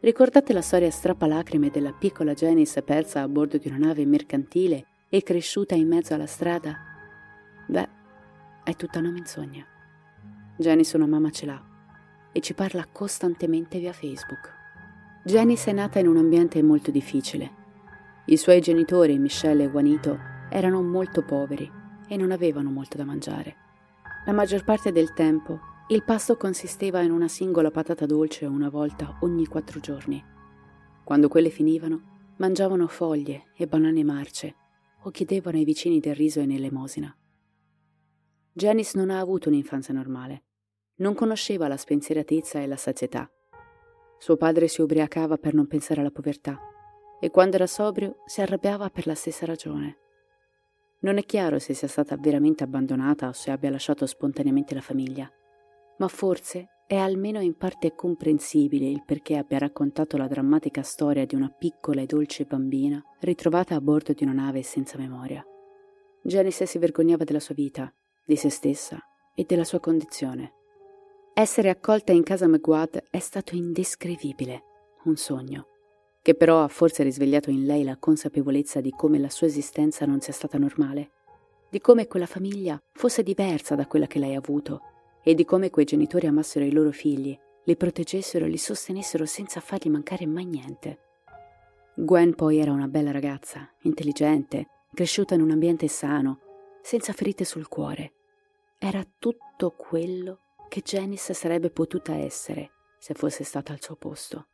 Ricordate 0.02 0.54
la 0.54 0.62
storia 0.62 0.90
strappalacrime 0.90 1.68
della 1.68 1.92
piccola 1.92 2.32
Janice 2.32 2.80
persa 2.80 3.20
a 3.20 3.28
bordo 3.28 3.58
di 3.58 3.68
una 3.68 3.76
nave 3.76 4.06
mercantile 4.06 4.86
e 5.10 5.22
cresciuta 5.22 5.74
in 5.74 5.88
mezzo 5.88 6.14
alla 6.14 6.24
strada? 6.24 6.74
Beh, 7.66 7.88
è 8.64 8.74
tutta 8.76 8.98
una 8.98 9.10
menzogna. 9.10 9.62
Janice 10.56 10.96
una 10.96 11.06
mamma 11.06 11.30
ce 11.30 11.44
l'ha 11.44 11.62
e 12.32 12.40
ci 12.40 12.54
parla 12.54 12.86
costantemente 12.90 13.78
via 13.78 13.92
Facebook. 13.92 14.50
Janice 15.22 15.68
è 15.68 15.74
nata 15.74 15.98
in 15.98 16.08
un 16.08 16.16
ambiente 16.16 16.62
molto 16.62 16.90
difficile. 16.90 17.50
I 18.24 18.38
suoi 18.38 18.62
genitori, 18.62 19.18
Michelle 19.18 19.64
e 19.64 19.68
Juanito, 19.68 20.18
erano 20.48 20.80
molto 20.80 21.22
poveri 21.22 21.70
e 22.08 22.16
non 22.16 22.30
avevano 22.30 22.70
molto 22.70 22.96
da 22.96 23.04
mangiare. 23.04 23.54
La 24.24 24.32
maggior 24.32 24.64
parte 24.64 24.92
del 24.92 25.12
tempo 25.12 25.60
il 25.90 26.04
pasto 26.04 26.36
consisteva 26.36 27.00
in 27.00 27.10
una 27.10 27.26
singola 27.26 27.72
patata 27.72 28.06
dolce 28.06 28.46
una 28.46 28.68
volta 28.68 29.18
ogni 29.22 29.46
quattro 29.46 29.80
giorni. 29.80 30.24
Quando 31.02 31.26
quelle 31.26 31.50
finivano, 31.50 32.34
mangiavano 32.36 32.86
foglie 32.86 33.46
e 33.56 33.66
banane 33.66 34.04
marce 34.04 34.54
o 35.02 35.10
chiedevano 35.10 35.56
ai 35.56 35.64
vicini 35.64 35.98
del 35.98 36.14
riso 36.14 36.38
e 36.38 36.46
nell'elemosina. 36.46 37.12
Janice 38.52 38.96
non 38.98 39.10
ha 39.10 39.18
avuto 39.18 39.48
un'infanzia 39.48 39.92
normale. 39.92 40.44
Non 40.98 41.14
conosceva 41.14 41.66
la 41.66 41.76
spensieratezza 41.76 42.60
e 42.60 42.68
la 42.68 42.76
sazietà. 42.76 43.28
Suo 44.16 44.36
padre 44.36 44.68
si 44.68 44.82
ubriacava 44.82 45.38
per 45.38 45.54
non 45.54 45.66
pensare 45.66 46.02
alla 46.02 46.12
povertà 46.12 46.56
e 47.18 47.30
quando 47.30 47.56
era 47.56 47.66
sobrio 47.66 48.22
si 48.26 48.40
arrabbiava 48.40 48.90
per 48.90 49.08
la 49.08 49.16
stessa 49.16 49.44
ragione. 49.44 49.98
Non 51.00 51.18
è 51.18 51.24
chiaro 51.24 51.58
se 51.58 51.74
sia 51.74 51.88
stata 51.88 52.16
veramente 52.16 52.62
abbandonata 52.62 53.26
o 53.26 53.32
se 53.32 53.50
abbia 53.50 53.70
lasciato 53.70 54.06
spontaneamente 54.06 54.72
la 54.74 54.82
famiglia 54.82 55.28
ma 56.00 56.08
forse 56.08 56.68
è 56.86 56.96
almeno 56.96 57.40
in 57.40 57.56
parte 57.56 57.94
comprensibile 57.94 58.86
il 58.86 59.04
perché 59.04 59.36
abbia 59.36 59.58
raccontato 59.58 60.16
la 60.16 60.26
drammatica 60.26 60.82
storia 60.82 61.24
di 61.24 61.36
una 61.36 61.48
piccola 61.48 62.00
e 62.00 62.06
dolce 62.06 62.44
bambina 62.44 63.00
ritrovata 63.20 63.76
a 63.76 63.80
bordo 63.80 64.12
di 64.12 64.24
una 64.24 64.32
nave 64.32 64.62
senza 64.62 64.98
memoria. 64.98 65.44
Janice 66.22 66.66
si 66.66 66.78
vergognava 66.78 67.24
della 67.24 67.38
sua 67.38 67.54
vita, 67.54 67.94
di 68.24 68.34
se 68.34 68.50
stessa 68.50 68.98
e 69.34 69.44
della 69.46 69.62
sua 69.62 69.78
condizione. 69.78 70.54
Essere 71.32 71.68
accolta 71.68 72.12
in 72.12 72.24
casa 72.24 72.48
McGuad 72.48 73.04
è 73.10 73.18
stato 73.20 73.54
indescrivibile, 73.54 74.62
un 75.04 75.16
sogno, 75.16 75.66
che 76.22 76.34
però 76.34 76.64
ha 76.64 76.68
forse 76.68 77.02
risvegliato 77.02 77.50
in 77.50 77.66
lei 77.66 77.84
la 77.84 77.98
consapevolezza 77.98 78.80
di 78.80 78.90
come 78.90 79.18
la 79.18 79.30
sua 79.30 79.46
esistenza 79.46 80.06
non 80.06 80.20
sia 80.20 80.32
stata 80.32 80.58
normale. 80.58 81.12
di 81.70 81.80
come 81.80 82.08
quella 82.08 82.26
famiglia 82.26 82.76
fosse 82.94 83.22
diversa 83.22 83.76
da 83.76 83.86
quella 83.86 84.08
che 84.08 84.18
lei 84.18 84.34
ha 84.34 84.38
avuto 84.38 84.89
e 85.22 85.34
di 85.34 85.44
come 85.44 85.70
quei 85.70 85.84
genitori 85.84 86.26
amassero 86.26 86.64
i 86.64 86.72
loro 86.72 86.90
figli, 86.90 87.38
li 87.64 87.76
proteggessero 87.76 88.44
e 88.44 88.48
li 88.48 88.56
sostenessero 88.56 89.26
senza 89.26 89.60
fargli 89.60 89.90
mancare 89.90 90.26
mai 90.26 90.44
niente. 90.46 90.98
Gwen 91.94 92.34
poi 92.34 92.58
era 92.58 92.72
una 92.72 92.88
bella 92.88 93.10
ragazza, 93.10 93.70
intelligente, 93.82 94.68
cresciuta 94.94 95.34
in 95.34 95.42
un 95.42 95.50
ambiente 95.50 95.88
sano, 95.88 96.40
senza 96.82 97.12
ferite 97.12 97.44
sul 97.44 97.68
cuore. 97.68 98.12
Era 98.78 99.04
tutto 99.18 99.72
quello 99.72 100.40
che 100.68 100.80
Janice 100.80 101.34
sarebbe 101.34 101.70
potuta 101.70 102.14
essere 102.14 102.70
se 102.98 103.14
fosse 103.14 103.44
stata 103.44 103.72
al 103.72 103.82
suo 103.82 103.96
posto. 103.96 104.46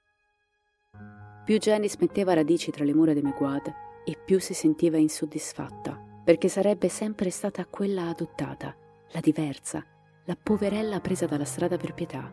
Più 1.45 1.59
Janice 1.59 1.97
metteva 2.01 2.35
radici 2.35 2.71
tra 2.73 2.85
le 2.85 2.95
mura 2.95 3.13
di 3.13 3.23
Meguad 3.23 3.73
e 4.05 4.19
più 4.25 4.41
si 4.41 4.55
sentiva 4.55 4.97
insoddisfatta, 4.97 6.23
perché 6.25 6.49
sarebbe 6.49 6.89
sempre 6.89 7.31
stata 7.31 7.67
quella 7.67 8.09
adottata, 8.09 8.77
la 9.13 9.21
diversa, 9.21 9.85
la 10.29 10.37
poverella 10.41 10.99
presa 10.99 11.27
dalla 11.27 11.45
strada 11.45 11.77
per 11.77 11.95
pietà. 11.95 12.29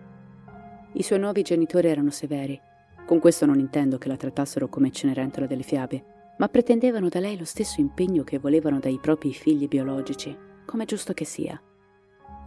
I 0.94 1.04
suoi 1.04 1.20
nuovi 1.20 1.44
genitori 1.44 1.88
erano 1.88 2.10
severi. 2.10 2.60
Con 3.06 3.20
questo 3.20 3.46
non 3.46 3.60
intendo 3.60 4.00
che 4.00 4.08
la 4.08 4.18
trattassero 4.18 4.68
come 4.68 4.92
Cenerentola 4.92 5.46
delle 5.46 5.62
fiabe, 5.62 6.34
ma 6.40 6.50
pretendevano 6.50 7.08
da 7.08 7.20
lei 7.20 7.38
lo 7.38 7.46
stesso 7.46 7.82
impegno 7.82 8.24
che 8.24 8.40
volevano 8.40 8.80
dai 8.80 8.98
propri 9.00 9.32
figli 9.32 9.68
biologici, 9.68 10.36
come 10.66 10.86
giusto 10.86 11.14
che 11.14 11.26
sia. 11.26 11.62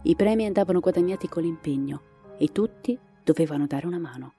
I 0.03 0.15
premi 0.17 0.45
andavano 0.45 0.81
guadagnati 0.81 1.29
con 1.29 1.43
l'impegno 1.43 2.01
e 2.37 2.51
tutti 2.51 2.99
dovevano 3.23 3.67
dare 3.67 3.87
una 3.87 3.99
mano. 3.99 4.33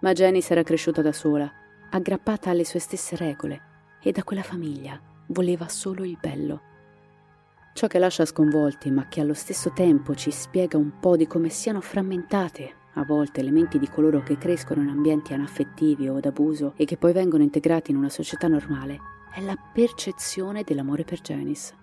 Ma 0.00 0.12
Janice 0.12 0.52
era 0.52 0.64
cresciuta 0.64 1.02
da 1.02 1.12
sola, 1.12 1.48
aggrappata 1.88 2.50
alle 2.50 2.64
sue 2.64 2.80
stesse 2.80 3.14
regole 3.14 3.60
e 4.02 4.10
da 4.10 4.24
quella 4.24 4.42
famiglia 4.42 5.00
voleva 5.28 5.68
solo 5.68 6.04
il 6.04 6.18
bello. 6.20 6.70
Ciò 7.74 7.86
che 7.86 7.98
lascia 7.98 8.26
sconvolti, 8.26 8.90
ma 8.90 9.08
che 9.08 9.20
allo 9.20 9.34
stesso 9.34 9.72
tempo 9.72 10.14
ci 10.14 10.30
spiega 10.30 10.76
un 10.76 10.98
po' 11.00 11.16
di 11.16 11.26
come 11.26 11.48
siano 11.48 11.80
frammentate 11.80 12.80
a 12.94 13.04
volte 13.04 13.40
elementi 13.40 13.78
di 13.78 13.88
coloro 13.88 14.22
che 14.22 14.36
crescono 14.36 14.82
in 14.82 14.88
ambienti 14.88 15.32
anaffettivi 15.32 16.08
o 16.08 16.20
d'abuso 16.20 16.74
e 16.76 16.84
che 16.84 16.98
poi 16.98 17.12
vengono 17.12 17.42
integrati 17.42 17.90
in 17.90 17.96
una 17.96 18.10
società 18.10 18.46
normale, 18.48 18.98
è 19.34 19.40
la 19.40 19.56
percezione 19.72 20.62
dell'amore 20.62 21.04
per 21.04 21.20
Janice. 21.22 21.74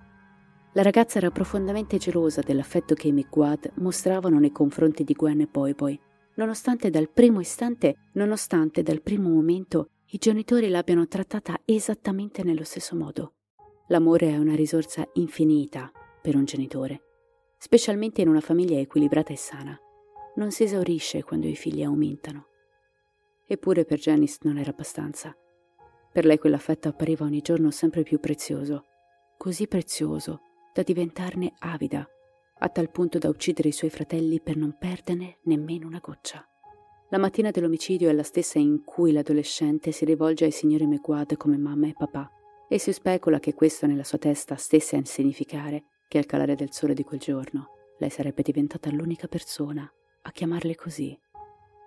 La 0.74 0.84
ragazza 0.84 1.18
era 1.18 1.32
profondamente 1.32 1.98
gelosa 1.98 2.42
dell'affetto 2.42 2.94
che 2.94 3.08
i 3.08 3.12
McGuad 3.12 3.72
mostravano 3.78 4.38
nei 4.38 4.52
confronti 4.52 5.04
di 5.04 5.14
Gwen 5.14 5.42
e 5.42 5.48
Poi 5.48 5.74
Poi, 5.74 6.00
nonostante 6.36 6.92
dal 6.92 7.10
primo 7.10 7.40
istante, 7.40 7.96
nonostante 8.14 8.84
dal 8.84 9.02
primo 9.02 9.30
momento 9.30 9.90
i 10.12 10.20
genitori 10.20 10.70
l'abbiano 10.70 11.08
trattata 11.08 11.60
esattamente 11.66 12.44
nello 12.44 12.64
stesso 12.64 12.96
modo. 12.96 13.34
L'amore 13.90 14.30
è 14.30 14.38
una 14.38 14.56
risorsa 14.56 15.08
infinita 15.14 15.92
per 16.22 16.36
un 16.36 16.46
genitore, 16.46 17.02
specialmente 17.58 18.22
in 18.22 18.28
una 18.28 18.40
famiglia 18.40 18.80
equilibrata 18.80 19.34
e 19.34 19.38
sana 19.38 19.80
non 20.36 20.52
si 20.52 20.64
esaurisce 20.64 21.24
quando 21.24 21.48
i 21.48 21.56
figli 21.56 21.84
aumentano. 21.84 22.46
Eppure 23.48 23.86
per 23.86 23.98
Janice 23.98 24.38
non 24.44 24.58
era 24.58 24.70
abbastanza. 24.70 25.36
Per 26.12 26.24
lei 26.24 26.38
quell'affetto 26.38 26.88
appariva 26.88 27.26
ogni 27.26 27.42
giorno 27.42 27.72
sempre 27.72 28.04
più 28.04 28.20
prezioso, 28.20 28.86
così 29.38 29.68
prezioso 29.68 30.42
da 30.74 30.84
diventarne 30.84 31.54
avida, 31.60 32.08
a 32.60 32.70
tal 32.70 32.92
punto 32.92 33.18
da 33.18 33.28
uccidere 33.28 33.70
i 33.70 33.74
suoi 33.74 33.90
fratelli 33.90 34.40
per 34.40 34.56
non 34.56 34.78
perderne 34.78 35.40
nemmeno 35.44 35.88
una 35.88 36.00
goccia. 36.00 36.48
La 37.10 37.18
mattina 37.18 37.50
dell'omicidio 37.50 38.08
è 38.08 38.14
la 38.14 38.22
stessa 38.22 38.60
in 38.60 38.84
cui 38.84 39.12
l'adolescente 39.12 39.92
si 39.92 40.06
rivolge 40.06 40.46
ai 40.46 40.52
signori 40.52 40.86
McGuad 40.86 41.36
come 41.38 41.58
mamma 41.58 41.88
e 41.88 41.94
papà, 41.98 42.32
e 42.70 42.78
si 42.78 42.94
specula 42.94 43.40
che 43.40 43.56
questo 43.56 43.88
nella 43.88 44.04
sua 44.04 44.20
testa 44.20 44.56
stesse 44.56 44.96
a 44.96 45.04
significare 45.04 45.86
che 46.08 46.20
al 46.20 46.26
calare 46.26 46.56
del 46.56 46.72
sole 46.72 46.94
di 46.94 47.04
quel 47.04 47.20
giorno 47.20 47.72
lei 47.98 48.12
sarebbe 48.12 48.44
diventata 48.44 48.92
l'unica 48.92 49.28
persona 49.28 49.92
a 50.22 50.32
chiamarle 50.32 50.76
così. 50.76 51.20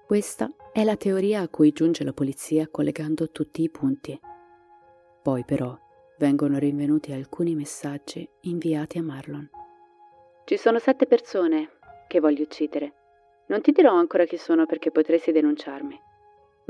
Questa 0.06 0.52
è 0.72 0.84
la 0.84 0.96
teoria 0.96 1.40
a 1.40 1.48
cui 1.48 1.72
giunge 1.72 2.04
la 2.04 2.12
polizia 2.12 2.68
collegando 2.68 3.30
tutti 3.30 3.62
i 3.62 3.70
punti. 3.70 4.18
Poi 5.22 5.44
però 5.44 5.78
vengono 6.18 6.58
rinvenuti 6.58 7.12
alcuni 7.12 7.54
messaggi 7.54 8.28
inviati 8.42 8.98
a 8.98 9.02
Marlon. 9.02 9.48
Ci 10.44 10.56
sono 10.56 10.78
sette 10.78 11.06
persone 11.06 11.70
che 12.08 12.20
voglio 12.20 12.42
uccidere. 12.42 12.94
Non 13.46 13.60
ti 13.60 13.70
dirò 13.70 13.94
ancora 13.94 14.24
chi 14.24 14.36
sono 14.36 14.66
perché 14.66 14.90
potresti 14.90 15.32
denunciarmi, 15.32 15.98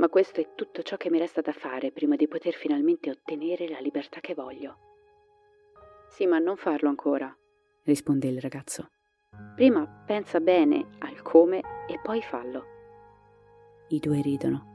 ma 0.03 0.09
questo 0.09 0.41
è 0.41 0.49
tutto 0.57 0.83
ciò 0.83 0.97
che 0.97 1.11
mi 1.11 1.21
resta 1.21 1.43
da 1.43 1.53
fare 1.53 1.93
prima 1.93 2.17
di 2.17 2.27
poter 2.27 2.55
finalmente 2.55 3.09
ottenere 3.09 3.69
la 3.69 3.79
libertà 3.79 4.19
che 4.19 4.35
voglio. 4.35 4.79
Sì, 6.09 6.27
ma 6.27 6.41
non 6.41 6.57
farlo 6.57 6.89
ancora, 6.89 7.33
risponde 7.85 8.27
il 8.27 8.41
ragazzo. 8.41 8.91
Prima 9.55 9.87
pensa 10.05 10.41
bene 10.41 10.89
al 10.99 11.23
come 11.23 11.87
e 11.87 12.01
poi 12.03 12.21
fallo. 12.21 12.65
I 13.91 14.01
due 14.01 14.21
ridono. 14.23 14.67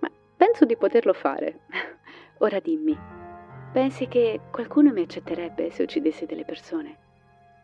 Ma 0.00 0.10
penso 0.38 0.64
di 0.64 0.78
poterlo 0.78 1.12
fare. 1.12 1.66
Ora 2.40 2.60
dimmi, 2.60 2.96
pensi 3.74 4.08
che 4.08 4.40
qualcuno 4.50 4.90
mi 4.90 5.02
accetterebbe 5.02 5.70
se 5.70 5.82
uccidessi 5.82 6.24
delle 6.24 6.46
persone? 6.46 7.07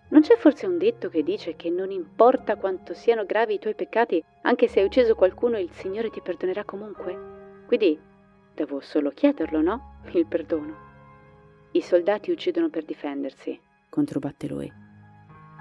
Non 0.08 0.20
c'è 0.22 0.36
forse 0.36 0.66
un 0.66 0.78
detto 0.78 1.08
che 1.08 1.22
dice 1.22 1.56
che 1.56 1.70
non 1.70 1.90
importa 1.90 2.56
quanto 2.56 2.94
siano 2.94 3.24
gravi 3.24 3.54
i 3.54 3.58
tuoi 3.58 3.74
peccati, 3.74 4.22
anche 4.42 4.68
se 4.68 4.80
hai 4.80 4.86
ucciso 4.86 5.14
qualcuno 5.14 5.58
il 5.58 5.70
Signore 5.72 6.10
ti 6.10 6.20
perdonerà 6.20 6.64
comunque? 6.64 7.62
Quindi 7.66 7.98
devo 8.54 8.80
solo 8.80 9.10
chiederlo, 9.10 9.60
no? 9.60 10.00
Il 10.12 10.26
perdono. 10.26 10.92
I 11.72 11.80
soldati 11.80 12.30
uccidono 12.30 12.68
per 12.68 12.84
difendersi, 12.84 13.58
controbatte 13.88 14.46
lui. 14.46 14.72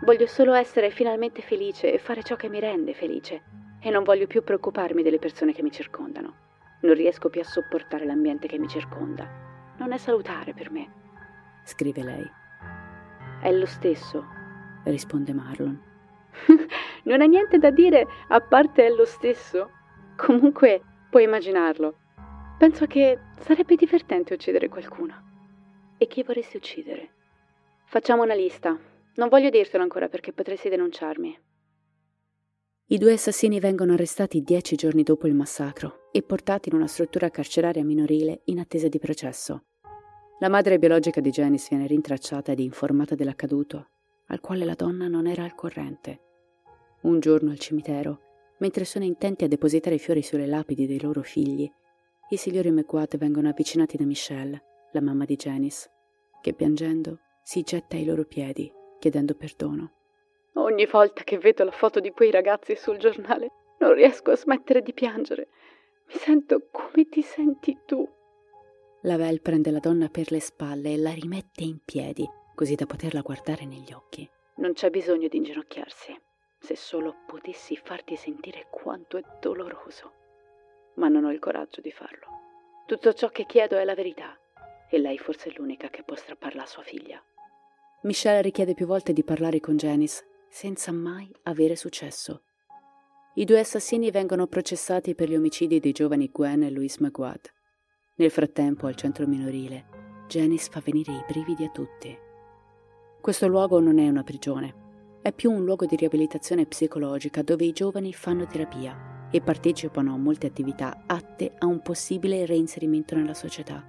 Voglio 0.06 0.28
solo 0.28 0.54
essere 0.54 0.90
finalmente 0.90 1.42
felice 1.42 1.92
e 1.92 1.98
fare 1.98 2.24
ciò 2.24 2.36
che 2.36 2.50
mi 2.50 2.60
rende 2.60 2.94
felice. 2.94 3.42
E 3.80 3.90
non 3.90 4.04
voglio 4.04 4.28
più 4.28 4.44
preoccuparmi 4.44 5.02
delle 5.02 5.20
persone 5.20 5.54
che 5.54 5.64
mi 5.64 5.72
circondano. 5.72 6.36
Non 6.82 6.94
riesco 6.94 7.30
più 7.30 7.42
a 7.42 7.46
sopportare 7.46 8.06
l'ambiente 8.06 8.48
che 8.48 8.58
mi 8.58 8.68
circonda. 8.68 9.28
Non 9.78 9.92
è 9.92 9.98
salutare 9.98 10.54
per 10.54 10.72
me. 10.72 10.92
Scrive 11.64 12.04
lei. 12.04 12.42
È 13.44 13.52
lo 13.52 13.66
stesso, 13.66 14.24
risponde 14.86 15.34
Marlon. 15.34 15.78
non 17.04 17.20
ha 17.20 17.26
niente 17.26 17.58
da 17.58 17.72
dire 17.72 18.08
a 18.30 18.40
parte 18.40 18.86
è 18.86 18.90
lo 18.90 19.04
stesso. 19.04 19.70
Comunque, 20.16 20.82
puoi 21.10 21.26
immaginarlo. 21.26 21.94
Penso 22.58 22.86
che 22.86 23.20
sarebbe 23.42 23.76
divertente 23.76 24.34
uccidere 24.34 24.70
qualcuno. 24.70 25.14
E 25.98 26.08
chi 26.08 26.24
vorresti 26.24 26.56
uccidere? 26.56 27.10
Facciamo 27.84 28.24
una 28.24 28.34
lista. 28.34 28.80
Non 29.16 29.28
voglio 29.28 29.50
dirtelo 29.50 29.84
ancora 29.84 30.08
perché 30.08 30.32
potresti 30.32 30.70
denunciarmi. 30.70 31.38
I 32.86 32.98
due 32.98 33.12
assassini 33.12 33.60
vengono 33.60 33.92
arrestati 33.92 34.42
dieci 34.42 34.78
giorni 34.78 35.04
dopo 35.04 35.28
il 35.28 35.36
massacro 35.36 36.08
e 36.14 36.22
portati 36.22 36.70
in 36.70 36.76
una 36.76 36.88
struttura 36.88 37.30
carceraria 37.30 37.84
minorile 37.84 38.44
in 38.46 38.60
attesa 38.60 38.88
di 38.88 39.00
processo. 39.00 39.66
La 40.44 40.50
madre 40.50 40.78
biologica 40.78 41.22
di 41.22 41.30
Janice 41.30 41.68
viene 41.70 41.88
rintracciata 41.88 42.52
ed 42.52 42.60
informata 42.60 43.16
dell'accaduto, 43.16 43.92
al 44.28 44.42
quale 44.42 44.66
la 44.66 44.74
donna 44.74 45.08
non 45.08 45.26
era 45.26 45.46
al 45.46 45.56
corrente. 45.56 46.20
Un 47.04 47.22
giorno 47.22 47.52
al 47.52 47.60
cimitero, 47.60 48.20
mentre 48.58 48.84
sono 48.84 49.06
intenti 49.06 49.46
a 49.46 49.48
depositare 49.48 49.96
i 49.96 50.00
fiori 50.00 50.22
sulle 50.22 50.46
lapidi 50.46 50.86
dei 50.86 51.00
loro 51.00 51.22
figli, 51.22 51.72
i 52.28 52.36
signori 52.36 52.72
McQuad 52.72 53.16
vengono 53.16 53.48
avvicinati 53.48 53.96
da 53.96 54.04
Michelle, 54.04 54.62
la 54.92 55.00
mamma 55.00 55.24
di 55.24 55.38
Janice, 55.38 55.90
che 56.42 56.54
piangendo 56.54 57.20
si 57.42 57.62
getta 57.62 57.96
ai 57.96 58.04
loro 58.04 58.26
piedi 58.26 58.70
chiedendo 59.00 59.36
perdono. 59.36 59.94
Ogni 60.56 60.86
volta 60.88 61.24
che 61.24 61.38
vedo 61.38 61.64
la 61.64 61.72
foto 61.72 62.02
di 62.02 62.12
quei 62.12 62.32
ragazzi 62.32 62.76
sul 62.76 62.98
giornale 62.98 63.48
non 63.80 63.94
riesco 63.94 64.32
a 64.32 64.36
smettere 64.36 64.82
di 64.82 64.92
piangere. 64.92 65.48
Mi 66.08 66.16
sento 66.16 66.68
come 66.70 67.08
ti 67.08 67.22
senti 67.22 67.80
tu. 67.86 68.06
Lavel 69.06 69.42
prende 69.42 69.70
la 69.70 69.80
donna 69.80 70.08
per 70.08 70.32
le 70.32 70.40
spalle 70.40 70.94
e 70.94 70.98
la 70.98 71.12
rimette 71.12 71.64
in 71.64 71.80
piedi, 71.84 72.26
così 72.56 72.76
da 72.76 72.86
poterla 72.86 73.20
guardare 73.20 73.66
negli 73.66 73.92
occhi. 73.92 74.30
Non 74.56 74.74
c'è 74.74 74.90
bisogno 74.90 75.28
di 75.28 75.38
inginocchiarsi, 75.38 76.18
se 76.58 76.76
solo 76.78 77.16
potessi 77.28 77.76
farti 77.76 78.16
sentire 78.16 78.68
quanto 78.70 79.18
è 79.18 79.24
doloroso. 79.42 80.12
Ma 80.96 81.10
non 81.10 81.26
ho 81.26 81.32
il 81.34 81.40
coraggio 81.40 81.82
di 81.82 81.92
farlo. 81.92 82.28
Tutto 82.86 83.14
ciò 83.14 83.28
che 83.28 83.46
chiedo 83.46 83.78
è 83.78 83.84
la 83.84 83.94
verità, 83.94 84.38
e 84.90 84.98
lei 84.98 85.18
forse 85.18 85.50
è 85.50 85.54
l'unica 85.58 85.90
che 85.90 86.04
può 86.04 86.16
strapparla 86.16 86.62
a 86.62 86.68
sua 86.68 86.84
figlia. 86.84 87.22
Michelle 88.04 88.42
richiede 88.42 88.74
più 88.74 88.86
volte 88.86 89.12
di 89.12 89.24
parlare 89.26 89.60
con 89.60 89.76
Janice, 89.76 90.46
senza 90.50 90.94
mai 90.94 91.30
avere 91.44 91.76
successo. 91.76 92.44
I 93.36 93.44
due 93.44 93.60
assassini 93.60 94.12
vengono 94.12 94.48
processati 94.48 95.14
per 95.14 95.28
gli 95.28 95.36
omicidi 95.36 95.82
dei 95.82 95.92
giovani 95.92 96.30
Gwen 96.32 96.64
e 96.64 96.70
Louise 96.70 97.00
McGuad. 97.02 97.52
Nel 98.16 98.30
frattempo, 98.30 98.86
al 98.86 98.94
centro 98.94 99.26
minorile, 99.26 99.86
Janice 100.28 100.70
fa 100.70 100.82
venire 100.86 101.12
i 101.14 101.24
brividi 101.28 101.64
a 101.64 101.70
tutti. 101.70 102.16
Questo 103.20 103.48
luogo 103.48 103.80
non 103.80 103.98
è 103.98 104.08
una 104.08 104.22
prigione, 104.22 105.20
è 105.24 105.34
più 105.34 105.52
un 105.52 105.64
luogo 105.64 105.88
di 105.88 105.96
riabilitazione 105.96 106.68
psicologica 106.68 107.42
dove 107.42 107.66
i 107.66 107.72
giovani 107.72 108.14
fanno 108.14 108.46
terapia 108.46 109.30
e 109.32 109.42
partecipano 109.42 110.14
a 110.14 110.18
molte 110.18 110.46
attività 110.46 111.06
atte 111.08 111.56
a 111.58 111.66
un 111.66 111.82
possibile 111.82 112.46
reinserimento 112.46 113.16
nella 113.16 113.34
società. 113.34 113.84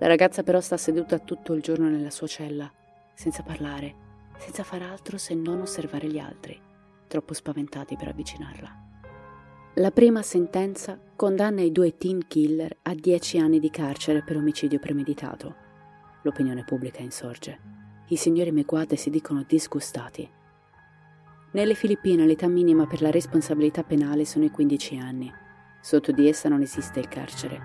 La 0.00 0.08
ragazza 0.08 0.42
però 0.42 0.60
sta 0.60 0.76
seduta 0.76 1.20
tutto 1.20 1.52
il 1.52 1.62
giorno 1.62 1.88
nella 1.88 2.10
sua 2.10 2.26
cella 2.26 2.68
senza 3.14 3.44
parlare, 3.44 3.94
senza 4.38 4.64
far 4.64 4.82
altro 4.82 5.18
se 5.18 5.34
non 5.34 5.60
osservare 5.60 6.08
gli 6.08 6.18
altri, 6.18 6.60
troppo 7.06 7.32
spaventati 7.32 7.94
per 7.94 8.08
avvicinarla. 8.08 8.91
La 9.76 9.90
prima 9.90 10.20
sentenza 10.20 11.00
condanna 11.16 11.62
i 11.62 11.72
due 11.72 11.96
teen 11.96 12.26
killer 12.28 12.76
a 12.82 12.92
10 12.92 13.38
anni 13.38 13.58
di 13.58 13.70
carcere 13.70 14.22
per 14.22 14.36
omicidio 14.36 14.78
premeditato. 14.78 15.54
L'opinione 16.24 16.62
pubblica 16.62 17.00
insorge. 17.00 17.58
I 18.08 18.16
signori 18.16 18.52
Meguade 18.52 18.96
si 18.96 19.08
dicono 19.08 19.42
disgustati. 19.48 20.28
Nelle 21.52 21.72
Filippine 21.72 22.26
l'età 22.26 22.48
minima 22.48 22.86
per 22.86 23.00
la 23.00 23.10
responsabilità 23.10 23.82
penale 23.82 24.26
sono 24.26 24.44
i 24.44 24.50
15 24.50 24.98
anni. 24.98 25.32
Sotto 25.80 26.12
di 26.12 26.28
essa 26.28 26.50
non 26.50 26.60
esiste 26.60 27.00
il 27.00 27.08
carcere. 27.08 27.58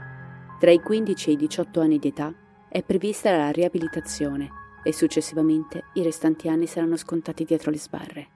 Tra 0.61 0.71
i 0.71 0.79
15 0.79 1.29
e 1.29 1.33
i 1.33 1.35
18 1.35 1.81
anni 1.81 1.99
di 1.99 2.07
età 2.07 2.33
è 2.69 2.83
prevista 2.83 3.35
la 3.35 3.49
riabilitazione 3.49 4.49
e 4.81 4.93
successivamente 4.93 5.83
i 5.95 6.03
restanti 6.03 6.47
anni 6.47 6.67
saranno 6.67 6.95
scontati 6.95 7.43
dietro 7.43 7.69
le 7.69 7.77
sbarre. 7.77 8.27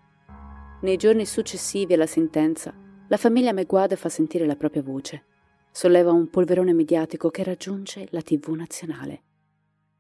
Nei 0.82 0.98
giorni 0.98 1.26
successivi 1.26 1.94
alla 1.94 2.06
sentenza, 2.06 2.74
la 3.12 3.18
famiglia 3.18 3.52
Meguade 3.52 3.98
fa 3.98 4.08
sentire 4.08 4.46
la 4.46 4.56
propria 4.56 4.82
voce. 4.82 5.26
Solleva 5.70 6.14
un 6.14 6.30
polverone 6.30 6.72
mediatico 6.72 7.30
che 7.30 7.44
raggiunge 7.44 8.08
la 8.12 8.22
TV 8.22 8.52
nazionale. 8.52 9.24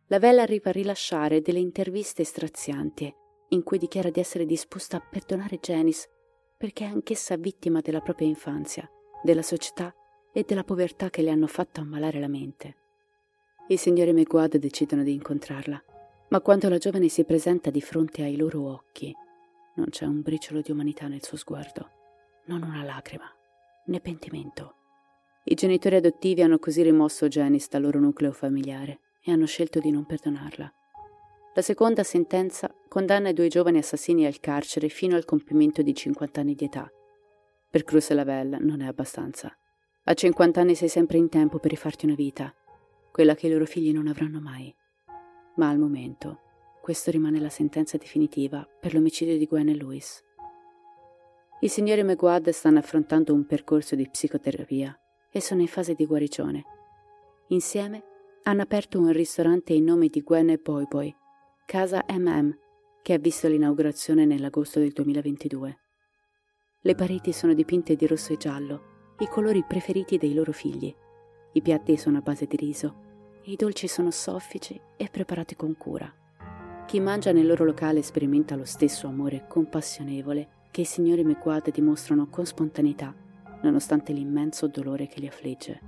La 0.07 0.17
Vela 0.17 0.43
arriva 0.43 0.69
a 0.69 0.73
rilasciare 0.73 1.41
delle 1.41 1.59
interviste 1.59 2.23
strazianti 2.23 3.13
in 3.49 3.63
cui 3.63 3.77
dichiara 3.77 4.09
di 4.09 4.21
essere 4.21 4.45
disposta 4.45 4.95
a 4.95 5.01
perdonare 5.01 5.59
Janice 5.59 6.07
perché 6.57 6.85
è 6.85 6.87
anch'essa 6.87 7.35
vittima 7.35 7.81
della 7.81 7.99
propria 7.99 8.29
infanzia, 8.29 8.89
della 9.21 9.41
società 9.41 9.93
e 10.31 10.45
della 10.47 10.63
povertà 10.63 11.09
che 11.09 11.21
le 11.21 11.31
hanno 11.31 11.47
fatto 11.47 11.81
ammalare 11.81 12.17
la 12.21 12.29
mente. 12.29 12.75
I 13.67 13.75
signori 13.75 14.13
Meguade 14.13 14.57
decidono 14.57 15.03
di 15.03 15.11
incontrarla, 15.11 15.83
ma 16.29 16.39
quando 16.39 16.69
la 16.69 16.77
giovane 16.77 17.09
si 17.09 17.25
presenta 17.25 17.71
di 17.71 17.81
fronte 17.81 18.23
ai 18.23 18.37
loro 18.37 18.69
occhi, 18.69 19.13
non 19.75 19.87
c'è 19.89 20.05
un 20.05 20.21
briciolo 20.21 20.61
di 20.61 20.71
umanità 20.71 21.09
nel 21.09 21.25
suo 21.25 21.35
sguardo 21.35 21.99
non 22.51 22.63
una 22.63 22.83
lacrima, 22.83 23.31
né 23.85 24.01
pentimento. 24.01 24.75
I 25.45 25.55
genitori 25.55 25.95
adottivi 25.95 26.41
hanno 26.41 26.59
così 26.59 26.83
rimosso 26.83 27.29
Janice 27.29 27.67
dal 27.71 27.81
loro 27.81 27.99
nucleo 27.99 28.33
familiare 28.33 28.99
e 29.23 29.31
hanno 29.31 29.45
scelto 29.45 29.79
di 29.79 29.89
non 29.89 30.05
perdonarla. 30.05 30.71
La 31.53 31.61
seconda 31.61 32.03
sentenza 32.03 32.73
condanna 32.89 33.29
i 33.29 33.33
due 33.33 33.47
giovani 33.47 33.77
assassini 33.77 34.25
al 34.25 34.39
carcere 34.39 34.89
fino 34.89 35.15
al 35.15 35.23
compimento 35.23 35.81
di 35.81 35.93
50 35.93 36.41
anni 36.41 36.55
di 36.55 36.65
età. 36.65 36.91
Per 37.69 37.83
Cruz 37.85 38.09
e 38.09 38.15
Lavelle 38.15 38.57
non 38.59 38.81
è 38.81 38.87
abbastanza. 38.87 39.55
A 40.03 40.13
50 40.13 40.59
anni 40.59 40.75
sei 40.75 40.89
sempre 40.89 41.17
in 41.17 41.29
tempo 41.29 41.57
per 41.57 41.71
rifarti 41.71 42.05
una 42.05 42.15
vita, 42.15 42.53
quella 43.11 43.35
che 43.35 43.47
i 43.47 43.51
loro 43.51 43.65
figli 43.65 43.93
non 43.93 44.07
avranno 44.07 44.41
mai. 44.41 44.73
Ma 45.55 45.69
al 45.69 45.77
momento, 45.77 46.39
questo 46.81 47.11
rimane 47.11 47.39
la 47.39 47.49
sentenza 47.49 47.97
definitiva 47.97 48.67
per 48.79 48.93
l'omicidio 48.93 49.37
di 49.37 49.45
Gwen 49.45 49.69
e 49.69 49.75
Louis. 49.75 50.21
I 51.63 51.67
signori 51.67 52.01
Meguad 52.01 52.49
stanno 52.49 52.79
affrontando 52.79 53.35
un 53.35 53.45
percorso 53.45 53.93
di 53.93 54.09
psicoterapia 54.09 54.99
e 55.29 55.41
sono 55.41 55.61
in 55.61 55.67
fase 55.67 55.93
di 55.93 56.07
guarigione. 56.07 56.65
Insieme 57.49 58.03
hanno 58.45 58.63
aperto 58.63 58.97
un 58.97 59.11
ristorante 59.11 59.73
in 59.73 59.83
nome 59.83 60.07
di 60.07 60.23
Gwen 60.23 60.49
e 60.49 60.57
Boy 60.57 60.87
Boy, 60.89 61.15
Casa 61.67 62.03
MM, 62.09 62.57
che 63.03 63.13
ha 63.13 63.19
visto 63.19 63.47
l'inaugurazione 63.47 64.25
nell'agosto 64.25 64.79
del 64.79 64.89
2022. 64.89 65.79
Le 66.81 66.95
pareti 66.95 67.31
sono 67.31 67.53
dipinte 67.53 67.95
di 67.95 68.07
rosso 68.07 68.33
e 68.33 68.37
giallo, 68.37 69.15
i 69.19 69.27
colori 69.27 69.63
preferiti 69.63 70.17
dei 70.17 70.33
loro 70.33 70.53
figli. 70.53 70.91
I 71.51 71.61
piatti 71.61 71.95
sono 71.95 72.17
a 72.17 72.21
base 72.21 72.47
di 72.47 72.55
riso 72.55 72.95
e 73.43 73.51
i 73.51 73.55
dolci 73.55 73.87
sono 73.87 74.09
soffici 74.09 74.81
e 74.97 75.09
preparati 75.11 75.55
con 75.55 75.77
cura. 75.77 76.11
Chi 76.87 76.99
mangia 76.99 77.31
nel 77.31 77.45
loro 77.45 77.65
locale 77.65 78.01
sperimenta 78.01 78.55
lo 78.55 78.65
stesso 78.65 79.05
amore 79.05 79.45
compassionevole 79.47 80.60
che 80.71 80.81
i 80.81 80.85
signori 80.85 81.23
Mequad 81.23 81.69
dimostrano 81.69 82.27
con 82.27 82.45
spontaneità, 82.45 83.13
nonostante 83.61 84.13
l'immenso 84.13 84.67
dolore 84.67 85.07
che 85.07 85.19
li 85.19 85.27
affligge. 85.27 85.79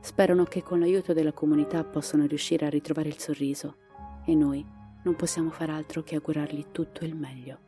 Sperano 0.00 0.44
che 0.44 0.62
con 0.62 0.78
l'aiuto 0.78 1.12
della 1.12 1.32
comunità 1.32 1.82
possano 1.82 2.26
riuscire 2.26 2.66
a 2.66 2.70
ritrovare 2.70 3.08
il 3.08 3.18
sorriso 3.18 3.76
e 4.24 4.34
noi 4.34 4.64
non 5.02 5.16
possiamo 5.16 5.50
far 5.50 5.70
altro 5.70 6.02
che 6.02 6.14
augurargli 6.14 6.66
tutto 6.70 7.04
il 7.04 7.14
meglio. 7.14 7.58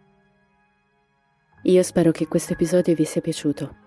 Io 1.62 1.82
spero 1.82 2.12
che 2.12 2.28
questo 2.28 2.52
episodio 2.52 2.94
vi 2.94 3.04
sia 3.04 3.20
piaciuto. 3.20 3.84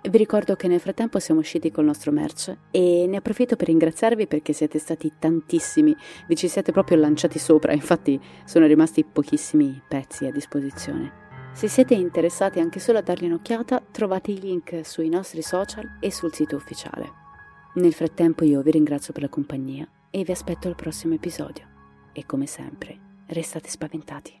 Vi 0.00 0.16
ricordo 0.16 0.54
che 0.54 0.68
nel 0.68 0.80
frattempo 0.80 1.18
siamo 1.18 1.40
usciti 1.40 1.70
col 1.70 1.84
nostro 1.84 2.12
merch 2.12 2.56
e 2.70 3.04
ne 3.06 3.16
approfitto 3.16 3.56
per 3.56 3.66
ringraziarvi 3.66 4.26
perché 4.26 4.52
siete 4.52 4.78
stati 4.78 5.12
tantissimi, 5.18 5.94
vi 6.26 6.36
ci 6.36 6.48
siete 6.48 6.72
proprio 6.72 6.96
lanciati 6.98 7.38
sopra, 7.38 7.72
infatti 7.72 8.18
sono 8.44 8.66
rimasti 8.66 9.04
pochissimi 9.04 9.82
pezzi 9.86 10.24
a 10.26 10.30
disposizione. 10.30 11.27
Se 11.58 11.66
siete 11.66 11.94
interessati 11.94 12.60
anche 12.60 12.78
solo 12.78 12.98
a 12.98 13.02
dargli 13.02 13.24
un'occhiata, 13.24 13.82
trovate 13.90 14.30
i 14.30 14.38
link 14.38 14.86
sui 14.86 15.08
nostri 15.08 15.42
social 15.42 15.96
e 15.98 16.12
sul 16.12 16.32
sito 16.32 16.54
ufficiale. 16.54 17.10
Nel 17.74 17.92
frattempo 17.92 18.44
io 18.44 18.62
vi 18.62 18.70
ringrazio 18.70 19.12
per 19.12 19.22
la 19.22 19.28
compagnia 19.28 19.84
e 20.08 20.22
vi 20.22 20.30
aspetto 20.30 20.68
al 20.68 20.76
prossimo 20.76 21.14
episodio. 21.14 21.66
E 22.12 22.24
come 22.26 22.46
sempre, 22.46 23.24
restate 23.26 23.70
spaventati. 23.70 24.40